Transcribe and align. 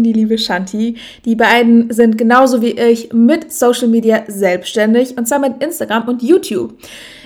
die 0.00 0.12
liebe 0.12 0.38
Shanti. 0.38 0.94
Die 1.24 1.34
beiden 1.34 1.92
sind 1.92 2.16
genauso 2.16 2.62
wie 2.62 2.78
ich 2.78 3.12
mit 3.12 3.52
Social 3.52 3.88
Media 3.88 4.22
selbstständig 4.28 5.18
und 5.18 5.26
zwar 5.26 5.40
mit 5.40 5.60
Instagram 5.60 6.06
und 6.06 6.22
YouTube. 6.22 6.74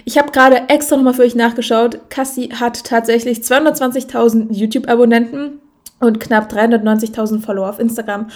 Ich 0.07 0.17
habe 0.17 0.33
gerade 0.33 0.71
extra 0.71 0.97
nochmal 0.97 1.13
für 1.13 1.21
euch 1.21 1.35
nachgeschaut. 1.35 2.01
Cassie 2.09 2.49
hat 2.55 2.83
tatsächlich 2.85 3.41
220.000 3.41 4.55
YouTube-Abonnenten 4.55 5.61
und 6.01 6.19
knapp 6.19 6.51
390.000 6.51 7.43
Follower 7.43 7.69
auf 7.69 7.79
Instagram. 7.79 8.31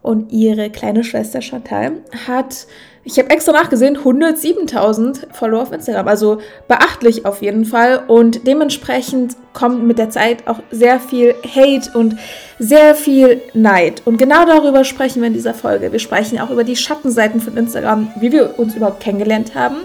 Und 0.00 0.32
ihre 0.32 0.70
kleine 0.70 1.04
Schwester 1.04 1.42
Chantal 1.42 1.98
hat 2.26 2.66
ich 3.04 3.18
habe 3.18 3.30
extra 3.30 3.52
nachgesehen, 3.52 3.98
107.000 3.98 5.32
Follower 5.32 5.62
auf 5.62 5.72
Instagram. 5.72 6.06
Also 6.06 6.38
beachtlich 6.68 7.26
auf 7.26 7.42
jeden 7.42 7.64
Fall. 7.64 8.04
Und 8.06 8.46
dementsprechend 8.46 9.36
kommt 9.54 9.82
mit 9.84 9.98
der 9.98 10.10
Zeit 10.10 10.46
auch 10.46 10.60
sehr 10.70 11.00
viel 11.00 11.34
Hate 11.44 11.90
und 11.98 12.16
sehr 12.60 12.94
viel 12.94 13.40
Neid. 13.54 14.02
Und 14.04 14.18
genau 14.18 14.44
darüber 14.44 14.84
sprechen 14.84 15.20
wir 15.20 15.26
in 15.26 15.34
dieser 15.34 15.54
Folge. 15.54 15.90
Wir 15.90 15.98
sprechen 15.98 16.38
auch 16.38 16.50
über 16.50 16.62
die 16.62 16.76
Schattenseiten 16.76 17.40
von 17.40 17.56
Instagram, 17.56 18.12
wie 18.20 18.30
wir 18.30 18.58
uns 18.58 18.76
überhaupt 18.76 19.00
kennengelernt 19.00 19.56
haben. 19.56 19.78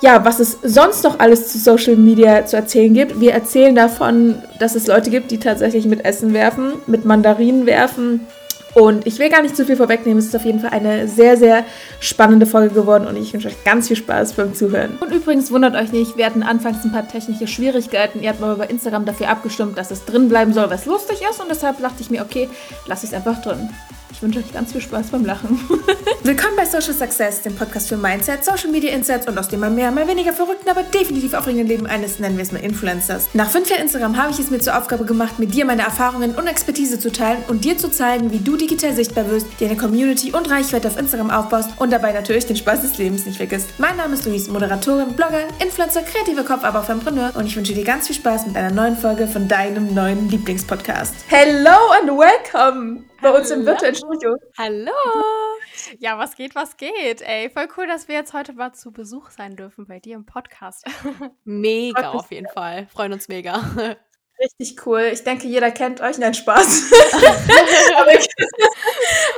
Ja, 0.00 0.24
was 0.24 0.40
es 0.40 0.58
sonst 0.64 1.04
noch 1.04 1.20
alles 1.20 1.52
zu 1.52 1.58
Social 1.58 1.94
Media 1.94 2.44
zu 2.44 2.56
erzählen 2.56 2.92
gibt. 2.92 3.20
Wir 3.20 3.34
erzählen 3.34 3.76
davon, 3.76 4.42
dass 4.58 4.74
es 4.74 4.88
Leute 4.88 5.10
gibt, 5.10 5.30
die 5.30 5.38
tatsächlich 5.38 5.86
mit 5.86 6.04
Essen 6.04 6.34
werfen, 6.34 6.72
mit 6.88 7.04
Mandarinen 7.04 7.66
werfen 7.66 8.26
und 8.74 9.06
ich 9.06 9.18
will 9.18 9.28
gar 9.28 9.42
nicht 9.42 9.56
zu 9.56 9.66
viel 9.66 9.76
vorwegnehmen. 9.76 10.18
Es 10.18 10.26
ist 10.26 10.36
auf 10.36 10.44
jeden 10.44 10.60
Fall 10.60 10.70
eine 10.70 11.08
sehr, 11.08 11.36
sehr 11.36 11.64
spannende 12.00 12.46
Folge 12.46 12.74
geworden 12.74 13.06
und 13.06 13.16
ich 13.16 13.32
wünsche 13.32 13.48
euch 13.48 13.64
ganz 13.64 13.88
viel 13.88 13.96
Spaß 13.96 14.32
beim 14.34 14.54
Zuhören. 14.54 14.96
Und 15.00 15.12
übrigens 15.12 15.50
wundert 15.50 15.74
euch 15.74 15.92
nicht, 15.92 16.16
wir 16.16 16.26
hatten 16.26 16.42
anfangs 16.42 16.84
ein 16.84 16.92
paar 16.92 17.06
technische 17.06 17.46
Schwierigkeiten. 17.46 18.22
Ihr 18.22 18.30
habt 18.30 18.40
mal 18.40 18.54
über 18.54 18.70
Instagram 18.70 19.04
dafür 19.04 19.28
abgestimmt, 19.28 19.76
dass 19.76 19.90
es 19.90 20.04
drin 20.04 20.28
bleiben 20.28 20.52
soll, 20.52 20.70
was 20.70 20.86
lustig 20.86 21.20
ist. 21.28 21.40
Und 21.40 21.50
deshalb 21.50 21.80
dachte 21.80 22.00
ich 22.00 22.10
mir, 22.10 22.22
okay, 22.22 22.48
lass 22.86 23.04
es 23.04 23.12
einfach 23.12 23.42
drin. 23.42 23.68
Ich 24.12 24.22
wünsche 24.22 24.40
euch 24.40 24.52
ganz 24.52 24.72
viel 24.72 24.80
Spaß 24.82 25.06
beim 25.06 25.24
Lachen. 25.24 25.58
Willkommen 26.22 26.54
bei 26.54 26.66
Social 26.66 26.92
Success, 26.92 27.40
dem 27.40 27.56
Podcast 27.56 27.88
für 27.88 27.96
Mindset, 27.96 28.44
Social 28.44 28.70
Media 28.70 28.92
Insights 28.92 29.26
und 29.26 29.38
aus 29.38 29.48
dem 29.48 29.60
mal 29.60 29.70
mehr, 29.70 29.90
mal 29.90 30.06
weniger 30.06 30.34
verrückten, 30.34 30.68
aber 30.68 30.82
definitiv 30.82 31.32
aufregenden 31.32 31.66
Leben 31.66 31.86
eines, 31.86 32.18
nennen 32.18 32.36
wir 32.36 32.42
es 32.42 32.52
mal 32.52 32.62
Influencers. 32.62 33.30
Nach 33.32 33.48
fünf 33.48 33.70
Jahren 33.70 33.80
Instagram 33.80 34.16
habe 34.18 34.30
ich 34.30 34.38
es 34.38 34.50
mir 34.50 34.58
zur 34.60 34.76
Aufgabe 34.76 35.06
gemacht, 35.06 35.38
mit 35.38 35.54
dir 35.54 35.64
meine 35.64 35.82
Erfahrungen 35.82 36.34
und 36.34 36.46
Expertise 36.46 36.98
zu 36.98 37.10
teilen 37.10 37.42
und 37.48 37.64
dir 37.64 37.78
zu 37.78 37.90
zeigen, 37.90 38.30
wie 38.32 38.38
du 38.38 38.56
digital 38.56 38.94
sichtbar 38.94 39.30
wirst, 39.30 39.46
dir 39.58 39.68
eine 39.68 39.78
Community 39.78 40.30
und 40.32 40.50
Reichweite 40.50 40.88
auf 40.88 40.98
Instagram 40.98 41.30
aufbaust 41.30 41.70
und 41.78 41.90
dabei 41.90 42.12
natürlich 42.12 42.44
den 42.44 42.56
Spaß 42.56 42.82
des 42.82 42.98
Lebens 42.98 43.24
nicht 43.24 43.38
vergisst. 43.38 43.70
Mein 43.78 43.96
Name 43.96 44.14
ist 44.14 44.26
Luis, 44.26 44.46
Moderatorin, 44.48 45.14
Blogger, 45.14 45.48
Influencer, 45.58 46.02
kreativer 46.02 46.44
Kopf, 46.44 46.64
aber 46.64 46.80
auch 46.80 46.84
Fempreneur 46.84 47.32
und 47.34 47.46
ich 47.46 47.56
wünsche 47.56 47.72
dir 47.72 47.84
ganz 47.84 48.08
viel 48.08 48.16
Spaß 48.16 48.46
mit 48.46 48.56
einer 48.56 48.70
neuen 48.70 48.96
Folge 48.96 49.26
von 49.26 49.48
deinem 49.48 49.94
neuen 49.94 50.28
Lieblingspodcast. 50.28 51.14
Hello 51.28 51.78
and 51.98 52.10
welcome! 52.10 53.11
Bei 53.22 53.30
uns 53.30 53.50
im 53.50 53.64
virtuellen 53.64 53.94
Studio. 53.94 54.36
Hallo! 54.58 54.92
Ja, 55.98 56.18
was 56.18 56.34
geht, 56.34 56.54
was 56.54 56.76
geht? 56.76 57.22
Ey, 57.22 57.48
voll 57.48 57.68
cool, 57.76 57.86
dass 57.86 58.08
wir 58.08 58.16
jetzt 58.16 58.34
heute 58.34 58.52
mal 58.52 58.72
zu 58.72 58.92
Besuch 58.92 59.30
sein 59.30 59.56
dürfen 59.56 59.86
bei 59.86 60.00
dir 60.00 60.16
im 60.16 60.26
Podcast. 60.26 60.84
Mega 61.44 62.10
auf 62.10 62.30
jeden 62.32 62.48
Fall. 62.48 62.88
Freuen 62.88 63.12
uns 63.12 63.28
mega. 63.28 63.62
Richtig 64.42 64.86
cool. 64.86 65.10
Ich 65.12 65.22
denke, 65.22 65.46
jeder 65.46 65.70
kennt 65.70 66.00
euch. 66.00 66.18
Nein, 66.18 66.34
Spaß. 66.34 66.90
aber, 67.96 68.12
ihr, 68.12 68.26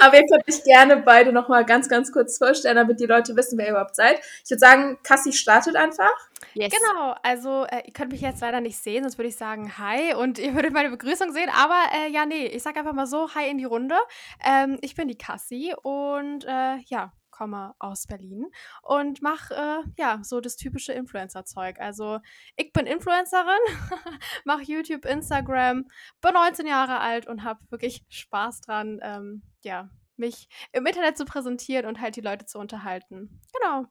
aber, 0.01 0.17
ihr, 0.17 0.23
könnt 0.27 0.49
euch 0.49 0.65
gerne 0.65 0.97
beide 0.99 1.33
nochmal 1.33 1.65
ganz, 1.67 1.89
ganz 1.89 2.11
kurz 2.11 2.39
vorstellen, 2.39 2.77
damit 2.77 3.01
die 3.01 3.07
Leute 3.07 3.37
wissen, 3.37 3.59
wer 3.59 3.67
ihr 3.67 3.73
überhaupt 3.73 3.97
seid. 3.97 4.21
Ich 4.43 4.51
würde 4.51 4.61
sagen, 4.61 4.99
Cassie 5.03 5.33
startet 5.33 5.77
einfach. 5.77 6.13
Yes. 6.55 6.73
Genau, 6.73 7.15
also 7.23 7.65
äh, 7.65 7.83
ihr 7.87 7.93
könnt 7.93 8.13
mich 8.13 8.21
jetzt 8.21 8.41
leider 8.41 8.61
nicht 8.61 8.79
sehen, 8.79 9.03
sonst 9.03 9.19
würde 9.19 9.29
ich 9.29 9.37
sagen 9.37 9.77
Hi 9.77 10.15
und 10.15 10.39
ihr 10.39 10.55
würdet 10.55 10.73
meine 10.73 10.91
Begrüßung 10.91 11.33
sehen. 11.33 11.51
Aber 11.55 11.83
äh, 11.95 12.11
ja, 12.11 12.25
nee, 12.25 12.47
ich 12.47 12.63
sage 12.63 12.79
einfach 12.79 12.93
mal 12.93 13.07
so 13.07 13.35
Hi 13.35 13.51
in 13.51 13.59
die 13.59 13.65
Runde. 13.65 13.97
Ähm, 14.45 14.79
ich 14.81 14.95
bin 14.95 15.09
die 15.09 15.19
Cassie 15.19 15.75
und 15.83 16.45
äh, 16.45 16.77
ja, 16.87 17.13
komme 17.35 17.75
aus 17.81 18.07
Berlin 18.07 18.47
und 18.83 19.21
mache 19.21 19.55
äh, 19.55 19.83
ja 19.99 20.21
so 20.23 20.41
das 20.41 20.57
typische 20.57 20.93
Influencer-Zeug. 20.93 21.81
Also 21.81 22.21
ich 22.57 22.73
bin 22.73 22.87
Influencerin, 22.87 23.59
mache 24.45 24.63
YouTube, 24.63 25.05
Instagram, 25.05 25.89
bin 26.21 26.33
19 26.33 26.67
Jahre 26.67 27.01
alt 27.01 27.27
und 27.27 27.43
habe 27.43 27.61
wirklich 27.71 28.05
Spaß 28.09 28.61
dran, 28.61 29.01
ähm, 29.03 29.43
ja, 29.63 29.91
mich 30.17 30.49
im 30.73 30.87
Internet 30.87 31.19
zu 31.19 31.25
präsentieren 31.25 31.87
und 31.87 32.01
halt 32.01 32.15
die 32.15 32.21
Leute 32.21 32.47
zu 32.47 32.61
unterhalten. 32.61 33.41
Genau. 33.53 33.87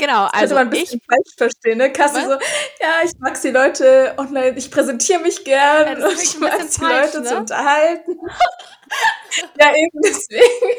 Genau, 0.00 0.26
also 0.26 0.54
man 0.54 0.68
ein 0.68 0.70
bisschen 0.70 1.00
ich 1.00 1.06
falsch 1.06 1.36
verstehen, 1.36 1.78
ne? 1.78 1.92
Kasse 1.92 2.20
so, 2.22 2.30
ja, 2.30 3.02
ich 3.04 3.10
mag 3.18 3.40
die 3.40 3.50
Leute 3.50 4.14
online, 4.16 4.56
ich 4.56 4.70
präsentiere 4.70 5.18
mich 5.18 5.42
gern 5.42 6.00
ja, 6.00 6.06
und 6.06 6.22
ich 6.22 6.38
mag 6.38 6.56
die 6.56 6.68
falsch, 6.68 7.14
Leute 7.14 7.20
ne? 7.20 7.28
zu 7.28 7.36
unterhalten. 7.38 8.12
ja, 9.60 9.74
eben 9.74 10.00
deswegen. 10.04 10.76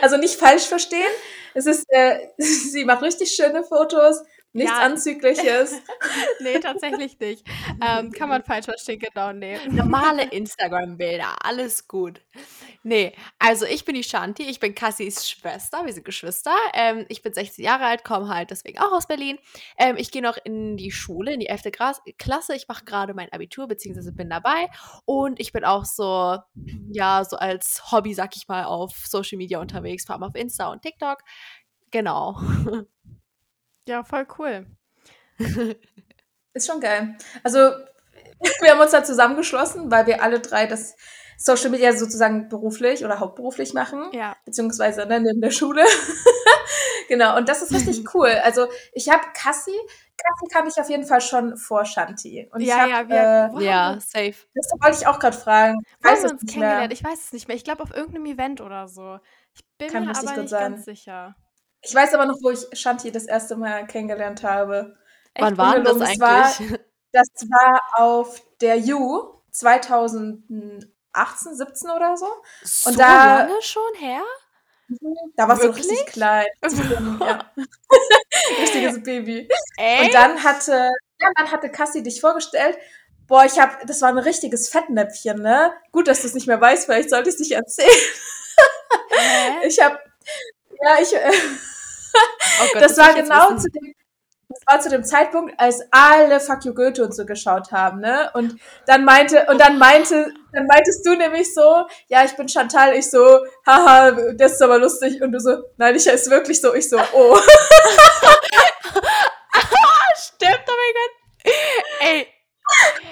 Also 0.00 0.16
nicht 0.16 0.36
falsch 0.36 0.64
verstehen. 0.64 1.10
Es 1.52 1.66
ist, 1.66 1.84
äh, 1.90 2.28
sie 2.38 2.86
macht 2.86 3.02
richtig 3.02 3.32
schöne 3.34 3.64
Fotos, 3.64 4.22
nichts 4.54 4.70
ja. 4.70 4.78
Anzügliches. 4.86 5.82
nee, 6.40 6.58
tatsächlich 6.60 7.18
nicht. 7.18 7.46
Ähm, 7.86 8.12
kann 8.12 8.28
man 8.28 8.44
falsch 8.44 8.66
verstehen, 8.66 9.00
genau, 9.00 9.32
nee. 9.32 9.58
Normale 9.68 10.24
Instagram-Bilder, 10.30 11.44
alles 11.44 11.88
gut. 11.88 12.20
Nee, 12.84 13.12
also 13.38 13.66
ich 13.66 13.84
bin 13.84 13.96
die 13.96 14.04
Shanti, 14.04 14.44
ich 14.44 14.60
bin 14.60 14.74
Cassis 14.74 15.28
Schwester, 15.28 15.84
wir 15.84 15.92
sind 15.92 16.04
Geschwister. 16.04 16.54
Ähm, 16.72 17.04
ich 17.08 17.22
bin 17.22 17.34
16 17.34 17.64
Jahre 17.64 17.84
alt, 17.84 18.04
komme 18.04 18.28
halt 18.28 18.50
deswegen 18.50 18.78
auch 18.78 18.92
aus 18.92 19.08
Berlin. 19.08 19.38
Ähm, 19.76 19.96
ich 19.96 20.12
gehe 20.12 20.22
noch 20.22 20.38
in 20.44 20.76
die 20.76 20.92
Schule, 20.92 21.34
in 21.34 21.40
die 21.40 21.48
11. 21.48 21.72
Klasse. 22.16 22.54
Ich 22.54 22.68
mache 22.68 22.84
gerade 22.84 23.12
mein 23.12 23.32
Abitur, 23.32 23.66
beziehungsweise 23.66 24.12
bin 24.12 24.30
dabei. 24.30 24.68
Und 25.04 25.40
ich 25.40 25.52
bin 25.52 25.64
auch 25.64 25.84
so, 25.84 26.38
ja, 26.92 27.24
so 27.24 27.36
als 27.36 27.90
Hobby, 27.90 28.14
sag 28.14 28.36
ich 28.36 28.46
mal, 28.46 28.64
auf 28.64 28.94
Social 29.06 29.38
Media 29.38 29.58
unterwegs, 29.58 30.04
vor 30.04 30.14
allem 30.14 30.22
auf 30.22 30.36
Insta 30.36 30.70
und 30.70 30.82
TikTok. 30.82 31.18
Genau. 31.90 32.40
Ja, 33.86 34.04
voll 34.04 34.26
cool. 34.38 34.66
Ist 36.52 36.66
schon 36.66 36.80
geil. 36.80 37.16
Also, 37.42 37.58
wir 38.60 38.70
haben 38.70 38.80
uns 38.80 38.92
da 38.92 39.04
zusammengeschlossen, 39.04 39.90
weil 39.90 40.06
wir 40.06 40.22
alle 40.22 40.40
drei 40.40 40.66
das 40.66 40.96
Social 41.36 41.70
Media 41.70 41.92
sozusagen 41.92 42.48
beruflich 42.48 43.04
oder 43.04 43.20
hauptberuflich 43.20 43.74
machen. 43.74 44.10
Ja. 44.12 44.36
Beziehungsweise 44.44 45.06
ne, 45.06 45.20
neben 45.20 45.40
der 45.40 45.50
Schule. 45.50 45.84
genau, 47.08 47.36
und 47.36 47.48
das 47.48 47.62
ist 47.62 47.72
richtig 47.72 48.04
cool. 48.14 48.28
Also 48.42 48.68
ich 48.92 49.08
habe 49.08 49.22
Cassie, 49.34 49.78
Cassie 50.16 50.48
kann 50.52 50.66
ich 50.66 50.78
auf 50.78 50.88
jeden 50.88 51.06
Fall 51.06 51.20
schon 51.20 51.56
vor 51.56 51.84
Shanti. 51.84 52.48
Und 52.52 52.60
ja, 52.60 52.86
ich 52.86 52.92
hab, 52.92 53.10
ja, 53.10 53.52
wir, 53.52 53.60
äh, 53.60 53.64
ja, 53.64 53.98
safe. 54.00 54.34
Das 54.54 54.70
wollte 54.80 54.98
ich 55.00 55.06
auch 55.06 55.18
gerade 55.18 55.36
fragen. 55.36 55.80
Ich 55.98 56.04
weiß 56.04 56.22
wir 56.22 56.30
uns 56.30 56.40
kennengelernt? 56.40 56.92
Ich 56.92 57.04
weiß 57.04 57.24
es 57.24 57.32
nicht 57.32 57.48
mehr. 57.48 57.56
Ich 57.56 57.64
glaube 57.64 57.82
auf 57.82 57.94
irgendeinem 57.94 58.26
Event 58.26 58.60
oder 58.60 58.88
so. 58.88 59.18
Ich 59.54 59.64
bin 59.78 59.88
kann 59.88 60.04
mir 60.04 60.16
aber 60.16 60.36
nicht 60.36 60.48
sein. 60.48 60.72
ganz 60.72 60.84
sicher. 60.84 61.36
Ich 61.84 61.94
weiß 61.94 62.14
aber 62.14 62.26
noch, 62.26 62.38
wo 62.42 62.50
ich 62.50 62.66
Shanti 62.72 63.12
das 63.12 63.26
erste 63.26 63.56
Mal 63.56 63.86
kennengelernt 63.86 64.42
habe. 64.42 64.96
Echt 65.34 65.44
Wann 65.44 65.58
war 65.58 65.80
das 65.80 66.00
eigentlich? 66.00 66.20
War, 66.20 66.54
das 67.12 67.28
war 67.48 67.80
auf 67.96 68.42
der 68.60 68.78
U 68.78 69.40
2000 69.50 70.88
18, 71.14 71.54
17 71.54 71.90
oder 71.90 72.16
so. 72.16 72.26
So 72.62 72.90
und 72.90 72.98
da, 72.98 73.38
lange 73.38 73.62
schon 73.62 73.94
her? 73.98 74.22
Da 75.36 75.48
war 75.48 75.56
es 75.56 75.62
so 75.62 75.70
richtig 75.70 76.06
klein. 76.06 76.46
ja. 77.20 77.52
Richtiges 78.60 79.02
Baby. 79.02 79.48
Ey? 79.78 80.06
Und 80.06 80.14
dann 80.14 80.42
hatte, 80.42 80.90
ja, 81.20 81.28
dann 81.36 81.50
hatte 81.50 81.70
Cassie 81.70 82.02
dich 82.02 82.20
vorgestellt. 82.20 82.76
Boah, 83.26 83.44
ich 83.44 83.58
hab, 83.58 83.86
das 83.86 84.02
war 84.02 84.10
ein 84.10 84.18
richtiges 84.18 84.68
Fettnäpfchen, 84.68 85.40
ne? 85.40 85.72
Gut, 85.92 86.08
dass 86.08 86.20
du 86.20 86.26
es 86.26 86.34
nicht 86.34 86.46
mehr 86.46 86.60
weißt, 86.60 86.84
vielleicht 86.84 87.08
sollte 87.08 87.30
ich 87.30 87.36
es 87.36 87.40
dich 87.40 87.52
erzählen. 87.52 87.88
Hä? 89.10 89.66
Ich 89.66 89.80
hab, 89.80 89.98
ja, 90.82 90.96
ich, 91.00 91.14
äh, 91.14 91.30
oh 91.30 92.66
Gott, 92.72 92.82
das, 92.82 92.94
das 92.94 92.98
war 92.98 93.14
genau 93.14 93.56
zu 93.56 93.68
dem, 93.70 93.94
das 94.48 94.60
war 94.66 94.80
zu 94.80 94.88
dem 94.90 95.04
Zeitpunkt, 95.04 95.58
als 95.58 95.80
alle 95.90 96.38
Fuck 96.38 96.64
You 96.64 96.74
Goethe 96.74 97.04
und 97.04 97.14
so 97.14 97.26
geschaut 97.26 97.72
haben, 97.72 98.00
ne? 98.00 98.30
Und 98.34 98.60
dann 98.86 99.04
meinte, 99.04 99.46
und 99.48 99.60
dann 99.60 99.78
meinte, 99.78 100.32
dann 100.52 100.66
meintest 100.66 101.04
du 101.04 101.14
nämlich 101.16 101.52
so, 101.52 101.86
ja, 102.08 102.24
ich 102.24 102.36
bin 102.36 102.48
Chantal, 102.48 102.94
ich 102.94 103.10
so, 103.10 103.44
haha, 103.66 104.12
das 104.36 104.52
ist 104.52 104.62
aber 104.62 104.78
lustig. 104.78 105.20
Und 105.22 105.32
du 105.32 105.40
so, 105.40 105.64
nein, 105.76 105.96
ich 105.96 106.06
heiße 106.06 106.30
wirklich 106.30 106.60
so, 106.60 106.74
ich 106.74 106.88
so, 106.88 106.98
oh. 107.14 107.36
Stimmt, 110.16 110.64
oh 110.68 110.72
mein 110.76 110.94
Gott. 110.94 111.10
Ey, 112.00 112.33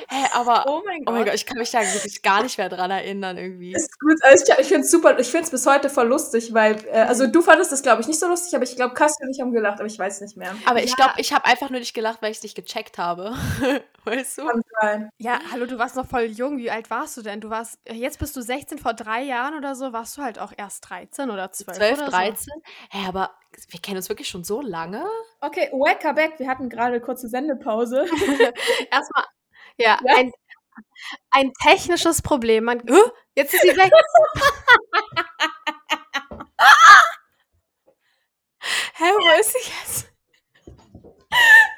Hä, 0.09 0.27
aber 0.33 0.65
oh 0.69 0.83
mein, 0.85 1.03
oh 1.07 1.13
mein, 1.13 1.25
Gott, 1.25 1.35
ich 1.35 1.47
kann 1.47 1.57
mich 1.57 1.71
da 1.71 1.81
wirklich 1.81 2.21
gar 2.21 2.43
nicht 2.43 2.59
mehr 2.59 2.69
dran 2.69 2.91
erinnern 2.91 3.39
irgendwie. 3.39 3.73
Ist 3.73 3.99
gut, 3.99 4.23
also 4.23 4.45
ich, 4.45 4.59
ich 4.59 4.67
finde 4.67 4.83
es 4.83 4.91
super, 4.91 5.19
ich 5.19 5.29
finde 5.29 5.45
es 5.45 5.51
bis 5.51 5.67
heute 5.67 5.89
voll 5.89 6.09
lustig, 6.09 6.53
weil, 6.53 6.77
äh, 6.89 7.01
also 7.01 7.27
du 7.27 7.41
fandest 7.41 7.73
das 7.73 7.83
glaube 7.83 8.03
ich 8.03 8.09
nicht 8.09 8.19
so 8.19 8.27
lustig, 8.27 8.55
aber 8.55 8.65
ich 8.65 8.77
glaube, 8.77 8.95
Kassi 8.95 9.25
und 9.25 9.31
ich 9.31 9.41
haben 9.41 9.53
gelacht, 9.53 9.79
aber 9.79 9.87
ich 9.87 9.99
weiß 9.99 10.21
nicht 10.21 10.37
mehr. 10.37 10.55
Aber 10.67 10.83
ich 10.83 10.91
ja. 10.91 10.97
glaube, 10.97 11.13
ich 11.17 11.33
habe 11.33 11.47
einfach 11.47 11.71
nur 11.71 11.81
nicht 11.81 11.95
gelacht, 11.95 12.21
weil 12.21 12.31
ich 12.31 12.39
es 12.39 12.43
nicht 12.43 12.55
gecheckt 12.55 12.99
habe. 12.99 13.35
weißt 14.05 14.39
du? 14.39 14.47
Kann 14.47 14.63
sein. 14.81 15.11
Ja, 15.19 15.39
hallo, 15.51 15.67
du 15.67 15.79
warst 15.79 15.97
noch 15.97 16.07
voll 16.07 16.25
jung, 16.25 16.59
wie 16.59 16.71
alt 16.71 16.91
warst 16.91 17.17
du 17.17 17.23
denn? 17.23 17.41
Du 17.41 17.49
warst, 17.49 17.79
jetzt 17.91 18.19
bist 18.19 18.37
du 18.37 18.43
16, 18.43 18.79
vor 18.79 18.95
drei 18.95 19.23
Jahren 19.23 19.57
oder 19.57 19.75
so, 19.75 19.93
warst 19.93 20.19
du 20.19 20.23
halt 20.23 20.39
auch 20.39 20.53
erst 20.57 20.91
13 20.91 21.31
oder 21.31 21.53
12 21.53 21.79
12, 21.79 21.99
oder 22.01 22.11
13? 22.11 22.37
So. 22.37 22.63
Hä, 22.91 23.09
aber 23.09 23.31
wir 23.69 23.81
kennen 23.81 23.97
uns 23.97 24.09
wirklich 24.09 24.29
schon 24.29 24.45
so 24.45 24.61
lange? 24.61 25.05
Okay, 25.41 25.71
welcome 25.73 26.15
back, 26.15 26.39
wir 26.39 26.49
hatten 26.49 26.69
gerade 26.69 27.01
kurze 27.01 27.29
Sendepause. 27.29 28.05
Erstmal 28.91 29.25
ja, 29.79 29.99
ja. 30.05 30.17
Ein, 30.17 30.33
ein 31.31 31.53
technisches 31.63 32.23
Problem. 32.23 32.65
Man, 32.65 32.83
Jetzt 33.35 33.55
ist 33.55 33.63
sie 33.63 33.77
weg. 33.77 33.91
Hä, 38.95 39.05
wo 39.05 39.41
ist 39.41 39.53
sie 39.53 39.71
jetzt? 39.81 40.13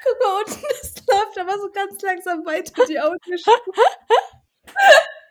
Guck 0.03 0.19
mal 0.19 0.39
unten, 0.39 0.61
das 0.69 0.93
läuft 1.07 1.37
aber 1.39 1.57
so 1.57 1.71
ganz 1.71 2.01
langsam 2.01 2.45
weiter, 2.45 2.85
die 2.85 2.99
Audiospur. 2.99 3.61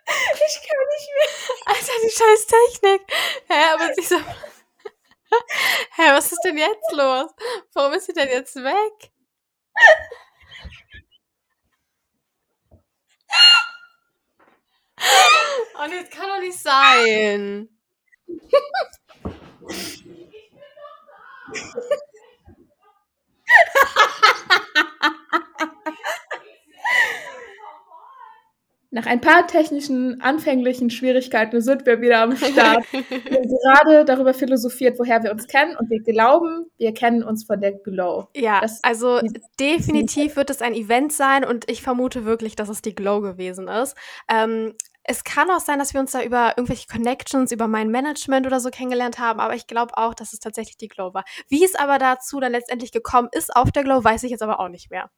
ich 0.07 0.61
kann 0.67 0.87
nicht 0.91 1.11
mehr. 1.15 1.31
Alter, 1.67 1.93
die 2.03 2.11
scheiß 2.11 2.47
Technik. 2.47 3.03
Hä, 3.49 3.65
aber 3.75 3.95
sie 3.95 4.03
so. 4.03 4.17
Hä, 5.97 6.13
was 6.13 6.33
ist 6.33 6.41
denn 6.45 6.59
jetzt 6.59 6.93
los? 6.93 7.31
Warum 7.75 7.93
ist 7.93 8.07
sie 8.07 8.13
denn 8.13 8.29
jetzt 8.29 8.57
weg? 8.57 9.13
Nee, 15.87 16.01
das 16.01 16.11
kann 16.11 16.29
doch 16.29 16.41
nicht 16.41 16.59
sein. 16.59 17.69
Nach 28.91 29.07
ein 29.07 29.21
paar 29.21 29.49
technischen 29.49 30.21
anfänglichen 30.21 30.89
Schwierigkeiten 30.89 31.61
sind 31.61 31.85
wir 31.85 32.01
wieder 32.01 32.21
am 32.21 32.37
Start. 32.37 32.85
wir 32.93 33.39
haben 33.39 33.49
gerade 33.49 34.05
darüber 34.05 34.33
philosophiert, 34.33 35.01
woher 35.01 35.21
wir 35.25 35.33
uns 35.33 35.49
kennen 35.49 35.77
und 35.77 35.91
wir 35.91 36.01
glauben, 36.01 36.67
wir 36.79 36.95
kennen 36.95 37.25
uns 37.25 37.45
von 37.45 37.61
der 37.61 37.73
Glow. 37.73 38.29
Ja, 38.37 38.61
das, 38.61 38.79
also 38.85 39.19
definitiv 39.59 40.37
wird 40.37 40.49
es 40.49 40.63
ein 40.63 40.75
Event 40.75 41.13
sein 41.13 41.45
und 41.45 41.69
ich 41.69 41.83
vermute 41.83 42.25
wirklich, 42.25 42.55
dass 42.55 42.69
es 42.69 42.83
die 42.83 42.95
Glow 42.95 43.21
gewesen 43.21 43.67
ist. 43.67 43.97
Ähm, 44.29 44.75
es 45.05 45.23
kann 45.23 45.51
auch 45.51 45.61
sein, 45.61 45.79
dass 45.79 45.93
wir 45.93 46.01
uns 46.01 46.13
da 46.13 46.23
über 46.23 46.55
irgendwelche 46.57 46.87
Connections, 46.89 47.53
über 47.53 47.69
mein 47.69 47.91
Management 47.91 48.47
oder 48.47 48.59
so 48.59 48.71
kennengelernt 48.71 49.19
haben, 49.19 49.39
aber 49.39 49.55
ich 49.55 49.67
glaube 49.67 49.97
auch, 49.97 50.15
dass 50.15 50.33
es 50.33 50.41
tatsächlich 50.41 50.79
die 50.79 50.89
Glow 50.89 51.13
war. 51.13 51.25
Wie 51.49 51.65
es 51.65 51.75
aber 51.75 51.99
dazu 51.99 52.41
dann 52.41 52.53
letztendlich 52.53 52.91
gekommen 52.91 53.29
ist 53.33 53.55
auf 53.55 53.71
der 53.71 53.85
Glow, 53.85 54.03
weiß 54.03 54.23
ich 54.23 54.31
jetzt 54.31 54.43
aber 54.43 54.61
auch 54.61 54.69
nicht 54.69 54.91
mehr. 54.91 55.11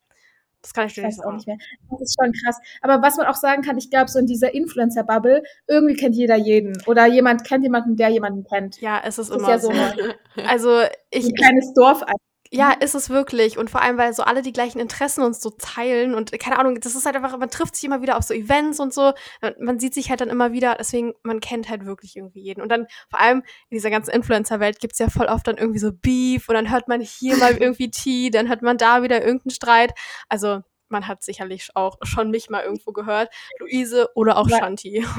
Das 0.62 0.74
kann 0.74 0.88
ich 0.88 0.94
dir 0.94 1.06
nicht 1.06 1.16
sagen. 1.16 1.28
auch 1.28 1.34
nicht 1.34 1.46
mehr. 1.46 1.58
Das 1.90 2.00
ist 2.00 2.16
schon 2.20 2.32
krass. 2.32 2.58
Aber 2.82 3.00
was 3.00 3.16
man 3.16 3.26
auch 3.26 3.36
sagen 3.36 3.62
kann, 3.62 3.78
ich 3.78 3.88
glaube, 3.88 4.10
so 4.10 4.18
in 4.18 4.26
dieser 4.26 4.52
Influencer-Bubble, 4.52 5.44
irgendwie 5.68 5.94
kennt 5.94 6.16
jeder 6.16 6.34
jeden. 6.34 6.76
Oder 6.86 7.06
jemand 7.06 7.44
kennt 7.44 7.62
jemanden, 7.62 7.94
der 7.94 8.08
jemanden 8.08 8.42
kennt. 8.42 8.80
Ja, 8.80 9.00
es 9.04 9.18
ist 9.18 9.30
das 9.30 9.36
immer 9.36 9.54
ist 9.54 9.64
ja 9.64 9.70
so. 9.70 10.42
also 10.48 10.80
ich. 11.10 11.26
Ein 11.26 11.34
kleines 11.34 11.72
Dorf 11.74 12.02
eigentlich. 12.02 12.20
Ja, 12.50 12.72
ist 12.72 12.94
es 12.94 13.10
wirklich. 13.10 13.58
Und 13.58 13.70
vor 13.70 13.82
allem, 13.82 13.98
weil 13.98 14.12
so 14.12 14.22
alle 14.22 14.42
die 14.42 14.52
gleichen 14.52 14.78
Interessen 14.78 15.22
uns 15.22 15.40
so 15.40 15.50
teilen 15.50 16.14
und 16.14 16.32
keine 16.38 16.58
Ahnung, 16.58 16.78
das 16.80 16.94
ist 16.94 17.06
halt 17.06 17.16
einfach, 17.16 17.36
man 17.38 17.50
trifft 17.50 17.76
sich 17.76 17.84
immer 17.84 18.02
wieder 18.02 18.16
auf 18.16 18.24
so 18.24 18.34
Events 18.34 18.80
und 18.80 18.92
so. 18.94 19.12
Man 19.58 19.78
sieht 19.78 19.94
sich 19.94 20.10
halt 20.10 20.20
dann 20.20 20.28
immer 20.28 20.52
wieder, 20.52 20.76
deswegen, 20.78 21.14
man 21.22 21.40
kennt 21.40 21.68
halt 21.68 21.86
wirklich 21.86 22.16
irgendwie 22.16 22.40
jeden. 22.40 22.62
Und 22.62 22.68
dann 22.70 22.86
vor 23.08 23.20
allem 23.20 23.38
in 23.70 23.76
dieser 23.76 23.90
ganzen 23.90 24.10
Influencer-Welt 24.10 24.80
gibt's 24.80 24.98
ja 24.98 25.08
voll 25.10 25.26
oft 25.26 25.46
dann 25.46 25.58
irgendwie 25.58 25.78
so 25.80 25.92
Beef 25.92 26.48
und 26.48 26.54
dann 26.54 26.70
hört 26.70 26.88
man 26.88 27.00
hier 27.00 27.36
mal 27.36 27.56
irgendwie 27.60 27.90
Tee, 27.90 28.30
dann 28.30 28.48
hört 28.48 28.62
man 28.62 28.78
da 28.78 29.02
wieder 29.02 29.24
irgendeinen 29.24 29.50
Streit. 29.50 29.92
Also, 30.28 30.60
man 30.88 31.08
hat 31.08 31.24
sicherlich 31.24 31.70
auch 31.74 31.96
schon 32.02 32.30
mich 32.30 32.48
mal 32.48 32.62
irgendwo 32.62 32.92
gehört. 32.92 33.32
Luise 33.58 34.08
oder 34.14 34.38
auch 34.38 34.48
Shanti. 34.48 35.04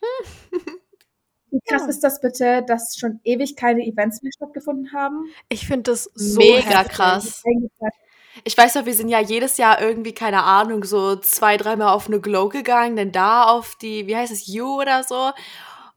Wie 1.50 1.60
krass 1.68 1.82
ja. 1.82 1.88
ist 1.88 2.00
das 2.00 2.20
bitte, 2.20 2.62
dass 2.66 2.96
schon 2.96 3.20
ewig 3.24 3.56
keine 3.56 3.82
Events 3.86 4.22
mehr 4.22 4.32
stattgefunden 4.34 4.92
haben? 4.92 5.24
Ich 5.48 5.66
finde 5.66 5.90
das 5.90 6.10
so 6.14 6.38
mega 6.38 6.84
krass. 6.84 7.42
Ich 8.44 8.56
weiß 8.56 8.74
doch, 8.74 8.86
wir 8.86 8.94
sind 8.94 9.08
ja 9.08 9.20
jedes 9.20 9.56
Jahr 9.56 9.80
irgendwie, 9.80 10.14
keine 10.14 10.44
Ahnung, 10.44 10.84
so 10.84 11.16
zwei, 11.16 11.56
dreimal 11.56 11.88
auf 11.88 12.06
eine 12.06 12.20
Glow 12.20 12.48
gegangen, 12.48 12.96
denn 12.96 13.12
da 13.12 13.44
auf 13.44 13.74
die, 13.76 14.06
wie 14.06 14.16
heißt 14.16 14.32
es, 14.32 14.46
You 14.46 14.80
oder 14.80 15.02
so. 15.02 15.32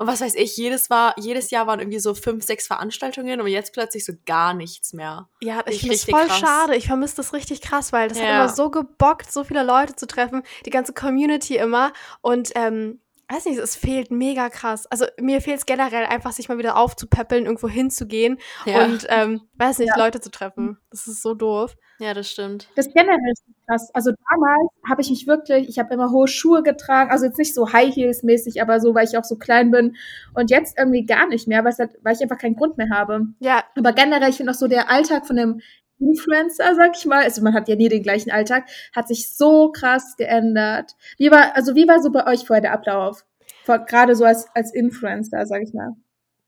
Und 0.02 0.08
was 0.08 0.22
weiß 0.22 0.34
ich, 0.34 0.58
jedes, 0.58 0.90
war, 0.90 1.14
jedes 1.20 1.52
Jahr 1.52 1.68
waren 1.68 1.80
irgendwie 1.80 2.00
so 2.00 2.16
fünf, 2.16 2.44
sechs 2.44 2.66
Veranstaltungen 2.66 3.40
und 3.40 3.46
jetzt 3.46 3.72
plötzlich 3.72 4.04
so 4.04 4.14
gar 4.26 4.56
nichts 4.56 4.94
mehr. 4.94 5.30
Ja, 5.42 5.62
ich 5.68 5.82
finde 5.82 5.94
es 5.94 6.06
voll 6.06 6.26
krass. 6.26 6.40
schade. 6.40 6.76
Ich 6.76 6.88
vermisse 6.88 7.18
das 7.18 7.34
richtig 7.34 7.62
krass, 7.62 7.94
weil 7.94 8.10
das 8.10 8.18
ja. 8.18 8.24
hat 8.24 8.32
immer 8.32 8.50
so 8.50 8.72
gebockt, 8.72 9.32
so 9.32 9.44
viele 9.44 9.62
Leute 9.62 9.96
zu 9.96 10.08
treffen, 10.08 10.42
die 10.66 10.72
ganze 10.72 10.94
Community 10.94 11.58
immer. 11.58 11.94
Und 12.22 12.50
ähm, 12.56 13.00
weiß 13.32 13.46
nicht, 13.46 13.60
es 13.60 13.76
fehlt 13.76 14.12
mega 14.12 14.50
krass. 14.50 14.88
Also 14.88 15.06
mir 15.20 15.42
fehlt 15.42 15.60
es 15.60 15.66
generell 15.66 16.06
einfach, 16.06 16.32
sich 16.32 16.50
mal 16.50 16.58
wieder 16.58 16.78
aufzupäppeln, 16.78 17.46
irgendwo 17.46 17.70
hinzugehen 17.70 18.38
ja. 18.66 18.84
und, 18.84 19.06
ähm, 19.10 19.42
weiß 19.56 19.80
nicht, 19.80 19.94
ja. 19.96 20.04
Leute 20.04 20.20
zu 20.20 20.32
treffen. 20.32 20.78
Das 20.90 21.08
ist 21.08 21.22
so 21.22 21.34
doof. 21.34 21.76
Ja, 22.00 22.14
das 22.16 22.30
stimmt. 22.32 22.68
Das 22.76 22.88
generell 22.88 23.32
ist 23.32 23.44
krass. 23.68 23.92
Also 23.94 24.12
damals 24.32 24.72
habe 24.90 25.02
ich 25.02 25.10
mich 25.12 25.28
wirklich, 25.28 25.70
ich 25.70 25.78
habe 25.78 25.94
immer 25.94 26.12
hohe 26.12 26.28
Schuhe 26.28 26.64
getragen, 26.64 27.12
also 27.12 27.26
jetzt 27.26 27.38
nicht 27.38 27.54
so 27.54 27.72
High 27.72 27.96
Heels 27.96 28.24
mäßig, 28.24 28.62
aber 28.62 28.80
so, 28.80 28.96
weil 28.96 29.08
ich 29.08 29.18
auch 29.18 29.24
so 29.24 29.36
klein 29.36 29.70
bin. 29.70 29.96
Und 30.34 30.50
jetzt 30.50 30.78
irgendwie 30.80 31.06
gar 31.06 31.28
nicht 31.28 31.48
mehr, 31.48 31.64
weil, 31.64 31.74
halt, 31.78 31.92
weil 32.02 32.16
ich 32.16 32.22
einfach 32.22 32.40
keinen 32.40 32.56
Grund 32.56 32.78
mehr 32.78 32.90
habe. 32.92 33.28
Ja. 33.40 33.64
Aber 33.78 33.94
generell, 33.94 34.30
ich 34.30 34.38
finde 34.38 34.52
auch 34.52 34.58
so 34.58 34.68
der 34.68 34.90
Alltag 34.90 35.28
von 35.28 35.36
dem 35.36 35.62
Influencer, 36.02 36.76
sag 36.76 36.98
ich 36.98 37.06
mal, 37.06 37.24
also 37.24 37.42
man 37.42 37.54
hat 37.54 37.68
ja 37.68 37.76
nie 37.76 37.90
den 37.90 38.04
gleichen 38.04 38.32
Alltag, 38.32 38.68
hat 38.96 39.08
sich 39.08 39.36
so 39.36 39.72
krass 39.72 40.16
geändert. 40.18 40.96
Wie 41.18 41.32
war, 41.32 41.56
also 41.56 41.76
wie 41.76 41.88
war 41.88 42.02
so 42.02 42.12
bei 42.12 42.28
euch 42.28 42.46
vorher 42.46 42.62
der 42.62 42.74
Ablauf? 42.74 43.24
Gerade 43.66 44.16
so 44.16 44.26
als, 44.26 44.48
als 44.54 44.74
Influencer, 44.74 45.46
sag 45.46 45.62
ich 45.62 45.74
mal. 45.74 45.96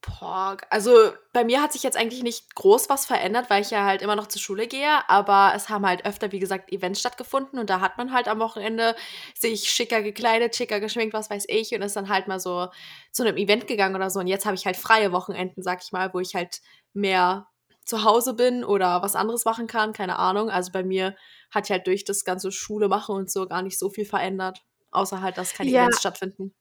Boah, 0.06 0.58
also 0.70 1.14
bei 1.32 1.46
mir 1.46 1.62
hat 1.62 1.72
sich 1.72 1.82
jetzt 1.82 1.96
eigentlich 1.96 2.24
nicht 2.24 2.56
groß 2.56 2.90
was 2.90 3.06
verändert, 3.06 3.50
weil 3.50 3.62
ich 3.62 3.72
ja 3.72 3.86
halt 3.86 4.02
immer 4.02 4.18
noch 4.18 4.28
zur 4.28 4.42
Schule 4.42 4.68
gehe, 4.68 5.10
aber 5.10 5.54
es 5.56 5.70
haben 5.70 5.88
halt 5.88 6.06
öfter, 6.06 6.34
wie 6.34 6.40
gesagt, 6.40 6.74
Events 6.74 7.00
stattgefunden 7.00 7.58
und 7.58 7.70
da 7.70 7.80
hat 7.80 7.98
man 7.98 8.12
halt 8.12 8.28
am 8.28 8.40
Wochenende 8.40 8.96
sich 9.34 9.70
schicker 9.70 10.02
gekleidet, 10.02 10.58
schicker 10.58 10.82
geschminkt, 10.82 11.14
was 11.14 11.30
weiß 11.30 11.46
ich, 11.48 11.74
und 11.74 11.82
ist 11.84 11.96
dann 11.96 12.10
halt 12.10 12.28
mal 12.28 12.42
so 12.42 12.68
zu 13.12 13.24
einem 13.24 13.38
Event 13.38 13.66
gegangen 13.66 13.96
oder 13.96 14.10
so. 14.10 14.20
Und 14.20 14.28
jetzt 14.28 14.46
habe 14.46 14.56
ich 14.56 14.66
halt 14.66 14.76
freie 14.76 15.14
Wochenenden, 15.14 15.64
sag 15.64 15.82
ich 15.82 15.94
mal, 15.94 16.14
wo 16.14 16.20
ich 16.20 16.36
halt 16.36 16.60
mehr 16.94 17.48
zu 17.86 18.04
Hause 18.04 18.34
bin 18.34 18.64
oder 18.64 19.02
was 19.02 19.16
anderes 19.16 19.46
machen 19.46 19.68
kann, 19.68 19.94
keine 19.94 20.18
Ahnung. 20.20 20.50
Also 20.50 20.72
bei 20.72 20.84
mir 20.84 21.16
hat 21.52 21.70
halt 21.70 21.88
durch 21.88 22.04
das 22.04 22.24
ganze 22.24 22.52
Schule 22.52 22.88
machen 22.88 23.16
und 23.16 23.32
so 23.32 23.48
gar 23.48 23.62
nicht 23.62 23.80
so 23.80 23.90
viel 23.90 24.06
verändert, 24.06 24.64
außer 24.92 25.22
halt, 25.22 25.38
dass 25.38 25.54
keine 25.54 25.70
ja. 25.70 25.82
Events 25.82 26.00
stattfinden. 26.00 26.54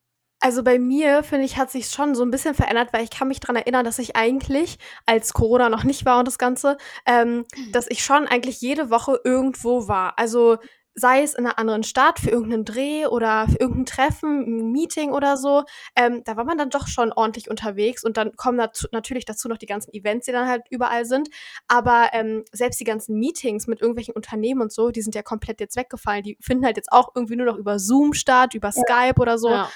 Also 0.44 0.64
bei 0.64 0.80
mir, 0.80 1.22
finde 1.22 1.44
ich, 1.44 1.56
hat 1.56 1.70
sich 1.70 1.86
schon 1.86 2.16
so 2.16 2.24
ein 2.24 2.32
bisschen 2.32 2.54
verändert, 2.56 2.92
weil 2.92 3.04
ich 3.04 3.10
kann 3.10 3.28
mich 3.28 3.38
daran 3.38 3.54
erinnern, 3.54 3.84
dass 3.84 4.00
ich 4.00 4.16
eigentlich, 4.16 4.76
als 5.06 5.34
Corona 5.34 5.68
noch 5.68 5.84
nicht 5.84 6.04
war 6.04 6.18
und 6.18 6.26
das 6.26 6.36
Ganze, 6.36 6.78
ähm, 7.06 7.44
dass 7.70 7.88
ich 7.88 8.02
schon 8.02 8.26
eigentlich 8.26 8.60
jede 8.60 8.90
Woche 8.90 9.20
irgendwo 9.22 9.86
war. 9.86 10.18
Also 10.18 10.58
sei 10.94 11.22
es 11.22 11.34
in 11.34 11.46
einer 11.46 11.58
anderen 11.58 11.82
Stadt 11.82 12.18
für 12.18 12.30
irgendeinen 12.30 12.64
Dreh 12.64 13.06
oder 13.06 13.46
für 13.48 13.58
irgendein 13.58 13.86
Treffen, 13.86 14.40
ein 14.40 14.72
Meeting 14.72 15.12
oder 15.12 15.36
so, 15.36 15.64
ähm, 15.96 16.22
da 16.24 16.36
war 16.36 16.44
man 16.44 16.58
dann 16.58 16.70
doch 16.70 16.86
schon 16.86 17.12
ordentlich 17.12 17.48
unterwegs 17.48 18.04
und 18.04 18.16
dann 18.16 18.36
kommen 18.36 18.58
dazu, 18.58 18.86
natürlich 18.92 19.24
dazu 19.24 19.48
noch 19.48 19.58
die 19.58 19.66
ganzen 19.66 19.92
Events, 19.94 20.26
die 20.26 20.32
dann 20.32 20.48
halt 20.48 20.62
überall 20.70 21.04
sind. 21.04 21.28
Aber 21.68 22.10
ähm, 22.12 22.44
selbst 22.52 22.80
die 22.80 22.84
ganzen 22.84 23.18
Meetings 23.18 23.66
mit 23.66 23.80
irgendwelchen 23.80 24.14
Unternehmen 24.14 24.60
und 24.60 24.72
so, 24.72 24.90
die 24.90 25.02
sind 25.02 25.14
ja 25.14 25.22
komplett 25.22 25.60
jetzt 25.60 25.76
weggefallen. 25.76 26.22
Die 26.22 26.36
finden 26.40 26.64
halt 26.64 26.76
jetzt 26.76 26.92
auch 26.92 27.12
irgendwie 27.14 27.36
nur 27.36 27.46
noch 27.46 27.56
über 27.56 27.78
Zoom 27.78 28.12
statt, 28.12 28.54
über 28.54 28.72
ja. 28.74 28.82
Skype 28.82 29.20
oder 29.20 29.38
so. 29.38 29.50
Ja. 29.50 29.70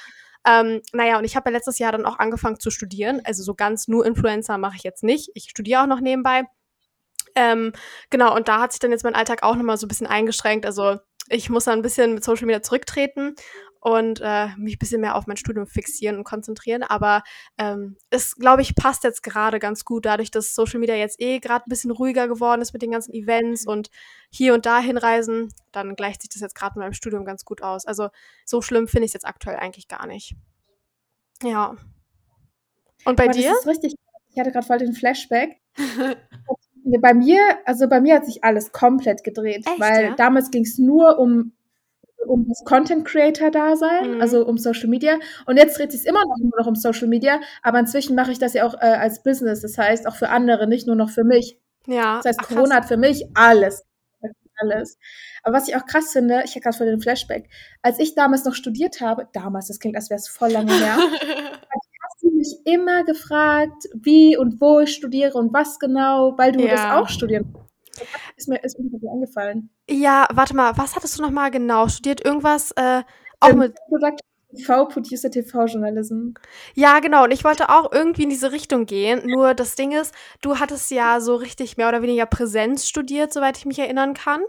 Ähm, 0.46 0.80
naja, 0.92 1.18
und 1.18 1.24
ich 1.24 1.34
habe 1.34 1.50
ja 1.50 1.56
letztes 1.56 1.78
Jahr 1.78 1.92
dann 1.92 2.06
auch 2.06 2.18
angefangen 2.18 2.60
zu 2.60 2.70
studieren. 2.70 3.20
Also 3.24 3.42
so 3.42 3.54
ganz 3.54 3.88
nur 3.88 4.06
Influencer 4.06 4.58
mache 4.58 4.76
ich 4.76 4.84
jetzt 4.84 5.02
nicht. 5.02 5.30
Ich 5.34 5.50
studiere 5.50 5.82
auch 5.82 5.86
noch 5.86 6.00
nebenbei. 6.00 6.44
Ähm, 7.36 7.72
genau, 8.10 8.34
und 8.34 8.48
da 8.48 8.60
hat 8.60 8.72
sich 8.72 8.80
dann 8.80 8.90
jetzt 8.90 9.04
mein 9.04 9.14
Alltag 9.14 9.42
auch 9.42 9.54
nochmal 9.54 9.76
so 9.76 9.86
ein 9.86 9.88
bisschen 9.88 10.06
eingeschränkt. 10.06 10.66
Also 10.66 10.98
ich 11.28 11.50
muss 11.50 11.64
dann 11.64 11.78
ein 11.78 11.82
bisschen 11.82 12.14
mit 12.14 12.24
Social 12.24 12.46
Media 12.46 12.62
zurücktreten 12.62 13.34
und 13.80 14.20
äh, 14.20 14.48
mich 14.56 14.74
ein 14.74 14.78
bisschen 14.78 15.00
mehr 15.00 15.16
auf 15.16 15.26
mein 15.26 15.36
Studium 15.36 15.66
fixieren 15.66 16.16
und 16.16 16.24
konzentrieren. 16.24 16.82
Aber 16.82 17.22
ähm, 17.58 17.96
es, 18.10 18.34
glaube 18.34 18.62
ich, 18.62 18.74
passt 18.74 19.04
jetzt 19.04 19.22
gerade 19.22 19.58
ganz 19.58 19.84
gut, 19.84 20.06
dadurch, 20.06 20.30
dass 20.30 20.54
Social 20.54 20.80
Media 20.80 20.96
jetzt 20.96 21.20
eh 21.20 21.38
gerade 21.38 21.66
ein 21.66 21.68
bisschen 21.68 21.90
ruhiger 21.90 22.26
geworden 22.26 22.62
ist 22.62 22.72
mit 22.72 22.82
den 22.82 22.90
ganzen 22.90 23.12
Events 23.12 23.66
und 23.66 23.90
hier 24.30 24.54
und 24.54 24.66
da 24.66 24.80
hinreisen, 24.80 25.52
dann 25.72 25.94
gleicht 25.94 26.22
sich 26.22 26.30
das 26.30 26.40
jetzt 26.40 26.54
gerade 26.54 26.78
mit 26.78 26.84
meinem 26.84 26.94
Studium 26.94 27.24
ganz 27.24 27.44
gut 27.44 27.62
aus. 27.62 27.86
Also 27.86 28.08
so 28.44 28.62
schlimm 28.62 28.88
finde 28.88 29.04
ich 29.04 29.10
es 29.10 29.14
jetzt 29.14 29.26
aktuell 29.26 29.56
eigentlich 29.56 29.88
gar 29.88 30.06
nicht. 30.06 30.34
Ja. 31.42 31.76
Und 33.04 33.16
bei 33.16 33.24
Aber 33.24 33.34
dir? 33.34 33.50
Das 33.50 33.60
ist 33.60 33.66
richtig. 33.66 33.94
Ich 34.30 34.38
hatte 34.40 34.52
gerade 34.52 34.66
voll 34.66 34.78
den 34.78 34.94
Flashback. 34.94 35.60
bei 37.00 37.14
mir, 37.14 37.40
also 37.64 37.88
bei 37.88 38.00
mir 38.00 38.14
hat 38.14 38.26
sich 38.26 38.44
alles 38.44 38.72
komplett 38.72 39.24
gedreht, 39.24 39.66
Echt, 39.66 39.80
weil 39.80 40.04
ja? 40.04 40.14
damals 40.14 40.50
ging 40.50 40.62
es 40.62 40.78
nur 40.78 41.18
um 41.18 41.52
um 42.26 42.48
das 42.48 42.64
Content 42.64 43.04
Creator 43.04 43.50
Dasein, 43.50 44.14
mhm. 44.14 44.20
also 44.20 44.44
um 44.44 44.58
Social 44.58 44.88
Media. 44.88 45.18
Und 45.46 45.58
jetzt 45.58 45.78
dreht 45.78 45.92
sich 45.92 46.06
immer 46.06 46.22
noch 46.22 46.36
nur 46.40 46.58
noch 46.58 46.66
um 46.66 46.74
Social 46.74 47.06
Media, 47.06 47.40
aber 47.62 47.78
inzwischen 47.78 48.16
mache 48.16 48.32
ich 48.32 48.38
das 48.38 48.52
ja 48.54 48.66
auch 48.66 48.74
äh, 48.74 48.86
als 48.86 49.22
Business, 49.22 49.60
das 49.60 49.78
heißt 49.78 50.08
auch 50.08 50.16
für 50.16 50.28
andere, 50.28 50.66
nicht 50.66 50.86
nur 50.86 50.96
noch 50.96 51.10
für 51.10 51.22
mich. 51.22 51.58
Ja. 51.86 52.16
Das 52.16 52.26
heißt, 52.26 52.40
Ach, 52.42 52.48
Corona 52.48 52.76
hat 52.76 52.86
für 52.86 52.96
mich 52.96 53.26
alles. 53.34 53.84
Alles. 54.58 54.98
Aber 55.42 55.58
was 55.58 55.68
ich 55.68 55.76
auch 55.76 55.84
krass 55.84 56.12
finde, 56.12 56.42
ich 56.44 56.52
habe 56.52 56.60
gerade 56.60 56.76
vor 56.76 56.86
den 56.86 57.00
Flashback, 57.00 57.50
als 57.82 57.98
ich 57.98 58.14
damals 58.14 58.44
noch 58.46 58.54
studiert 58.54 59.02
habe, 59.02 59.28
damals, 59.34 59.68
das 59.68 59.78
klingt, 59.78 59.96
als 59.96 60.08
wäre 60.08 60.18
es 60.18 60.28
voll 60.28 60.50
lange 60.50 60.72
her, 60.72 60.96
mich 62.46 62.74
immer 62.74 63.04
gefragt, 63.04 63.88
wie 63.94 64.36
und 64.36 64.60
wo 64.60 64.80
ich 64.80 64.92
studiere 64.92 65.38
und 65.38 65.52
was 65.52 65.78
genau, 65.78 66.34
weil 66.36 66.52
du 66.52 66.64
ja. 66.64 66.70
das 66.70 66.84
auch 66.92 67.08
studieren 67.08 67.54
ist 68.36 68.48
mir, 68.48 68.62
ist 68.62 68.78
mir 68.78 69.10
eingefallen. 69.10 69.70
Ja, 69.88 70.28
warte 70.32 70.54
mal, 70.54 70.76
was 70.76 70.96
hattest 70.96 71.18
du 71.18 71.22
noch 71.22 71.30
mal 71.30 71.50
genau? 71.50 71.88
Studiert 71.88 72.24
irgendwas 72.24 72.72
äh, 72.72 73.02
auch 73.40 73.50
ähm, 73.50 73.58
mit. 73.58 73.76
Product 73.88 74.16
TV-Producer, 74.54 75.30
TV-Journalism. 75.30 76.30
Ja, 76.74 77.00
genau. 77.00 77.24
Und 77.24 77.32
ich 77.32 77.44
wollte 77.44 77.68
auch 77.68 77.92
irgendwie 77.92 78.22
in 78.22 78.30
diese 78.30 78.52
Richtung 78.52 78.86
gehen. 78.86 79.26
Nur 79.26 79.54
das 79.54 79.74
Ding 79.74 79.92
ist, 79.92 80.14
du 80.40 80.58
hattest 80.58 80.90
ja 80.90 81.20
so 81.20 81.34
richtig 81.34 81.76
mehr 81.76 81.88
oder 81.88 82.02
weniger 82.02 82.26
Präsenz 82.26 82.86
studiert, 82.86 83.32
soweit 83.32 83.58
ich 83.58 83.66
mich 83.66 83.78
erinnern 83.78 84.14
kann. 84.14 84.40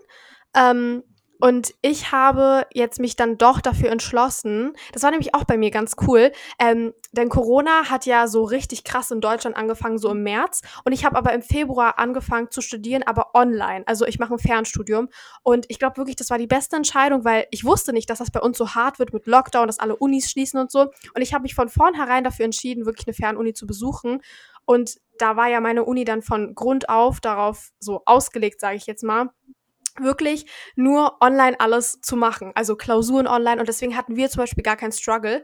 Ähm, 0.56 1.04
und 1.40 1.74
ich 1.82 2.12
habe 2.12 2.66
jetzt 2.74 3.00
mich 3.00 3.16
dann 3.16 3.38
doch 3.38 3.62
dafür 3.62 3.92
entschlossen. 3.92 4.74
Das 4.94 5.04
war 5.04 5.12
nämlich 5.12 5.36
auch 5.36 5.44
bei 5.44 5.58
mir 5.58 5.70
ganz 5.70 5.96
cool. 6.08 6.32
Ähm, 6.60 6.94
denn 7.12 7.30
Corona 7.30 7.90
hat 7.90 8.06
ja 8.06 8.28
so 8.28 8.44
richtig 8.44 8.84
krass 8.84 9.12
in 9.12 9.22
Deutschland 9.22 9.56
angefangen, 9.56 10.00
so 10.00 10.10
im 10.10 10.24
März. 10.24 10.62
Und 10.84 10.94
ich 10.94 11.06
habe 11.06 11.16
aber 11.16 11.34
im 11.34 11.44
Februar 11.44 12.00
angefangen 12.00 12.50
zu 12.50 12.62
studieren, 12.62 13.04
aber 13.04 13.36
online. 13.36 13.84
Also 13.86 14.06
ich 14.06 14.18
mache 14.18 14.34
ein 14.34 14.40
Fernstudium. 14.40 15.10
Und 15.44 15.66
ich 15.70 15.78
glaube 15.78 15.98
wirklich, 15.98 16.16
das 16.16 16.30
war 16.30 16.40
die 16.40 16.48
beste 16.48 16.76
Entscheidung, 16.76 17.24
weil 17.24 17.46
ich 17.52 17.64
wusste 17.64 17.94
nicht, 17.94 18.10
dass 18.10 18.18
das 18.18 18.32
bei 18.32 18.40
uns 18.40 18.58
so 18.58 18.74
hart 18.74 18.98
wird 18.98 19.14
mit 19.14 19.28
Lockdown, 19.28 19.68
dass 19.68 19.80
alle 19.80 19.96
Unis 19.96 20.32
schließen 20.32 20.60
und 20.60 20.72
so. 20.72 20.82
Und 21.14 21.22
ich 21.22 21.34
habe 21.34 21.44
mich 21.44 21.54
von 21.54 21.70
vornherein 21.70 22.24
dafür 22.24 22.46
entschieden, 22.46 22.86
wirklich 22.86 23.08
eine 23.08 23.14
Fernuni 23.14 23.54
zu 23.54 23.68
besuchen. 23.68 24.22
Und 24.66 24.98
da 25.20 25.36
war 25.36 25.48
ja 25.48 25.62
meine 25.62 25.86
Uni 25.86 26.04
dann 26.04 26.22
von 26.22 26.56
Grund 26.56 26.90
auf 26.90 27.22
darauf 27.22 27.70
so 27.80 28.02
ausgelegt, 28.06 28.60
sage 28.60 28.76
ich 28.76 28.86
jetzt 28.86 29.04
mal, 29.04 29.30
wirklich 30.02 30.46
nur 30.76 31.22
online 31.22 31.60
alles 31.60 32.02
zu 32.02 32.16
machen, 32.16 32.52
also 32.56 32.76
Klausuren 32.76 33.28
online 33.28 33.60
und 33.60 33.68
deswegen 33.68 33.96
hatten 33.96 34.16
wir 34.16 34.30
zum 34.30 34.42
Beispiel 34.42 34.64
gar 34.64 34.78
keinen 34.78 34.92
Struggle. 34.92 35.44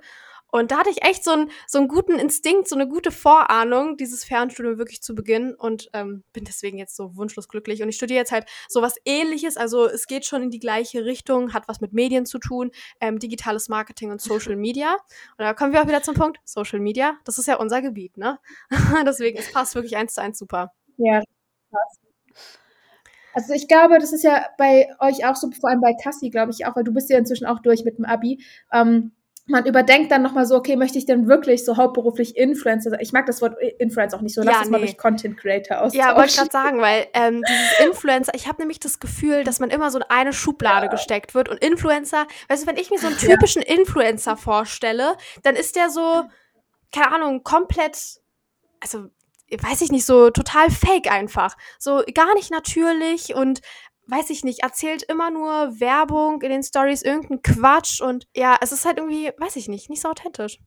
Und 0.53 0.69
da 0.69 0.77
hatte 0.77 0.91
ich 0.91 1.03
echt 1.03 1.23
so, 1.23 1.31
ein, 1.31 1.49
so 1.65 1.79
einen 1.79 1.87
guten 1.87 2.19
Instinkt, 2.19 2.67
so 2.67 2.75
eine 2.75 2.87
gute 2.87 3.09
Vorahnung, 3.09 3.97
dieses 3.97 4.23
Fernstudium 4.23 4.77
wirklich 4.77 5.01
zu 5.01 5.15
beginnen 5.15 5.55
und 5.55 5.89
ähm, 5.93 6.23
bin 6.31 6.43
deswegen 6.43 6.77
jetzt 6.77 6.95
so 6.95 7.15
wunschlos 7.15 7.47
glücklich. 7.47 7.81
Und 7.81 7.89
ich 7.89 7.95
studiere 7.95 8.19
jetzt 8.19 8.31
halt 8.31 8.47
so 8.69 8.83
was 8.83 8.97
ähnliches, 9.03 9.57
also 9.57 9.87
es 9.87 10.05
geht 10.05 10.25
schon 10.25 10.43
in 10.43 10.51
die 10.51 10.59
gleiche 10.59 11.05
Richtung, 11.05 11.55
hat 11.55 11.67
was 11.67 11.81
mit 11.81 11.93
Medien 11.93 12.27
zu 12.27 12.37
tun, 12.37 12.69
ähm, 13.01 13.17
digitales 13.17 13.67
Marketing 13.67 14.11
und 14.11 14.21
Social 14.21 14.55
Media. 14.55 14.93
Und 14.93 15.39
da 15.39 15.55
kommen 15.55 15.73
wir 15.73 15.81
auch 15.81 15.87
wieder 15.87 16.03
zum 16.03 16.13
Punkt, 16.13 16.37
Social 16.45 16.79
Media, 16.79 17.17
das 17.25 17.39
ist 17.39 17.47
ja 17.47 17.55
unser 17.55 17.81
Gebiet, 17.81 18.17
ne? 18.17 18.37
deswegen, 19.07 19.39
es 19.39 19.51
passt 19.51 19.73
wirklich 19.73 19.97
eins 19.97 20.13
zu 20.13 20.21
eins 20.21 20.37
super. 20.37 20.71
Ja, 20.97 21.23
krass. 21.71 21.99
Also 23.33 23.53
ich 23.53 23.67
glaube, 23.67 23.99
das 23.99 24.13
ist 24.13 24.23
ja 24.23 24.45
bei 24.57 24.89
euch 24.99 25.25
auch 25.25 25.35
so, 25.35 25.49
vor 25.51 25.69
allem 25.69 25.81
bei 25.81 25.93
Cassie, 26.01 26.29
glaube 26.29 26.51
ich 26.51 26.65
auch, 26.65 26.75
weil 26.75 26.83
du 26.83 26.93
bist 26.93 27.09
ja 27.09 27.17
inzwischen 27.17 27.45
auch 27.45 27.59
durch 27.59 27.83
mit 27.83 27.97
dem 27.97 28.05
Abi. 28.05 28.43
Ähm, 28.71 29.11
man 29.45 29.65
überdenkt 29.65 30.09
dann 30.11 30.21
nochmal 30.21 30.45
so, 30.45 30.55
okay, 30.55 30.77
möchte 30.77 30.97
ich 30.97 31.05
denn 31.05 31.27
wirklich 31.27 31.65
so 31.65 31.75
hauptberuflich 31.75 32.37
Influencer 32.37 32.91
sein? 32.91 32.99
Ich 33.01 33.11
mag 33.11 33.25
das 33.25 33.41
Wort 33.41 33.57
Influencer 33.77 34.17
auch 34.17 34.21
nicht 34.21 34.35
so. 34.35 34.41
Lass 34.41 34.55
ja, 34.55 34.61
es 34.61 34.67
nee. 34.67 34.71
mal 34.71 34.79
durch 34.79 34.97
Content 34.97 35.37
Creator 35.37 35.81
aus. 35.81 35.93
Ja, 35.93 36.15
wollte 36.15 36.29
ich 36.29 36.37
gerade 36.37 36.51
sagen, 36.51 36.79
weil 36.79 37.07
ähm, 37.13 37.43
dieses 37.45 37.79
Influencer, 37.85 38.31
ich 38.35 38.47
habe 38.47 38.61
nämlich 38.61 38.79
das 38.79 38.99
Gefühl, 38.99 39.43
dass 39.43 39.59
man 39.59 39.69
immer 39.69 39.91
so 39.91 39.97
in 39.97 40.05
eine 40.07 40.31
Schublade 40.31 40.85
ja. 40.85 40.91
gesteckt 40.91 41.35
wird. 41.35 41.49
Und 41.49 41.57
Influencer, 41.61 42.25
weißt 42.47 42.63
du, 42.63 42.67
wenn 42.67 42.77
ich 42.77 42.89
mir 42.89 42.99
so 42.99 43.07
einen 43.07 43.17
typischen 43.17 43.63
ja. 43.63 43.75
Influencer 43.75 44.37
vorstelle, 44.37 45.17
dann 45.43 45.57
ist 45.57 45.75
der 45.75 45.89
so, 45.89 46.23
keine 46.93 47.11
Ahnung, 47.13 47.43
komplett, 47.43 47.97
also 48.79 49.09
weiß 49.61 49.81
ich 49.81 49.91
nicht, 49.91 50.05
so 50.05 50.29
total 50.29 50.69
fake 50.69 51.11
einfach. 51.11 51.55
So 51.79 52.03
gar 52.13 52.33
nicht 52.35 52.51
natürlich 52.51 53.35
und 53.35 53.61
weiß 54.07 54.29
ich 54.29 54.43
nicht, 54.43 54.63
erzählt 54.63 55.03
immer 55.03 55.31
nur 55.31 55.79
Werbung 55.79 56.41
in 56.41 56.49
den 56.49 56.63
Stories, 56.63 57.01
irgendeinen 57.01 57.41
Quatsch 57.41 58.01
und 58.01 58.27
ja, 58.35 58.57
es 58.61 58.71
ist 58.71 58.85
halt 58.85 58.97
irgendwie, 58.97 59.31
weiß 59.37 59.55
ich 59.55 59.67
nicht, 59.67 59.89
nicht 59.89 60.01
so 60.01 60.09
authentisch. 60.09 60.59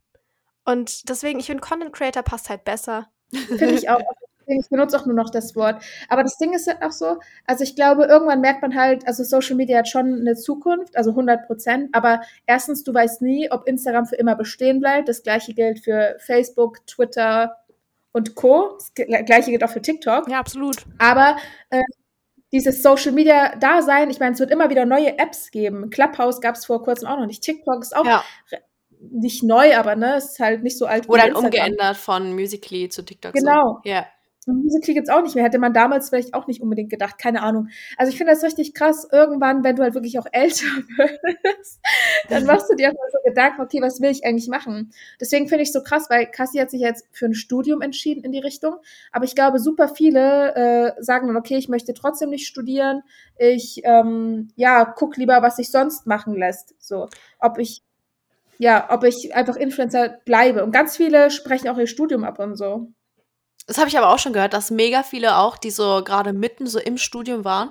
Und 0.65 1.09
deswegen, 1.09 1.39
ich 1.39 1.47
finde, 1.47 1.61
Content 1.61 1.93
Creator 1.93 2.23
passt 2.23 2.51
halt 2.51 2.65
besser. 2.65 3.09
Finde 3.31 3.75
ich 3.75 3.89
auch. 3.89 4.01
Ich 4.49 4.69
benutze 4.69 4.97
auch 4.97 5.07
nur 5.07 5.17
noch 5.17 5.31
das 5.31 5.57
Wort. 5.57 5.83
Aber 6.09 6.23
das 6.23 6.39
Ding 6.39 6.53
ist 6.53 6.69
halt 6.69 6.81
auch 6.81 6.93
so, 6.93 7.19
also 7.47 7.65
ich 7.65 7.75
glaube, 7.75 8.05
irgendwann 8.05 8.41
merkt 8.41 8.63
man 8.63 8.77
halt, 8.77 9.05
also 9.05 9.25
Social 9.25 9.57
Media 9.57 9.79
hat 9.79 9.89
schon 9.89 10.21
eine 10.21 10.37
Zukunft, 10.37 10.97
also 10.97 11.11
100 11.11 11.49
Prozent. 11.49 11.89
Aber 11.93 12.21
erstens, 12.47 12.85
du 12.85 12.95
weißt 12.95 13.23
nie, 13.23 13.51
ob 13.51 13.67
Instagram 13.67 14.07
für 14.07 14.15
immer 14.15 14.37
bestehen 14.37 14.79
bleibt. 14.79 15.09
Das 15.09 15.25
gleiche 15.25 15.53
gilt 15.53 15.81
für 15.81 16.15
Facebook, 16.21 16.87
Twitter, 16.87 17.57
und 18.17 18.35
Co. 18.35 18.79
Das 18.79 18.95
gleiche 18.95 19.51
gilt 19.51 19.63
auch 19.63 19.71
für 19.71 19.83
TikTok. 19.83 20.27
Ja, 20.31 20.41
absolut. 20.41 20.77
Aber 20.97 21.37
äh, 21.69 21.83
dieses 22.51 22.83
Social 22.83 23.13
Media 23.13 23.55
Dasein, 23.57 24.09
ich 24.09 24.19
meine, 24.19 24.33
es 24.33 24.41
wird 24.41 24.51
immer 24.51 24.71
wieder 24.71 24.87
neue 24.87 25.19
Apps 25.19 25.51
geben. 25.51 25.91
Clubhouse 25.91 26.41
gab 26.41 26.55
es 26.55 26.65
vor 26.65 26.83
kurzem 26.83 27.09
auch 27.09 27.19
noch 27.19 27.27
nicht. 27.27 27.43
TikTok 27.43 27.83
ist 27.83 27.95
auch 27.95 28.07
ja. 28.07 28.25
nicht 29.01 29.43
neu, 29.43 29.77
aber 29.77 29.97
ne, 29.97 30.17
es 30.17 30.33
ist 30.33 30.41
halt 30.41 30.63
nicht 30.63 30.79
so 30.79 30.87
alt. 30.87 31.11
Oder 31.11 31.25
halt 31.25 31.35
umgeändert 31.35 31.99
von 31.99 32.33
Musically 32.33 32.89
zu 32.89 33.05
TikTok. 33.05 33.35
Genau. 33.35 33.81
So. 33.85 33.91
Ja. 34.47 34.53
Musical 34.53 34.95
gibt's 34.95 35.11
auch 35.11 35.23
nicht 35.23 35.35
mehr. 35.35 35.45
Hätte 35.45 35.59
man 35.59 35.73
damals 35.73 36.09
vielleicht 36.09 36.35
auch 36.35 36.47
nicht 36.47 36.61
unbedingt 36.61 36.91
gedacht. 36.91 37.19
Keine 37.19 37.43
Ahnung. 37.43 37.69
Also 37.97 38.11
ich 38.11 38.19
finde 38.19 38.33
das 38.33 38.45
richtig 38.45 38.75
krass. 38.75 39.07
Irgendwann, 39.11 39.65
wenn 39.65 39.77
du 39.77 39.83
halt 39.83 39.95
wirklich 39.95 40.19
auch 40.19 40.27
älter 40.33 40.67
wirst, 40.97 41.81
dann 42.29 42.45
machst 42.47 42.71
du 42.71 42.77
dir 42.77 42.89
mal 42.89 43.11
so 43.13 43.19
Gedanken, 43.25 43.61
okay, 43.61 43.83
was 43.83 44.01
will 44.01 44.11
ich 44.11 44.25
eigentlich 44.25 44.49
machen? 44.49 44.93
Deswegen 45.21 45.49
finde 45.49 45.63
ich 45.65 45.73
so 45.73 45.83
krass, 45.83 46.09
weil 46.11 46.27
Cassie 46.27 46.61
hat 46.61 46.71
sich 46.71 46.81
jetzt 46.81 47.07
für 47.13 47.27
ein 47.27 47.35
Studium 47.35 47.81
entschieden 47.83 48.25
in 48.25 48.33
die 48.33 48.39
Richtung. 48.39 48.77
Aber 49.13 49.25
ich 49.25 49.35
glaube, 49.35 49.59
super 49.59 49.89
viele 49.89 50.55
äh, 50.55 51.03
sagen 51.03 51.27
dann, 51.27 51.37
okay, 51.37 51.57
ich 51.57 51.69
möchte 51.69 51.93
trotzdem 51.95 52.31
nicht 52.31 52.47
studieren. 52.47 53.03
Ich, 53.39 53.81
ähm, 53.85 54.49
ja, 54.57 54.85
guck 54.85 55.17
lieber, 55.17 55.43
was 55.43 55.57
sich 55.57 55.71
sonst 55.71 56.07
machen 56.07 56.35
lässt. 56.35 56.75
So, 56.79 57.09
ob 57.41 57.59
ich 57.59 57.83
ja, 58.59 58.89
ob 58.91 59.05
ich 59.05 59.35
einfach 59.35 59.57
Influencer 59.57 60.09
bleibe. 60.25 60.65
Und 60.65 60.73
ganz 60.73 60.97
viele 60.97 61.31
sprechen 61.31 61.69
auch 61.69 61.79
ihr 61.79 61.87
Studium 61.87 62.25
ab 62.25 62.39
und 62.39 62.57
so. 62.57 62.89
Das 63.67 63.79
habe 63.79 63.89
ich 63.89 63.99
aber 63.99 64.13
auch 64.13 64.19
schon 64.19 64.33
gehört, 64.33 64.53
dass 64.53 64.71
mega 64.71 65.03
viele 65.03 65.39
auch, 65.39 65.59
die 65.59 65.71
so 65.71 66.03
gerade 66.05 66.33
mitten 66.33 66.67
so 66.67 66.79
im 66.79 66.99
Studium 66.99 67.45
waren 67.45 67.71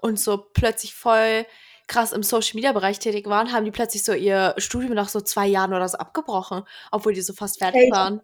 und 0.00 0.18
so 0.18 0.38
plötzlich 0.38 0.94
voll 0.94 1.46
krass 1.86 2.12
im 2.12 2.22
Social 2.22 2.56
Media 2.56 2.72
Bereich 2.72 2.98
tätig 2.98 3.26
waren, 3.26 3.52
haben 3.52 3.64
die 3.64 3.70
plötzlich 3.70 4.04
so 4.04 4.12
ihr 4.12 4.54
Studium 4.58 4.94
nach 4.94 5.08
so 5.08 5.20
zwei 5.20 5.46
Jahren 5.46 5.72
oder 5.72 5.88
so 5.88 5.98
abgebrochen, 5.98 6.62
obwohl 6.90 7.14
die 7.14 7.20
so 7.20 7.32
fast 7.32 7.58
fertig 7.58 7.82
hey, 7.82 7.90
waren. 7.92 8.20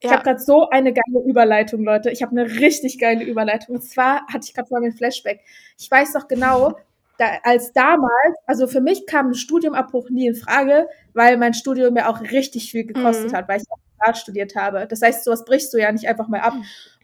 Ich 0.00 0.10
ja. 0.10 0.16
habe 0.16 0.22
gerade 0.22 0.38
so 0.38 0.68
eine 0.68 0.92
geile 0.92 1.24
Überleitung, 1.26 1.82
Leute. 1.82 2.10
Ich 2.10 2.22
habe 2.22 2.38
eine 2.38 2.48
richtig 2.60 2.98
geile 2.98 3.24
Überleitung. 3.24 3.76
Und 3.76 3.82
zwar 3.82 4.26
hatte 4.28 4.44
ich 4.44 4.54
gerade 4.54 4.68
vorhin 4.68 4.90
ein 4.90 4.96
Flashback. 4.96 5.40
Ich 5.76 5.90
weiß 5.90 6.14
noch 6.14 6.28
genau, 6.28 6.76
da, 7.16 7.38
als 7.42 7.72
damals, 7.72 8.36
also 8.46 8.68
für 8.68 8.80
mich 8.80 9.06
kam 9.06 9.30
ein 9.30 9.34
Studiumabbruch 9.34 10.08
nie 10.10 10.28
in 10.28 10.36
Frage, 10.36 10.88
weil 11.14 11.36
mein 11.36 11.52
Studium 11.52 11.94
mir 11.94 12.08
auch 12.08 12.20
richtig 12.20 12.70
viel 12.70 12.84
gekostet 12.84 13.32
mhm. 13.32 13.36
hat, 13.36 13.48
weil 13.48 13.60
ich 13.60 13.68
auch 13.70 13.78
Grad 13.98 14.18
studiert 14.18 14.54
habe. 14.56 14.86
Das 14.88 15.02
heißt, 15.02 15.24
sowas 15.24 15.44
brichst 15.44 15.72
du 15.72 15.78
ja 15.78 15.92
nicht 15.92 16.08
einfach 16.08 16.28
mal 16.28 16.40
ab. 16.40 16.54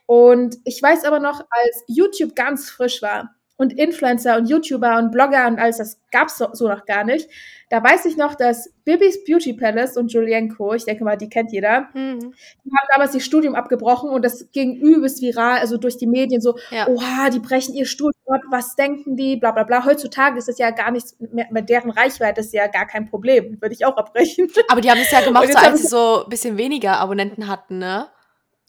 Und 0.06 0.56
ich 0.64 0.82
weiß 0.82 1.04
aber 1.04 1.18
noch, 1.18 1.40
als 1.40 1.84
YouTube 1.86 2.34
ganz 2.34 2.70
frisch 2.70 3.00
war 3.02 3.34
und 3.56 3.72
Influencer 3.78 4.36
und 4.36 4.48
YouTuber 4.48 4.98
und 4.98 5.12
Blogger 5.12 5.46
und 5.46 5.58
alles, 5.58 5.78
das 5.78 6.00
gab 6.10 6.28
es 6.28 6.38
so, 6.38 6.48
so, 6.52 6.68
noch 6.68 6.86
gar 6.86 7.04
nicht. 7.04 7.28
Da 7.70 7.82
weiß 7.82 8.04
ich 8.06 8.16
noch, 8.16 8.34
dass 8.34 8.72
Bibis 8.84 9.24
Beauty 9.24 9.52
Palace 9.52 9.96
und 9.96 10.12
Julienko, 10.12 10.74
ich 10.74 10.84
denke 10.84 11.04
mal, 11.04 11.16
die 11.16 11.28
kennt 11.28 11.52
jeder, 11.52 11.88
mhm. 11.94 12.20
die 12.20 12.70
haben 12.70 12.88
damals 12.92 13.14
ihr 13.14 13.20
Studium 13.20 13.54
abgebrochen 13.54 14.10
und 14.10 14.24
das 14.24 14.50
ging 14.52 14.76
übelst 14.76 15.22
viral, 15.22 15.58
also 15.58 15.76
durch 15.76 15.96
die 15.96 16.06
Medien 16.06 16.40
so, 16.40 16.56
ja. 16.70 16.88
oha, 16.88 17.30
die 17.30 17.38
brechen 17.38 17.74
ihr 17.74 17.86
Studium 17.86 18.14
ab, 18.28 18.42
was 18.50 18.74
denken 18.74 19.16
die, 19.16 19.36
bla 19.36 19.52
bla 19.52 19.62
bla. 19.62 19.84
Heutzutage 19.84 20.38
ist 20.38 20.48
es 20.48 20.58
ja 20.58 20.70
gar 20.70 20.90
nichts, 20.90 21.16
mehr, 21.18 21.46
mit 21.50 21.68
deren 21.68 21.90
Reichweite 21.90 22.40
ist 22.40 22.52
ja 22.52 22.66
gar 22.66 22.86
kein 22.86 23.08
Problem, 23.08 23.60
würde 23.60 23.74
ich 23.74 23.86
auch 23.86 23.96
abbrechen. 23.96 24.50
Aber 24.68 24.80
die 24.80 24.90
haben 24.90 25.00
es 25.00 25.10
ja 25.10 25.20
gemacht, 25.24 25.48
so 25.50 25.58
als 25.58 25.80
sie 25.80 25.86
so 25.86 26.24
ein 26.24 26.28
bisschen 26.28 26.56
weniger 26.56 26.98
Abonnenten 26.98 27.48
hatten, 27.48 27.78
ne? 27.78 28.08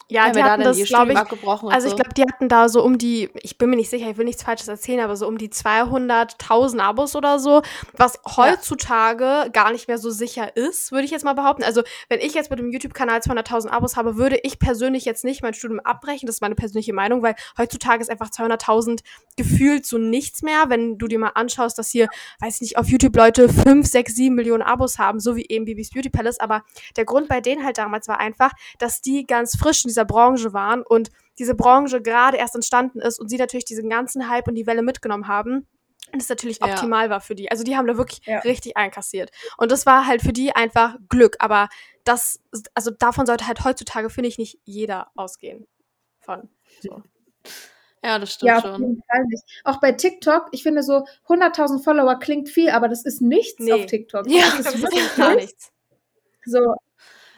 Ja, 0.07 0.29
die 0.29 0.43
hatten 0.43 0.63
das, 0.63 0.77
glaube 0.83 1.13
ich, 1.13 1.17
also 1.17 1.88
ich 1.88 1.95
glaube, 1.95 2.13
die 2.15 2.21
hatten 2.21 2.47
da 2.47 2.69
so 2.69 2.83
um 2.83 3.00
die, 3.00 3.31
ich 3.41 3.57
bin 3.57 3.71
mir 3.71 3.75
nicht 3.75 3.89
sicher, 3.89 4.07
ich 4.07 4.17
will 4.17 4.25
nichts 4.25 4.43
Falsches 4.43 4.67
erzählen, 4.67 5.00
aber 5.00 5.15
so 5.15 5.27
um 5.27 5.39
die 5.39 5.50
200.000 5.50 6.79
Abos 6.79 7.15
oder 7.15 7.39
so, 7.39 7.63
was 7.93 8.19
heutzutage 8.38 9.24
ja. 9.24 9.47
gar 9.47 9.71
nicht 9.71 9.88
mehr 9.88 9.97
so 9.97 10.12
sicher 10.12 10.55
ist, 10.55 10.91
würde 10.91 11.05
ich 11.05 11.12
jetzt 11.12 11.25
mal 11.25 11.33
behaupten. 11.33 11.63
Also 11.63 11.81
wenn 12.07 12.19
ich 12.19 12.35
jetzt 12.35 12.51
mit 12.51 12.59
dem 12.59 12.71
YouTube-Kanal 12.71 13.21
200.000 13.21 13.69
Abos 13.69 13.97
habe, 13.97 14.15
würde 14.15 14.39
ich 14.43 14.59
persönlich 14.59 15.05
jetzt 15.05 15.24
nicht 15.24 15.41
mein 15.41 15.55
Studium 15.55 15.79
abbrechen, 15.79 16.27
das 16.27 16.35
ist 16.35 16.41
meine 16.41 16.55
persönliche 16.55 16.93
Meinung, 16.93 17.24
weil 17.24 17.33
heutzutage 17.57 18.03
ist 18.03 18.12
einfach 18.12 18.29
200.000 18.29 19.00
gefühlt 19.38 19.88
so 19.88 19.97
nichts 19.97 20.43
mehr, 20.43 20.65
wenn 20.67 21.00
du 21.00 21.07
dir 21.07 21.17
mal 21.17 21.31
anschaust, 21.33 21.79
dass 21.79 21.89
hier, 21.89 22.09
weiß 22.41 22.55
ich 22.55 22.62
nicht, 22.62 22.77
auf 22.77 22.88
YouTube 22.89 23.15
Leute 23.15 23.50
5, 23.50 23.88
6, 23.88 24.13
7 24.13 24.35
Millionen 24.35 24.62
Abos 24.62 25.00
haben, 25.00 25.19
so 25.19 25.35
wie 25.35 25.47
eben 25.47 25.65
Bibis 25.65 25.89
Beauty 25.89 26.12
Palace, 26.12 26.39
aber 26.39 26.63
der 26.95 27.05
Grund 27.05 27.27
bei 27.27 27.41
denen 27.41 27.65
halt 27.65 27.79
damals 27.79 28.07
war 28.07 28.19
einfach, 28.19 28.51
dass 28.77 29.01
die 29.01 29.25
ganz 29.25 29.57
frisch 29.57 29.83
in 29.83 29.95
dieser 29.96 30.06
Branche 30.06 30.54
waren 30.54 30.84
und 30.84 31.10
diese 31.40 31.56
Branche 31.56 32.02
gerade 32.02 32.38
erst 32.38 32.56
entstanden 32.56 33.00
ist 33.00 33.20
und 33.20 33.30
sie 33.30 33.38
natürlich 33.38 33.66
diesen 33.66 33.90
ganzen 33.90 34.30
Hype 34.30 34.48
und 34.48 34.56
die 34.56 34.68
Welle 34.68 34.84
mitgenommen 34.84 35.28
haben. 35.28 35.68
Und 36.14 36.22
es 36.22 36.30
natürlich 36.30 36.60
ja. 36.60 36.68
optimal 36.68 37.10
war 37.10 37.20
für 37.20 37.34
die. 37.34 37.50
Also 37.50 37.64
die 37.64 37.75
haben 37.75 37.88
da 37.88 37.98
wirklich 37.98 38.22
ja. 38.25 38.40
richtig 38.40 38.78
einkassiert. 38.78 39.32
Und 39.58 39.72
das 39.72 39.86
war 39.86 40.06
halt 40.06 40.22
für 40.22 40.34
die 40.34 40.56
einfach 40.56 40.98
Glück. 41.10 41.36
Aber 41.40 41.68
das, 42.04 42.42
also 42.74 42.92
davon 42.92 43.25
sollte 43.25 43.48
halt 43.48 43.64
heutzutage, 43.64 44.10
finde 44.10 44.30
ich, 44.30 44.38
nicht 44.38 44.60
jeder 44.66 45.08
ausgehen. 45.16 45.66
Von. 46.20 46.50
So. 46.82 47.02
Ja, 48.04 48.20
das 48.20 48.34
stimmt 48.34 48.50
ja, 48.50 48.62
schon. 48.62 49.02
Auch 49.64 49.80
bei 49.80 49.94
TikTok, 49.94 50.50
ich 50.52 50.62
finde 50.62 50.84
so 50.84 51.06
100.000 51.28 51.84
Follower 51.84 52.20
klingt 52.20 52.50
viel, 52.50 52.70
aber 52.70 52.88
das 52.88 53.04
ist 53.04 53.22
nichts 53.22 53.60
nee. 53.60 53.74
auf 53.74 53.88
TikTok. 53.88 54.30
Ja, 54.30 54.44
das 54.58 54.66
ist 54.75 54.82
wirklich 54.84 55.16
gar 55.16 55.36
nichts. 55.36 55.72
So. 56.46 56.75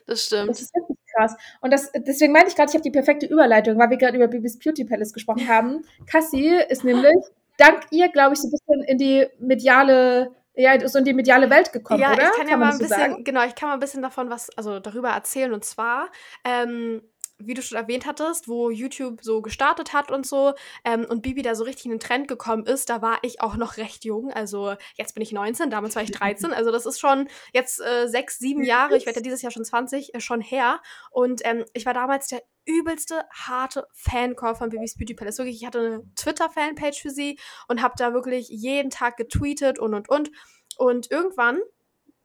Das 0.08 0.26
stimmt. 0.26 0.50
Das 0.50 0.62
ist 0.62 0.74
krass. 1.17 1.36
Und 1.62 1.71
das, 1.71 1.91
deswegen 1.95 2.33
meinte 2.33 2.50
ich 2.50 2.55
gerade, 2.55 2.69
ich 2.69 2.75
habe 2.75 2.83
die 2.83 2.91
perfekte 2.91 3.25
Überleitung, 3.25 3.77
weil 3.77 3.89
wir 3.89 3.97
gerade 3.97 4.17
über 4.17 4.27
Bibis 4.27 4.59
Beauty 4.59 4.86
Palace 4.86 5.13
gesprochen 5.13 5.47
haben. 5.47 5.83
Cassie 6.05 6.59
ist 6.69 6.83
nämlich 6.83 7.15
dank 7.57 7.81
ihr, 7.91 8.09
glaube 8.09 8.33
ich, 8.33 8.39
so 8.39 8.47
ein 8.47 8.51
bisschen 8.51 8.83
in 8.83 8.97
die 8.97 9.27
mediale 9.39 10.31
ja, 10.59 10.88
so 10.88 10.97
in 10.97 11.05
die 11.05 11.13
mediale 11.13 11.51
Welt 11.51 11.71
gekommen, 11.71 12.01
ja, 12.01 12.13
oder? 12.13 12.24
ich 12.24 12.31
kann 12.31 12.47
ja 12.47 12.57
man 12.57 12.59
mal 12.59 12.65
ein 12.69 12.77
so 12.77 12.79
bisschen, 12.79 13.12
sagen? 13.12 13.24
genau, 13.24 13.45
ich 13.45 13.53
kann 13.53 13.69
mal 13.69 13.75
ein 13.75 13.79
bisschen 13.79 14.01
davon 14.01 14.31
was, 14.31 14.50
also 14.57 14.79
darüber 14.79 15.09
erzählen. 15.09 15.53
Und 15.53 15.63
zwar, 15.63 16.09
ähm, 16.43 17.03
wie 17.39 17.53
du 17.53 17.62
schon 17.62 17.77
erwähnt 17.77 18.06
hattest, 18.06 18.48
wo 18.48 18.70
YouTube 18.70 19.20
so 19.22 19.41
gestartet 19.41 19.94
hat 19.94 20.12
und 20.12 20.25
so 20.25 20.53
ähm, 20.84 21.06
und 21.08 21.22
Bibi 21.22 21.41
da 21.41 21.56
so 21.56 21.63
richtig 21.63 21.86
in 21.86 21.91
den 21.91 22.00
Trend 22.00 22.27
gekommen 22.27 22.65
ist, 22.65 22.89
da 22.89 23.01
war 23.01 23.20
ich 23.22 23.41
auch 23.41 23.56
noch 23.56 23.77
recht 23.77 24.06
jung. 24.06 24.32
Also 24.32 24.75
jetzt 24.96 25.13
bin 25.13 25.22
ich 25.22 25.32
19, 25.32 25.70
damals 25.70 25.96
war 25.96 26.03
ich 26.03 26.12
13. 26.17 26.53
Also 26.53 26.72
das 26.72 26.86
ist 26.86 27.00
schon 27.00 27.27
jetzt 27.53 27.79
äh, 27.79 28.08
sechs, 28.08 28.39
sieben 28.39 28.63
Jahre, 28.63 28.98
ich 28.98 29.06
werde 29.06 29.20
ja 29.20 29.24
dieses 29.24 29.41
Jahr 29.41 29.51
schon 29.51 29.65
20, 29.65 30.15
äh, 30.15 30.20
schon 30.20 30.41
her. 30.41 30.82
Und 31.12 31.41
ähm, 31.46 31.65
ich 31.74 31.86
war 31.86 31.94
damals 31.94 32.27
der 32.27 32.41
übelste 32.65 33.24
harte 33.32 33.88
Fancore 33.94 34.56
von 34.56 34.70
Bibis 34.70 34.96
Beauty 34.96 35.13
Palace. 35.13 35.38
Wirklich, 35.38 35.58
ich 35.58 35.65
hatte 35.65 35.79
eine 35.79 36.03
Twitter-Fanpage 36.15 37.01
für 37.01 37.12
sie 37.12 37.39
und 37.67 37.82
habe 37.82 37.94
da 37.98 38.13
wirklich 38.13 38.50
jeden 38.50 38.89
Tag 38.89 39.17
getweetet 39.17 39.79
und 39.79 39.94
und 39.94 40.10
und. 40.10 40.32
Und 40.77 41.10
irgendwann 41.10 41.60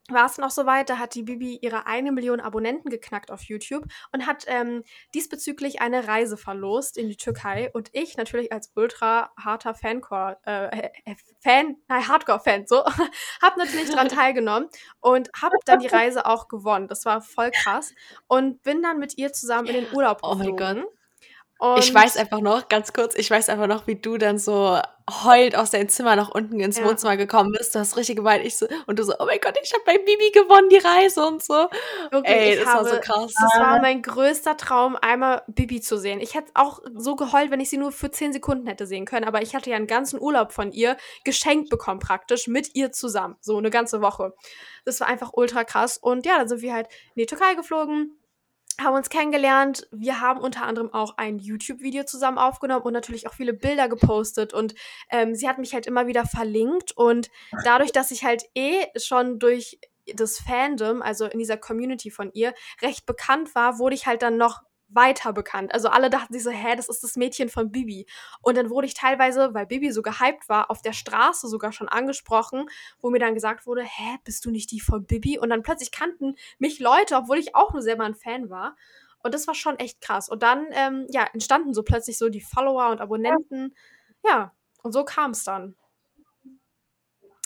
war 0.08 0.26
es 0.26 0.38
noch 0.38 0.50
so 0.50 0.66
weit, 0.66 0.90
da 0.90 0.98
hat 0.98 1.14
die 1.14 1.22
Bibi 1.22 1.58
ihre 1.62 1.86
eine 1.86 2.12
Million 2.12 2.40
Abonnenten 2.40 2.90
geknackt 2.90 3.30
auf 3.30 3.42
YouTube 3.44 3.84
und 4.12 4.26
hat 4.26 4.44
ähm, 4.48 4.82
diesbezüglich 5.14 5.80
eine 5.80 6.08
Reise 6.08 6.36
verlost 6.36 6.96
in 6.96 7.08
die 7.08 7.16
Türkei. 7.16 7.70
Und 7.72 7.88
ich 7.92 8.16
natürlich 8.16 8.52
als 8.52 8.72
ultra 8.74 9.30
harter 9.38 9.74
Fancore, 9.74 10.38
äh, 10.44 10.90
äh, 11.04 11.14
Fan, 11.40 11.76
nein, 11.88 12.08
Hardcore-Fan, 12.08 12.66
so, 12.66 12.84
habe 13.42 13.58
natürlich 13.58 13.90
daran 13.90 14.08
teilgenommen 14.08 14.68
und 15.00 15.30
habe 15.40 15.56
dann 15.64 15.78
die 15.78 15.88
Reise 15.88 16.26
auch 16.26 16.48
gewonnen. 16.48 16.88
Das 16.88 17.04
war 17.04 17.20
voll 17.22 17.50
krass. 17.52 17.94
Und 18.26 18.62
bin 18.62 18.82
dann 18.82 18.98
mit 18.98 19.18
ihr 19.18 19.32
zusammen 19.32 19.68
in 19.68 19.84
den 19.84 19.92
Urlaub 19.94 20.18
Oh 20.22 20.34
mein 20.34 20.56
geflogen. 20.56 20.82
Gott. 20.82 21.01
Und 21.62 21.78
Ich 21.78 21.94
weiß 21.94 22.16
einfach 22.16 22.40
noch, 22.40 22.66
ganz 22.68 22.92
kurz, 22.92 23.14
ich 23.14 23.30
weiß 23.30 23.48
einfach 23.48 23.68
noch, 23.68 23.86
wie 23.86 23.94
du 23.94 24.18
dann 24.18 24.36
so 24.36 24.80
heult 25.08 25.54
aus 25.54 25.70
deinem 25.70 25.88
Zimmer 25.88 26.16
nach 26.16 26.28
unten 26.28 26.58
ins 26.58 26.78
Ja. 26.78 26.84
Wohnzimmer 26.84 27.16
gekommen 27.16 27.52
bist. 27.52 27.72
Du 27.72 27.78
hast 27.78 27.96
richtig 27.96 28.16
geweint. 28.16 28.44
Ich 28.44 28.56
so, 28.56 28.66
und 28.86 28.98
du 28.98 29.04
so, 29.04 29.14
oh 29.20 29.26
mein 29.26 29.38
Gott, 29.40 29.56
ich 29.62 29.72
habe 29.72 29.84
bei 29.86 29.96
Bibi 29.96 30.32
gewonnen, 30.32 30.68
die 30.70 30.78
Reise 30.78 31.24
und 31.24 31.40
so. 31.40 31.68
Wirklich, 32.10 32.34
Ey, 32.34 32.56
das 32.56 32.66
habe, 32.66 32.84
war 32.84 32.94
so 32.94 33.00
krass. 33.00 33.32
Das 33.40 33.60
war 33.60 33.80
mein 33.80 34.02
größter 34.02 34.56
Traum, 34.56 34.96
einmal 35.00 35.44
Bibi 35.46 35.80
zu 35.80 35.98
sehen. 35.98 36.18
Ich 36.18 36.34
hätte 36.34 36.50
auch 36.54 36.80
so 36.96 37.14
geheult, 37.14 37.52
wenn 37.52 37.60
ich 37.60 37.70
sie 37.70 37.78
nur 37.78 37.92
für 37.92 38.10
10 38.10 38.32
Sekunden 38.32 38.66
hätte 38.66 38.84
sehen 38.84 39.04
können, 39.04 39.24
aber 39.24 39.40
ich 39.42 39.54
hatte 39.54 39.70
ja 39.70 39.76
einen 39.76 39.86
ganzen 39.86 40.20
Urlaub 40.20 40.50
von 40.50 40.72
ihr 40.72 40.96
geschenkt 41.22 41.70
bekommen, 41.70 42.00
praktisch, 42.00 42.48
mit 42.48 42.74
ihr 42.74 42.90
zusammen. 42.90 43.36
So 43.40 43.56
eine 43.56 43.70
ganze 43.70 44.02
Woche. 44.02 44.34
Das 44.84 44.98
war 44.98 45.06
einfach 45.06 45.30
ultra 45.34 45.62
krass. 45.62 45.96
Und 45.96 46.26
ja, 46.26 46.38
dann 46.38 46.48
sind 46.48 46.60
wir 46.60 46.74
halt 46.74 46.88
in 47.14 47.20
die 47.20 47.26
Türkei 47.26 47.54
geflogen, 47.54 48.18
haben 48.80 48.94
uns 48.94 49.10
kennengelernt. 49.10 49.86
Wir 49.90 50.20
haben 50.20 50.40
unter 50.40 50.64
anderem 50.64 50.92
auch 50.92 51.16
ein 51.16 51.38
YouTube-Video 51.38 52.04
zusammen 52.04 52.38
aufgenommen 52.38 52.82
und 52.82 52.92
natürlich 52.92 53.26
auch 53.26 53.34
viele 53.34 53.52
Bilder 53.52 53.88
gepostet. 53.88 54.54
Und 54.54 54.74
ähm, 55.10 55.34
sie 55.34 55.48
hat 55.48 55.58
mich 55.58 55.74
halt 55.74 55.86
immer 55.86 56.06
wieder 56.06 56.26
verlinkt. 56.26 56.92
Und 56.92 57.30
dadurch, 57.64 57.92
dass 57.92 58.10
ich 58.10 58.24
halt 58.24 58.44
eh 58.54 58.86
schon 58.96 59.38
durch 59.38 59.78
das 60.14 60.38
Fandom, 60.38 61.02
also 61.02 61.26
in 61.26 61.38
dieser 61.38 61.56
Community 61.56 62.10
von 62.10 62.32
ihr, 62.32 62.54
recht 62.80 63.06
bekannt 63.06 63.54
war, 63.54 63.78
wurde 63.78 63.94
ich 63.94 64.06
halt 64.06 64.22
dann 64.22 64.36
noch 64.36 64.62
weiter 64.94 65.32
bekannt. 65.32 65.72
Also 65.74 65.88
alle 65.88 66.10
dachten 66.10 66.32
sich 66.32 66.42
so, 66.42 66.50
hä, 66.50 66.76
das 66.76 66.88
ist 66.88 67.02
das 67.02 67.16
Mädchen 67.16 67.48
von 67.48 67.70
Bibi. 67.70 68.06
Und 68.40 68.56
dann 68.56 68.70
wurde 68.70 68.86
ich 68.86 68.94
teilweise, 68.94 69.54
weil 69.54 69.66
Bibi 69.66 69.92
so 69.92 70.02
gehypt 70.02 70.48
war, 70.48 70.70
auf 70.70 70.82
der 70.82 70.92
Straße 70.92 71.48
sogar 71.48 71.72
schon 71.72 71.88
angesprochen, 71.88 72.68
wo 73.00 73.10
mir 73.10 73.18
dann 73.18 73.34
gesagt 73.34 73.66
wurde, 73.66 73.82
hä, 73.82 74.18
bist 74.24 74.44
du 74.44 74.50
nicht 74.50 74.70
die 74.70 74.80
von 74.80 75.04
Bibi? 75.06 75.38
Und 75.38 75.50
dann 75.50 75.62
plötzlich 75.62 75.92
kannten 75.92 76.36
mich 76.58 76.78
Leute, 76.78 77.16
obwohl 77.16 77.38
ich 77.38 77.54
auch 77.54 77.72
nur 77.72 77.82
selber 77.82 78.04
ein 78.04 78.14
Fan 78.14 78.50
war. 78.50 78.76
Und 79.22 79.34
das 79.34 79.46
war 79.46 79.54
schon 79.54 79.78
echt 79.78 80.00
krass. 80.00 80.28
Und 80.28 80.42
dann, 80.42 80.66
ähm, 80.72 81.06
ja, 81.10 81.26
entstanden 81.32 81.74
so 81.74 81.82
plötzlich 81.82 82.18
so 82.18 82.28
die 82.28 82.40
Follower 82.40 82.90
und 82.90 83.00
Abonnenten. 83.00 83.74
Ja, 84.24 84.52
und 84.82 84.92
so 84.92 85.04
kam 85.04 85.30
es 85.30 85.44
dann. 85.44 85.76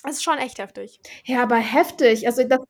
Es 0.04 0.16
ist 0.16 0.22
schon 0.22 0.38
echt 0.38 0.58
heftig. 0.58 1.00
Ja, 1.24 1.42
aber 1.42 1.56
heftig. 1.56 2.26
Also 2.26 2.44
das, 2.44 2.60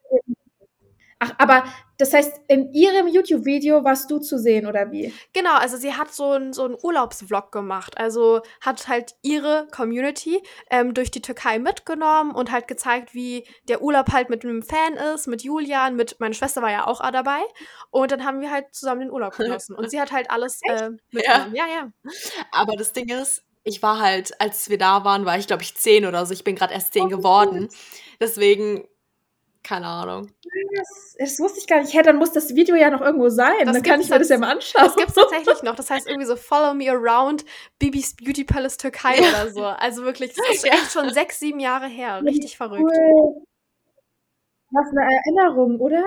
ach, 1.19 1.33
aber 1.39 1.65
das 1.99 2.13
heißt, 2.13 2.41
in 2.49 2.73
ihrem 2.73 3.09
YouTube-Video 3.09 3.83
warst 3.83 4.11
du 4.11 4.19
zu 4.19 4.39
sehen, 4.39 4.67
oder 4.67 4.93
wie? 4.93 5.15
Genau, 5.33 5.55
also 5.55 5.77
sie 5.77 5.95
hat 5.95 6.13
so 6.13 6.33
einen 6.33 6.53
so 6.53 6.65
einen 6.65 6.77
Urlaubsvlog 6.81 7.53
gemacht. 7.53 7.97
Also 7.99 8.43
hat 8.61 8.87
halt 8.89 9.15
ihre 9.23 9.67
Community 9.75 10.43
ähm, 10.71 10.93
durch 10.93 11.11
die 11.11 11.23
Türkei 11.23 11.59
mitgenommen 11.59 12.33
und 12.33 12.53
halt 12.53 12.69
gezeigt, 12.69 13.15
wie 13.15 13.47
der 13.69 13.81
Urlaub 13.81 14.13
halt 14.13 14.29
mit 14.29 14.45
einem 14.45 14.63
Fan 14.63 14.95
ist, 15.15 15.27
mit 15.27 15.43
Julian, 15.43 15.97
mit 15.97 16.17
meine 16.21 16.35
Schwester 16.35 16.61
war 16.61 16.71
ja 16.71 16.87
auch 16.87 17.01
dabei. 17.11 17.41
Und 17.91 18.11
dann 18.13 18.25
haben 18.25 18.41
wir 18.41 18.51
halt 18.51 18.75
zusammen 18.75 19.01
den 19.01 19.11
Urlaub 19.11 19.37
genossen. 19.37 19.75
Und 19.75 19.91
sie 19.91 20.01
hat 20.01 20.13
halt 20.13 20.31
alles 20.31 20.61
äh, 20.69 20.91
mitgenommen. 21.13 21.55
Ja, 21.55 21.65
ja. 21.67 21.93
Aber 22.53 22.77
das 22.77 22.93
Ding 22.93 23.09
ist, 23.09 23.43
ich 23.65 23.83
war 23.83 23.99
halt, 23.99 24.41
als 24.41 24.69
wir 24.69 24.79
da 24.79 25.03
waren, 25.05 25.25
war 25.25 25.39
ich, 25.39 25.49
glaube 25.49 25.63
ich, 25.63 25.75
zehn 25.75 26.07
oder 26.07 26.25
so. 26.25 26.33
Ich 26.33 26.45
bin 26.45 26.55
gerade 26.55 26.73
erst 26.73 26.93
zehn 26.93 27.09
geworden. 27.09 27.69
Deswegen, 28.21 28.87
keine 29.67 29.87
Ahnung. 29.89 30.31
Das, 30.77 31.17
das 31.19 31.39
wusste 31.41 31.59
ich 31.59 31.67
gar 31.67 31.81
nicht. 31.81 31.93
Hä, 31.93 32.03
dann 32.03 32.17
muss 32.19 32.31
das 32.33 32.55
Video 32.55 32.77
ja 32.77 32.89
noch 32.89 33.01
irgendwo 33.01 33.29
sein. 33.29 33.65
Das 33.65 33.75
dann 33.75 33.83
kann 33.83 34.01
ich 34.01 34.09
mir 34.09 34.19
das 34.21 34.29
ja 34.29 34.39
mal 34.39 34.53
anschauen. 34.53 34.85
Das 34.85 34.95
gibt's 34.95 35.15
tatsächlich 35.15 35.63
noch. 35.65 35.75
Das 35.75 35.91
heißt 35.91 36.07
irgendwie 36.09 36.27
so 36.27 36.37
Follow 36.37 36.73
Me 36.75 36.89
Around 36.89 37.45
Bibis 37.81 38.15
Beauty 38.15 38.45
Palace 38.45 38.77
Türkei 38.77 39.17
Ja. 39.17 39.29
oder 39.29 39.51
so. 39.51 39.65
Also 39.65 40.05
wirklich, 40.05 40.35
das 40.35 40.49
ist 40.55 40.65
echt 40.73 40.93
schon 40.93 41.13
sechs, 41.13 41.41
sieben 41.41 41.59
Jahre 41.59 41.89
her. 41.89 42.23
Richtig 42.25 42.57
verrückt. 42.57 42.83
Cool. 42.83 43.43
Was 44.71 44.87
eine 44.91 45.09
Erinnerung, 45.25 45.81
oder? 45.81 46.05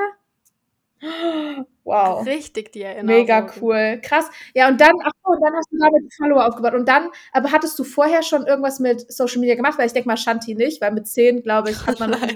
Wow. 1.83 2.25
Richtig 2.25 2.71
die 2.71 2.83
Erinnerung. 2.83 3.21
Mega 3.21 3.47
cool. 3.61 3.99
Krass. 4.01 4.29
Ja, 4.53 4.69
und 4.69 4.79
dann, 4.79 4.93
ach 5.03 5.11
so, 5.25 5.33
dann 5.41 5.53
hast 5.53 5.71
du 5.71 5.77
damit 5.79 6.13
Follower 6.13 6.45
aufgebaut. 6.45 6.75
Und 6.75 6.87
dann, 6.87 7.09
aber 7.33 7.51
hattest 7.51 7.77
du 7.77 7.83
vorher 7.83 8.23
schon 8.23 8.47
irgendwas 8.47 8.79
mit 8.79 9.11
Social 9.11 9.39
Media 9.39 9.55
gemacht? 9.55 9.77
Weil 9.77 9.87
ich 9.87 9.93
denke 9.93 10.07
mal, 10.07 10.17
Shanti 10.17 10.55
nicht, 10.55 10.81
weil 10.81 10.91
mit 10.91 11.07
zehn, 11.07 11.43
glaube 11.43 11.71
ich, 11.71 11.85
hat 11.85 11.99
man. 11.99 12.15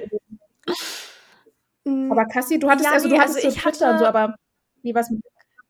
Mm, 0.66 1.13
Aber 1.86 2.26
Cassie, 2.26 2.60
du 2.60 2.70
hattest, 2.70 2.86
Ja, 2.86 2.94
also 2.94 3.08
nee, 3.08 3.16
du 3.16 3.20
hattest 3.22 3.38
also 3.38 3.50
so 3.50 3.56
ich 3.56 3.62
Twitter 3.62 3.92
und 3.92 4.00
so, 4.00 4.06
hatte- 4.06 4.20
aber 4.20 4.36
wie 4.82 4.96
was 4.96 5.10
mit 5.10 5.22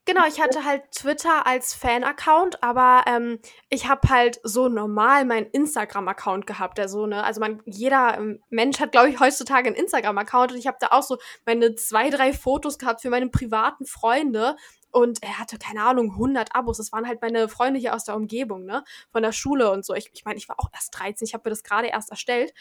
Genau, 0.06 0.24
ich 0.28 0.42
hatte 0.42 0.66
halt 0.66 0.84
Twitter 0.92 1.48
als 1.48 1.74
Fan-Account, 1.74 2.62
aber 2.62 3.06
ähm, 3.08 3.40
ich 3.70 3.88
habe 3.88 4.10
halt 4.10 4.38
so 4.44 4.68
normal 4.68 5.24
meinen 5.24 5.46
Instagram-Account 5.46 6.46
gehabt. 6.46 6.78
Der 6.78 6.90
so, 6.90 7.06
ne, 7.06 7.24
also 7.24 7.40
man, 7.40 7.62
jeder 7.66 8.18
ähm, 8.18 8.42
Mensch 8.50 8.82
hat, 8.82 8.92
glaube 8.92 9.08
ich, 9.10 9.22
heutzutage 9.22 9.68
einen 9.68 9.78
Instagram-Account 9.78 10.52
und 10.52 10.58
ich 10.58 10.68
habe 10.68 10.76
da 10.82 10.88
auch 10.92 11.04
so 11.04 11.20
meine 11.46 11.76
zwei, 11.76 12.10
drei 12.10 12.34
Fotos 12.34 12.78
gehabt 12.78 13.02
für 13.02 13.10
meine 13.10 13.30
privaten 13.30 13.86
Freunde. 13.86 14.58
Und 14.92 15.24
er 15.24 15.40
hatte, 15.40 15.58
keine 15.58 15.84
Ahnung, 15.84 16.12
100 16.12 16.54
Abos. 16.54 16.78
Das 16.78 16.92
waren 16.92 17.08
halt 17.08 17.22
meine 17.22 17.48
Freunde 17.48 17.80
hier 17.80 17.96
aus 17.96 18.04
der 18.04 18.18
Umgebung, 18.18 18.66
ne? 18.66 18.84
Von 19.14 19.24
der 19.24 19.32
Schule 19.32 19.72
und 19.72 19.86
so. 19.86 19.94
Ich, 19.96 20.12
ich 20.14 20.26
meine, 20.26 20.38
ich 20.38 20.50
war 20.50 20.60
auch 20.60 20.68
erst 20.74 21.00
13, 21.00 21.26
ich 21.26 21.34
habe 21.34 21.44
mir 21.46 21.52
das 21.52 21.64
gerade 21.64 21.88
erst 21.88 22.12
erstellt. 22.12 22.54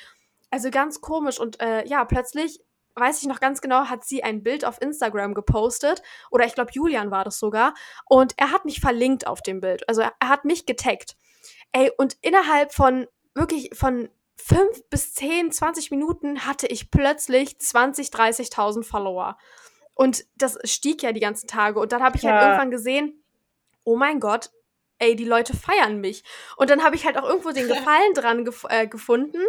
Also 0.53 0.71
ganz 0.71 1.01
komisch. 1.01 1.41
Und 1.41 1.61
äh, 1.61 1.85
ja, 1.89 2.05
plötzlich, 2.05 2.61
weiß 2.95 3.23
ich 3.23 3.29
noch 3.29 3.41
ganz 3.41 3.61
genau, 3.61 3.87
hat 3.87 4.05
sie 4.05 4.23
ein 4.23 4.43
Bild 4.43 4.65
auf 4.65 4.81
Instagram 4.81 5.35
gepostet 5.35 6.03
oder 6.31 6.45
ich 6.45 6.55
glaube, 6.55 6.71
Julian 6.73 7.11
war 7.11 7.25
das 7.25 7.39
sogar. 7.39 7.75
Und 8.07 8.35
er 8.37 8.51
hat 8.53 8.65
mich 8.65 8.81
verlinkt 8.81 9.27
auf 9.27 9.43
dem 9.43 9.61
Bild. 9.61 9.89
Also 9.89 10.03
er, 10.03 10.13
er 10.21 10.29
hat 10.29 10.45
mich 10.45 10.67
getaggt. 10.67 11.17
Ey, 11.73 11.91
und 11.97 12.17
innerhalb 12.21 12.73
von 12.73 13.07
wirklich 13.35 13.71
von 13.75 14.11
fünf 14.37 14.83
bis 14.91 15.15
zehn, 15.15 15.53
20 15.53 15.91
Minuten 15.91 16.45
hatte 16.47 16.67
ich 16.67 16.91
plötzlich 16.91 17.59
20, 17.59 18.09
30.000 18.09 18.83
Follower. 18.85 19.39
Und 19.95 20.25
das 20.37 20.59
stieg 20.65 21.03
ja 21.03 21.13
die 21.13 21.21
ganzen 21.21 21.47
Tage. 21.49 21.79
Und 21.79 21.93
dann 21.93 22.03
habe 22.03 22.17
ich 22.17 22.25
halt 22.25 22.35
Ja. 22.35 22.47
irgendwann 22.47 22.71
gesehen, 22.71 23.23
oh 23.85 23.97
mein 23.97 24.21
Gott, 24.21 24.51
ey, 24.99 25.17
die 25.17 25.25
Leute 25.25 25.57
feiern 25.57 26.01
mich. 26.01 26.25
Und 26.57 26.71
dann 26.71 26.83
habe 26.85 26.97
ich 26.97 27.05
halt 27.05 27.17
auch 27.19 27.29
irgendwo 27.29 27.51
den 27.51 27.69
Gefallen 27.95 28.15
dran 28.15 28.45
gef 28.45 28.65
äh, 28.69 28.87
gefunden, 28.87 29.41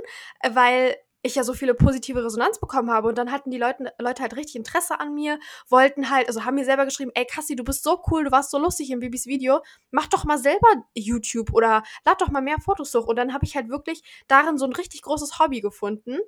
äh, 0.42 0.50
weil 0.54 0.96
ich 1.24 1.36
ja 1.36 1.44
so 1.44 1.54
viele 1.54 1.74
positive 1.74 2.24
Resonanz 2.24 2.60
bekommen 2.60 2.92
habe. 2.92 3.08
Und 3.08 3.18
dann 3.18 3.32
hatten 3.32 3.50
die 3.50 3.58
Leute, 3.58 3.92
Leute 3.98 4.22
halt 4.22 4.36
richtig 4.36 4.58
Interesse 4.58 5.00
an 5.00 5.14
mir, 5.14 5.40
wollten 5.70 6.10
halt, 6.10 6.28
also 6.28 6.46
haben 6.46 6.56
mir 6.56 6.66
selber 6.66 6.86
geschrieben, 6.86 7.12
ey 7.16 7.26
Cassie, 7.26 7.56
du 7.56 7.64
bist 7.64 7.84
so 7.84 8.04
cool, 8.12 8.26
du 8.26 8.32
warst 8.32 8.52
so 8.52 8.60
lustig 8.60 8.92
in 8.92 9.00
Bibis 9.00 9.26
Video, 9.26 9.62
mach 9.90 10.08
doch 10.08 10.26
mal 10.26 10.38
selber 10.38 10.68
YouTube 10.94 11.54
oder 11.54 11.84
lad 12.06 12.22
doch 12.22 12.30
mal 12.30 12.42
mehr 12.42 12.60
Fotos 12.60 12.94
hoch. 12.94 13.08
Und 13.08 13.16
dann 13.16 13.34
habe 13.34 13.46
ich 13.46 13.56
halt 13.56 13.70
wirklich 13.70 14.04
darin 14.28 14.58
so 14.58 14.66
ein 14.66 14.74
richtig 14.74 15.02
großes 15.02 15.40
Hobby 15.40 15.62
gefunden. 15.62 16.20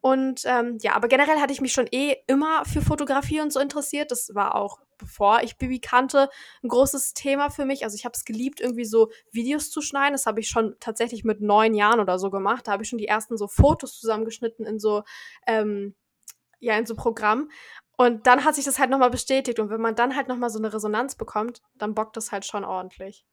Und 0.00 0.42
ähm, 0.44 0.78
ja, 0.82 0.94
aber 0.94 1.08
generell 1.08 1.40
hatte 1.40 1.52
ich 1.52 1.60
mich 1.60 1.72
schon 1.72 1.88
eh 1.90 2.16
immer 2.26 2.64
für 2.64 2.80
Fotografie 2.80 3.40
und 3.40 3.52
so 3.52 3.60
interessiert. 3.60 4.10
Das 4.10 4.34
war 4.34 4.54
auch, 4.54 4.80
bevor 4.98 5.42
ich 5.42 5.58
Bibi 5.58 5.80
kannte, 5.80 6.28
ein 6.62 6.68
großes 6.68 7.14
Thema 7.14 7.50
für 7.50 7.64
mich. 7.64 7.84
Also 7.84 7.96
ich 7.96 8.04
habe 8.04 8.14
es 8.14 8.24
geliebt, 8.24 8.60
irgendwie 8.60 8.84
so 8.84 9.10
Videos 9.32 9.70
zu 9.70 9.80
schneiden. 9.80 10.12
Das 10.12 10.26
habe 10.26 10.40
ich 10.40 10.48
schon 10.48 10.76
tatsächlich 10.80 11.24
mit 11.24 11.40
neun 11.40 11.74
Jahren 11.74 12.00
oder 12.00 12.18
so 12.18 12.30
gemacht. 12.30 12.66
Da 12.68 12.72
habe 12.72 12.82
ich 12.82 12.88
schon 12.88 12.98
die 12.98 13.08
ersten 13.08 13.36
so 13.36 13.48
Fotos 13.48 13.98
zusammengeschnitten 13.98 14.64
in 14.64 14.78
so, 14.78 15.02
ähm, 15.46 15.94
ja, 16.60 16.76
in 16.78 16.86
so 16.86 16.94
Programm. 16.94 17.50
Und 17.96 18.26
dann 18.26 18.44
hat 18.44 18.54
sich 18.54 18.64
das 18.64 18.78
halt 18.78 18.90
nochmal 18.90 19.10
bestätigt. 19.10 19.58
Und 19.58 19.70
wenn 19.70 19.80
man 19.80 19.96
dann 19.96 20.14
halt 20.14 20.28
nochmal 20.28 20.50
so 20.50 20.58
eine 20.58 20.72
Resonanz 20.72 21.16
bekommt, 21.16 21.62
dann 21.74 21.94
bockt 21.94 22.16
das 22.16 22.30
halt 22.32 22.44
schon 22.44 22.64
ordentlich. 22.64 23.26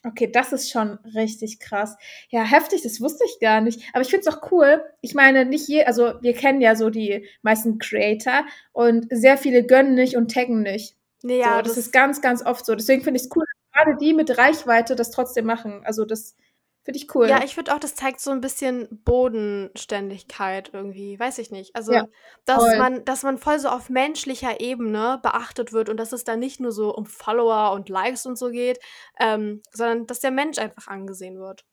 Okay, 0.05 0.29
das 0.29 0.51
ist 0.51 0.69
schon 0.69 0.99
richtig 1.15 1.59
krass. 1.59 1.95
Ja, 2.29 2.43
heftig, 2.43 2.81
das 2.81 2.99
wusste 2.99 3.23
ich 3.25 3.39
gar 3.39 3.61
nicht. 3.61 3.81
Aber 3.93 4.01
ich 4.01 4.09
finde 4.09 4.27
es 4.27 4.33
auch 4.33 4.51
cool. 4.51 4.83
Ich 4.99 5.13
meine, 5.13 5.45
nicht 5.45 5.67
je, 5.69 5.85
also 5.85 6.13
wir 6.21 6.33
kennen 6.33 6.59
ja 6.59 6.75
so 6.75 6.89
die 6.89 7.25
meisten 7.41 7.79
Creator 7.79 8.45
und 8.73 9.07
sehr 9.09 9.37
viele 9.37 9.65
gönnen 9.65 9.95
nicht 9.95 10.17
und 10.17 10.31
taggen 10.31 10.61
nicht. 10.61 10.97
Ja, 11.23 11.55
so, 11.57 11.61
das, 11.61 11.77
ist 11.77 11.93
ganz, 11.93 12.21
ganz 12.21 12.45
oft 12.45 12.65
so. 12.65 12.75
Deswegen 12.75 13.01
finde 13.01 13.17
ich 13.17 13.27
es 13.27 13.35
cool, 13.35 13.45
dass 13.45 13.85
gerade 13.85 13.97
die 13.97 14.13
mit 14.13 14.37
Reichweite 14.37 14.97
das 14.97 15.09
trotzdem 15.11 15.45
machen. 15.45 15.81
Also 15.85 16.03
das 16.03 16.35
Finde 16.83 16.99
ich 16.99 17.15
cool. 17.15 17.29
Ja, 17.29 17.41
ich 17.43 17.55
finde 17.55 17.73
auch, 17.73 17.79
das 17.79 17.95
zeigt 17.95 18.19
so 18.19 18.31
ein 18.31 18.41
bisschen 18.41 18.89
Bodenständigkeit 19.05 20.71
irgendwie, 20.73 21.17
weiß 21.17 21.37
ich 21.37 21.49
nicht. 21.49 21.73
Also, 21.77 21.93
ja, 21.93 22.07
dass 22.43 22.61
man, 22.77 23.05
dass 23.05 23.23
man 23.23 23.37
voll 23.37 23.57
so 23.57 23.69
auf 23.69 23.89
menschlicher 23.89 24.59
Ebene 24.59 25.17
beachtet 25.23 25.71
wird 25.71 25.87
und 25.87 25.95
dass 25.95 26.11
es 26.11 26.25
da 26.25 26.35
nicht 26.35 26.59
nur 26.59 26.73
so 26.73 26.93
um 26.93 27.05
Follower 27.05 27.71
und 27.71 27.87
Likes 27.87 28.25
und 28.25 28.37
so 28.37 28.49
geht, 28.49 28.79
ähm, 29.17 29.61
sondern 29.71 30.07
dass 30.07 30.19
der 30.19 30.31
Mensch 30.31 30.57
einfach 30.57 30.87
angesehen 30.87 31.39
wird. 31.39 31.63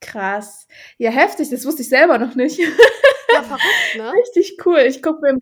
Krass. 0.00 0.66
Ja, 0.96 1.10
heftig, 1.10 1.50
das 1.50 1.66
wusste 1.66 1.82
ich 1.82 1.90
selber 1.90 2.16
noch 2.16 2.34
nicht. 2.34 2.58
Ja, 2.58 3.42
verrückt, 3.42 3.96
ne? 3.96 4.12
Richtig 4.14 4.56
cool. 4.64 4.78
Ich 4.80 5.02
gucke 5.02 5.20
mir 5.20 5.38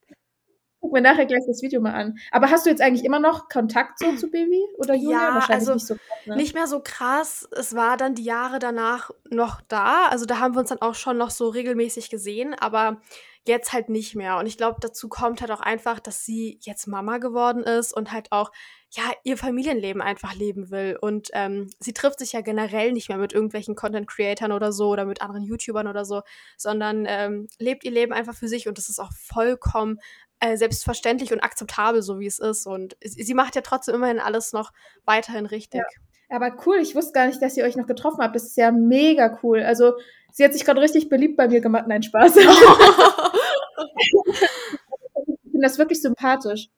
Guck 0.80 0.92
mir 0.92 1.00
nachher 1.00 1.26
gleich 1.26 1.42
das 1.46 1.60
Video 1.62 1.80
mal 1.80 1.94
an. 1.94 2.18
Aber 2.30 2.50
hast 2.50 2.64
du 2.64 2.70
jetzt 2.70 2.80
eigentlich 2.80 3.04
immer 3.04 3.18
noch 3.18 3.48
Kontakt 3.48 3.98
so 3.98 4.14
zu 4.16 4.30
Baby 4.30 4.62
oder 4.76 4.94
Julia? 4.94 5.28
Ja, 5.28 5.34
Wahrscheinlich 5.34 5.68
also 5.68 5.74
nicht 5.74 5.86
so 5.86 5.94
krass, 5.94 6.26
ne? 6.26 6.36
Nicht 6.36 6.54
mehr 6.54 6.66
so 6.66 6.80
krass. 6.82 7.48
Es 7.52 7.74
war 7.74 7.96
dann 7.96 8.14
die 8.14 8.24
Jahre 8.24 8.58
danach 8.58 9.10
noch 9.28 9.60
da. 9.62 10.06
Also 10.06 10.24
da 10.24 10.38
haben 10.38 10.54
wir 10.54 10.60
uns 10.60 10.68
dann 10.68 10.80
auch 10.80 10.94
schon 10.94 11.18
noch 11.18 11.30
so 11.30 11.48
regelmäßig 11.48 12.10
gesehen, 12.10 12.54
aber 12.54 13.00
jetzt 13.48 13.72
halt 13.72 13.88
nicht 13.88 14.14
mehr. 14.14 14.36
Und 14.36 14.46
ich 14.46 14.56
glaube, 14.56 14.76
dazu 14.80 15.08
kommt 15.08 15.40
halt 15.40 15.50
auch 15.50 15.60
einfach, 15.60 15.98
dass 15.98 16.24
sie 16.24 16.60
jetzt 16.62 16.86
Mama 16.86 17.18
geworden 17.18 17.64
ist 17.64 17.92
und 17.92 18.12
halt 18.12 18.30
auch 18.30 18.52
ja, 18.90 19.02
ihr 19.22 19.36
Familienleben 19.36 20.00
einfach 20.00 20.34
leben 20.34 20.70
will. 20.70 20.96
Und 21.00 21.28
ähm, 21.34 21.68
sie 21.78 21.92
trifft 21.92 22.20
sich 22.20 22.32
ja 22.32 22.40
generell 22.40 22.92
nicht 22.92 23.08
mehr 23.08 23.18
mit 23.18 23.32
irgendwelchen 23.32 23.74
Content-Creatern 23.74 24.52
oder 24.52 24.72
so 24.72 24.88
oder 24.88 25.04
mit 25.04 25.20
anderen 25.20 25.42
YouTubern 25.42 25.88
oder 25.88 26.04
so, 26.04 26.22
sondern 26.56 27.04
ähm, 27.06 27.48
lebt 27.58 27.84
ihr 27.84 27.90
Leben 27.90 28.12
einfach 28.12 28.34
für 28.34 28.48
sich 28.48 28.68
und 28.68 28.78
das 28.78 28.88
ist 28.88 28.98
auch 28.98 29.12
vollkommen 29.12 29.98
äh, 30.40 30.56
selbstverständlich 30.56 31.32
und 31.32 31.40
akzeptabel, 31.40 32.02
so 32.02 32.18
wie 32.20 32.26
es 32.26 32.38
ist. 32.38 32.66
Und 32.66 32.96
sie, 33.02 33.34
macht 33.34 33.56
ja 33.56 33.62
trotzdem 33.62 33.96
immerhin 33.96 34.20
alles 34.20 34.52
noch 34.52 34.72
weiterhin 35.04 35.46
richtig. 35.46 35.80
Ja. 35.80 36.36
Aber 36.36 36.56
cool, 36.66 36.76
ich 36.76 36.94
wusste 36.94 37.12
gar 37.12 37.26
nicht, 37.26 37.40
dass 37.40 37.56
ihr 37.56 37.64
euch 37.64 37.76
noch 37.76 37.86
getroffen 37.86 38.22
habt. 38.22 38.36
Das 38.36 38.44
ist 38.44 38.56
ja 38.56 38.70
mega 38.70 39.38
cool. 39.42 39.62
Also, 39.62 39.94
sie 40.30 40.44
hat 40.44 40.52
sich 40.52 40.64
gerade 40.64 40.80
richtig 40.80 41.08
beliebt 41.08 41.36
bei 41.36 41.48
mir 41.48 41.60
gemacht. 41.60 41.86
Nein, 41.88 42.02
Spaß. 42.02 42.36
ich 42.36 42.46
finde 45.50 45.62
das 45.62 45.78
wirklich 45.78 46.02
sympathisch. 46.02 46.68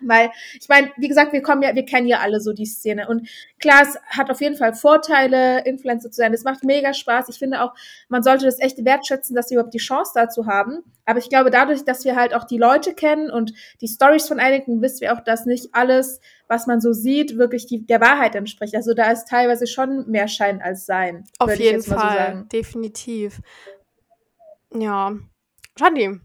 Weil, 0.00 0.30
ich 0.60 0.68
meine, 0.68 0.90
wie 0.96 1.08
gesagt, 1.08 1.32
wir 1.32 1.42
kommen 1.42 1.62
ja, 1.62 1.74
wir 1.74 1.84
kennen 1.84 2.06
ja 2.06 2.20
alle 2.20 2.40
so 2.40 2.52
die 2.52 2.66
Szene. 2.66 3.08
Und 3.08 3.28
klar, 3.58 3.82
es 3.82 3.98
hat 4.08 4.30
auf 4.30 4.40
jeden 4.40 4.56
Fall 4.56 4.74
Vorteile, 4.74 5.64
Influencer 5.64 6.10
zu 6.10 6.16
sein. 6.16 6.34
Es 6.34 6.44
macht 6.44 6.64
mega 6.64 6.92
Spaß. 6.92 7.28
Ich 7.28 7.38
finde 7.38 7.62
auch, 7.62 7.74
man 8.08 8.22
sollte 8.22 8.46
das 8.46 8.60
echt 8.60 8.84
wertschätzen, 8.84 9.34
dass 9.34 9.48
sie 9.48 9.54
überhaupt 9.54 9.74
die 9.74 9.78
Chance 9.78 10.12
dazu 10.14 10.46
haben. 10.46 10.84
Aber 11.04 11.18
ich 11.18 11.28
glaube, 11.28 11.50
dadurch, 11.50 11.84
dass 11.84 12.04
wir 12.04 12.16
halt 12.16 12.34
auch 12.34 12.44
die 12.44 12.58
Leute 12.58 12.94
kennen 12.94 13.30
und 13.30 13.52
die 13.80 13.88
Stories 13.88 14.28
von 14.28 14.40
einigen, 14.40 14.82
wissen 14.82 15.02
wir 15.02 15.14
auch, 15.14 15.20
dass 15.20 15.46
nicht 15.46 15.68
alles, 15.72 16.20
was 16.48 16.66
man 16.66 16.80
so 16.80 16.92
sieht, 16.92 17.38
wirklich 17.38 17.66
die, 17.66 17.86
der 17.86 18.00
Wahrheit 18.00 18.34
entspricht. 18.34 18.74
Also 18.74 18.92
da 18.92 19.10
ist 19.10 19.28
teilweise 19.28 19.66
schon 19.66 20.10
mehr 20.10 20.28
Schein 20.28 20.60
als 20.60 20.84
Sein. 20.86 21.24
Auf 21.38 21.54
jeden 21.56 21.82
Fall, 21.82 22.38
so 22.38 22.48
definitiv. 22.48 23.40
Ja. 24.74 25.16
Shandi, 25.78 26.20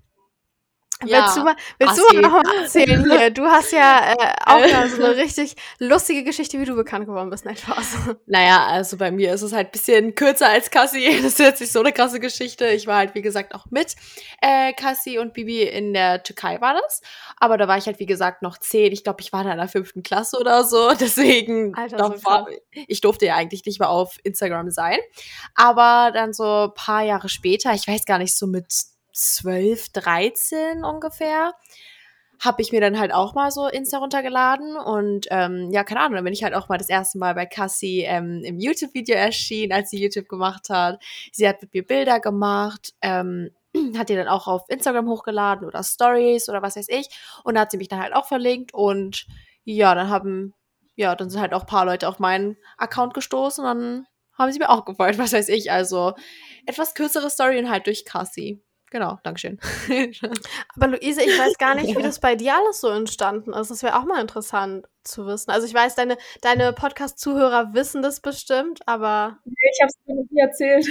ja, 1.06 1.24
willst 1.24 1.38
du 1.38 1.44
mal, 1.44 1.56
willst 1.80 1.98
du 1.98 2.14
mal 2.14 2.22
noch 2.22 2.44
mal 2.44 2.62
erzählen 2.62 3.04
hier? 3.10 3.30
Du 3.30 3.46
hast 3.46 3.72
ja 3.72 4.14
äh, 4.14 4.34
auch 4.46 4.66
ja 4.66 4.88
so 4.88 5.04
eine 5.04 5.16
richtig 5.18 5.56
lustige 5.80 6.24
Geschichte, 6.24 6.60
wie 6.60 6.66
du 6.66 6.76
bekannt 6.76 7.06
geworden 7.06 7.30
bist. 7.30 7.46
Nein, 7.46 7.58
Spaß. 7.58 7.98
Naja, 8.26 8.66
also 8.68 8.98
bei 8.98 9.12
mir 9.12 9.34
ist 9.34 9.42
es 9.42 9.54
halt 9.54 9.70
ein 9.70 9.72
bisschen 9.72 10.16
kürzer 10.16 10.48
als 10.48 10.70
Cassie. 10.70 11.18
Das 11.18 11.34
ist 11.34 11.40
jetzt 11.40 11.62
nicht 11.62 11.72
so 11.72 11.80
eine 11.80 11.92
krasse 11.92 12.20
Geschichte. 12.20 12.68
Ich 12.68 12.88
war 12.88 12.98
halt, 12.98 13.16
wie 13.16 13.22
gesagt, 13.22 13.54
auch 13.56 13.66
mit 13.70 13.96
äh, 14.42 14.74
Cassie 14.74 15.18
und 15.18 15.34
Bibi 15.34 15.64
in 15.64 15.94
der 15.94 16.24
Türkei 16.24 16.62
war 16.62 16.74
das. 16.74 17.02
Aber 17.38 17.58
da 17.58 17.68
war 17.68 17.78
ich 17.78 17.86
halt, 17.86 18.00
wie 18.00 18.06
gesagt, 18.06 18.42
noch 18.42 18.58
zehn. 18.58 18.92
Ich 18.92 19.04
glaube, 19.04 19.22
ich 19.22 19.34
war 19.34 19.44
da 19.44 19.52
in 19.52 19.58
der 19.58 19.68
fünften 19.68 20.04
Klasse 20.04 20.40
oder 20.40 20.64
so. 20.64 20.94
Deswegen, 21.00 21.76
Alter, 21.76 21.98
so 21.98 22.24
war, 22.24 22.48
ich 22.72 23.02
durfte 23.02 23.26
ja 23.26 23.36
eigentlich 23.36 23.66
nicht 23.66 23.80
mehr 23.80 23.90
auf 23.90 24.18
Instagram 24.24 24.72
sein. 24.72 24.98
Aber 25.56 26.12
dann 26.14 26.34
so 26.34 26.66
ein 26.66 26.74
paar 26.74 27.04
Jahre 27.04 27.30
später, 27.30 27.74
ich 27.74 27.88
weiß 27.88 28.06
gar 28.06 28.18
nicht, 28.18 28.36
so 28.36 28.48
mit 28.48 28.91
12, 29.14 29.90
13 29.90 30.84
ungefähr, 30.84 31.54
habe 32.42 32.62
ich 32.64 32.72
mir 32.72 32.82
dann 32.82 33.00
halt 33.00 33.14
auch 33.14 33.36
mal 33.36 33.52
so 33.52 33.68
Insta 33.68 34.00
runtergeladen 34.00 34.76
und 34.76 35.28
ähm, 35.30 35.70
ja, 35.72 35.84
keine 35.84 36.02
Ahnung, 36.02 36.16
dann 36.16 36.24
bin 36.24 36.34
ich 36.34 36.44
halt 36.44 36.56
auch 36.56 36.70
mal 36.70 36.80
das 36.80 36.90
erste 36.90 37.20
Mal 37.20 37.36
bei 37.36 37.46
Cassie 37.46 38.02
ähm, 38.02 38.42
im 38.44 38.60
YouTube-Video 38.60 39.16
erschienen, 39.16 39.72
als 39.72 39.92
sie 39.92 40.02
YouTube 40.02 40.28
gemacht 40.28 40.70
hat. 40.70 41.00
Sie 41.32 41.48
hat 41.48 41.62
mit 41.62 41.74
mir 41.74 41.86
Bilder 41.86 42.20
gemacht, 42.20 42.94
ähm, 43.02 43.52
hat 43.96 44.10
die 44.10 44.16
dann 44.16 44.28
auch 44.28 44.48
auf 44.48 44.64
Instagram 44.70 45.08
hochgeladen 45.08 45.68
oder 45.68 45.84
Stories 45.84 46.50
oder 46.50 46.64
was 46.64 46.76
weiß 46.76 46.88
ich 46.90 47.10
und 47.44 47.56
da 47.56 47.62
hat 47.62 47.72
sie 47.72 47.78
mich 47.78 47.90
dann 47.90 48.02
halt 48.02 48.16
auch 48.16 48.26
verlinkt 48.26 48.74
und 48.74 49.28
ja, 49.64 49.94
dann 49.94 50.10
haben, 50.10 50.56
ja, 50.96 51.16
dann 51.16 51.30
sind 51.30 51.42
halt 51.42 51.54
auch 51.54 51.62
ein 51.62 51.68
paar 51.68 51.86
Leute 51.86 52.08
auf 52.08 52.18
meinen 52.18 52.58
Account 52.78 53.14
gestoßen 53.14 53.64
und 53.64 53.68
dann 53.68 54.08
haben 54.34 54.52
sie 54.52 54.60
mir 54.60 54.70
auch 54.70 54.86
gefolgt, 54.86 55.18
was 55.20 55.34
weiß 55.34 55.50
ich, 55.50 55.72
also 55.72 56.14
etwas 56.66 56.96
kürzere 56.96 57.30
Story 57.30 57.60
und 57.60 57.70
halt 57.70 57.86
durch 57.86 58.04
Cassie. 58.04 58.64
Genau, 58.92 59.20
Dankeschön. 59.24 59.58
Aber 60.76 60.88
Luise, 60.88 61.24
ich 61.24 61.40
weiß 61.40 61.58
gar 61.58 61.76
nicht, 61.76 61.98
wie 61.98 62.02
das 62.04 62.20
bei 62.20 62.36
dir 62.36 62.56
alles 62.56 62.82
so 62.82 62.90
entstanden 62.90 63.54
ist. 63.54 63.72
Das 63.72 63.84
wäre 63.84 63.98
auch 63.98 64.04
mal 64.04 64.22
interessant 64.22 64.86
zu 65.04 65.26
wissen. 65.26 65.50
Also 65.50 65.66
ich 65.66 65.74
weiß, 65.74 65.96
deine, 65.96 66.18
deine 66.42 66.74
Podcast-Zuhörer 66.74 67.74
wissen 67.74 68.02
das 68.02 68.20
bestimmt, 68.20 68.82
aber. 68.86 69.40
Nee, 69.46 69.54
ich 69.74 69.82
habe 69.82 69.90
es 69.90 70.06
dir 70.06 70.16
noch 70.16 70.30
nie 70.30 70.42
erzählt. 70.42 70.88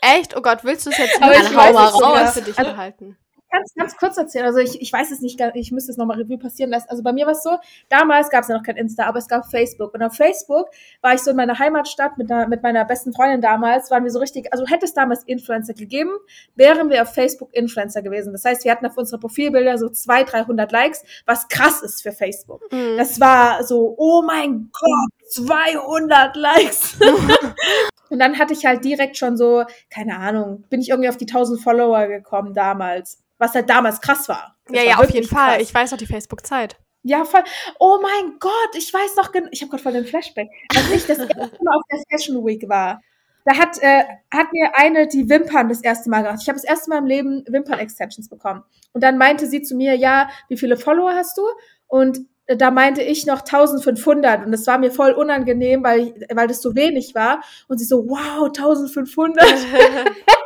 Echt? 0.00 0.34
Oh 0.34 0.40
Gott, 0.40 0.64
willst 0.64 0.86
du 0.86 0.90
es 0.90 0.98
jetzt? 0.98 1.20
Dann 1.20 1.56
hau 1.56 1.72
mal 1.72 1.88
raus. 1.88 2.32
Für 2.32 2.42
dich 2.42 2.58
also, 2.58 2.70
behalten 2.72 3.18
kann 3.52 3.62
es 3.64 3.74
ganz 3.74 3.96
kurz 3.96 4.16
erzählen. 4.16 4.46
Also 4.46 4.58
ich, 4.58 4.80
ich 4.80 4.92
weiß 4.92 5.10
es 5.10 5.20
nicht, 5.20 5.40
ich 5.54 5.72
müsste 5.72 5.92
es 5.92 5.98
nochmal 5.98 6.18
Revue 6.18 6.38
passieren 6.38 6.70
lassen. 6.70 6.88
Also 6.88 7.02
bei 7.02 7.12
mir 7.12 7.26
war 7.26 7.32
es 7.32 7.42
so, 7.42 7.58
damals 7.88 8.30
gab 8.30 8.42
es 8.42 8.48
ja 8.48 8.56
noch 8.56 8.64
kein 8.64 8.76
Insta, 8.76 9.04
aber 9.04 9.18
es 9.18 9.28
gab 9.28 9.46
Facebook. 9.50 9.94
Und 9.94 10.02
auf 10.02 10.14
Facebook 10.14 10.68
war 11.02 11.14
ich 11.14 11.20
so 11.20 11.30
in 11.30 11.36
meiner 11.36 11.58
Heimatstadt 11.58 12.16
mit, 12.16 12.30
einer, 12.30 12.48
mit 12.48 12.62
meiner 12.62 12.84
besten 12.84 13.12
Freundin 13.12 13.42
damals, 13.42 13.90
waren 13.90 14.04
wir 14.04 14.10
so 14.10 14.18
richtig, 14.18 14.52
also 14.52 14.66
hätte 14.66 14.86
es 14.86 14.94
damals 14.94 15.24
Influencer 15.24 15.74
gegeben, 15.74 16.12
wären 16.54 16.88
wir 16.88 17.02
auf 17.02 17.12
Facebook 17.12 17.52
Influencer 17.52 18.02
gewesen. 18.02 18.32
Das 18.32 18.44
heißt, 18.44 18.64
wir 18.64 18.72
hatten 18.72 18.86
auf 18.86 18.96
unsere 18.96 19.20
Profilbilder 19.20 19.76
so 19.76 19.88
200, 19.90 20.32
300 20.32 20.72
Likes, 20.72 21.04
was 21.26 21.48
krass 21.48 21.82
ist 21.82 22.02
für 22.02 22.12
Facebook. 22.12 22.62
Mhm. 22.72 22.96
Das 22.96 23.20
war 23.20 23.64
so, 23.64 23.94
oh 23.98 24.22
mein 24.22 24.70
Gott, 24.72 25.30
200 25.30 26.36
Likes. 26.36 26.98
Und 28.10 28.18
dann 28.18 28.38
hatte 28.38 28.52
ich 28.52 28.66
halt 28.66 28.84
direkt 28.84 29.16
schon 29.16 29.38
so, 29.38 29.64
keine 29.88 30.18
Ahnung, 30.18 30.64
bin 30.68 30.82
ich 30.82 30.90
irgendwie 30.90 31.08
auf 31.08 31.16
die 31.16 31.26
1000 31.26 31.62
Follower 31.62 32.06
gekommen 32.08 32.52
damals 32.52 33.22
was 33.42 33.54
halt 33.54 33.68
damals 33.68 34.00
krass 34.00 34.28
war. 34.28 34.56
Das 34.66 34.76
ja, 34.76 34.82
war 34.82 34.88
ja, 34.88 34.98
auf 34.98 35.10
jeden 35.10 35.26
Fall. 35.26 35.60
Ich 35.60 35.74
weiß 35.74 35.90
noch 35.90 35.98
die 35.98 36.06
Facebook-Zeit. 36.06 36.76
Ja, 37.02 37.24
voll. 37.24 37.42
Oh 37.80 37.98
mein 38.00 38.38
Gott, 38.38 38.76
ich 38.76 38.94
weiß 38.94 39.16
noch 39.16 39.32
genau. 39.32 39.48
Ich 39.50 39.60
habe 39.60 39.70
gerade 39.70 39.82
voll 39.82 39.92
den 39.92 40.04
Flashback. 40.04 40.48
Als 40.74 40.90
ich 40.92 41.06
das 41.06 41.18
erste 41.18 41.34
Mal 41.64 41.76
auf 41.76 41.82
der 41.90 41.98
Fashion 42.08 42.46
Week 42.46 42.68
war, 42.68 43.02
da 43.44 43.58
hat, 43.58 43.76
äh, 43.82 44.04
hat 44.32 44.52
mir 44.52 44.70
eine 44.76 45.08
die 45.08 45.28
Wimpern 45.28 45.68
das 45.68 45.82
erste 45.82 46.08
Mal 46.08 46.22
gemacht. 46.22 46.38
Ich 46.40 46.48
habe 46.48 46.56
das 46.56 46.64
erste 46.64 46.90
Mal 46.90 46.98
im 46.98 47.06
Leben 47.06 47.44
Wimpern-Extensions 47.48 48.28
bekommen. 48.28 48.62
Und 48.92 49.02
dann 49.02 49.18
meinte 49.18 49.48
sie 49.48 49.62
zu 49.62 49.74
mir, 49.74 49.96
ja, 49.96 50.30
wie 50.48 50.56
viele 50.56 50.76
Follower 50.76 51.12
hast 51.12 51.36
du? 51.36 51.42
Und 51.88 52.20
äh, 52.46 52.56
da 52.56 52.70
meinte 52.70 53.02
ich 53.02 53.26
noch 53.26 53.40
1500 53.40 54.46
und 54.46 54.52
das 54.52 54.68
war 54.68 54.78
mir 54.78 54.92
voll 54.92 55.10
unangenehm, 55.10 55.82
weil, 55.82 56.00
ich, 56.00 56.14
weil 56.32 56.46
das 56.46 56.62
so 56.62 56.76
wenig 56.76 57.16
war. 57.16 57.42
Und 57.66 57.78
sie 57.78 57.84
so, 57.84 58.08
wow, 58.08 58.46
1500. 58.46 59.44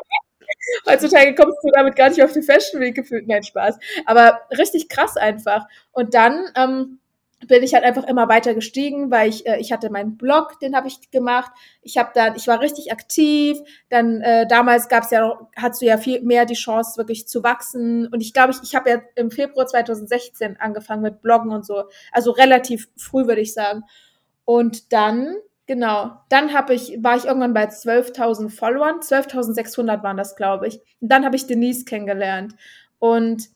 Heutzutage 0.86 1.34
kommst 1.34 1.58
du 1.62 1.70
damit 1.72 1.96
gar 1.96 2.08
nicht 2.08 2.22
auf 2.22 2.32
die 2.32 2.42
Fashion 2.42 2.80
Week 2.80 2.94
gefühlt. 2.94 3.26
Nein, 3.28 3.42
Spaß. 3.42 3.78
Aber 4.04 4.40
richtig 4.56 4.88
krass 4.88 5.16
einfach. 5.16 5.66
Und 5.92 6.14
dann 6.14 6.46
ähm, 6.56 7.00
bin 7.46 7.62
ich 7.62 7.74
halt 7.74 7.84
einfach 7.84 8.04
immer 8.04 8.28
weiter 8.28 8.54
gestiegen, 8.54 9.10
weil 9.10 9.28
ich 9.28 9.46
äh, 9.46 9.58
ich 9.58 9.70
hatte 9.70 9.90
meinen 9.90 10.16
Blog, 10.16 10.58
den 10.60 10.74
habe 10.74 10.88
ich 10.88 11.10
gemacht. 11.10 11.52
Ich 11.82 11.98
habe 11.98 12.10
dann 12.14 12.34
ich 12.34 12.46
war 12.46 12.60
richtig 12.60 12.92
aktiv. 12.92 13.58
Dann 13.90 14.20
äh, 14.22 14.46
damals 14.46 14.88
gab's 14.88 15.10
ja 15.10 15.20
noch, 15.20 15.48
hattest 15.54 15.82
du 15.82 15.86
ja 15.86 15.98
viel 15.98 16.22
mehr 16.22 16.46
die 16.46 16.54
Chance 16.54 16.96
wirklich 16.96 17.28
zu 17.28 17.42
wachsen 17.42 18.06
und 18.08 18.20
ich 18.20 18.32
glaube 18.32 18.52
ich 18.52 18.58
ich 18.62 18.74
habe 18.74 18.90
ja 18.90 19.02
im 19.16 19.30
Februar 19.30 19.66
2016 19.66 20.56
angefangen 20.58 21.02
mit 21.02 21.20
Bloggen 21.22 21.52
und 21.52 21.66
so. 21.66 21.84
Also 22.10 22.30
relativ 22.30 22.88
früh 22.96 23.26
würde 23.26 23.42
ich 23.42 23.52
sagen. 23.52 23.82
Und 24.44 24.92
dann 24.92 25.36
Genau. 25.66 26.12
Dann 26.28 26.52
habe 26.52 26.74
ich, 26.74 27.02
war 27.02 27.16
ich 27.16 27.24
irgendwann 27.24 27.54
bei 27.54 27.64
12.000 27.64 28.50
Followern. 28.50 29.00
12.600 29.00 30.02
waren 30.02 30.16
das, 30.16 30.36
glaube 30.36 30.68
ich. 30.68 30.80
Und 31.00 31.10
dann 31.10 31.24
habe 31.24 31.36
ich 31.36 31.46
Denise 31.46 31.84
kennengelernt. 31.84 32.54
Und 32.98 33.48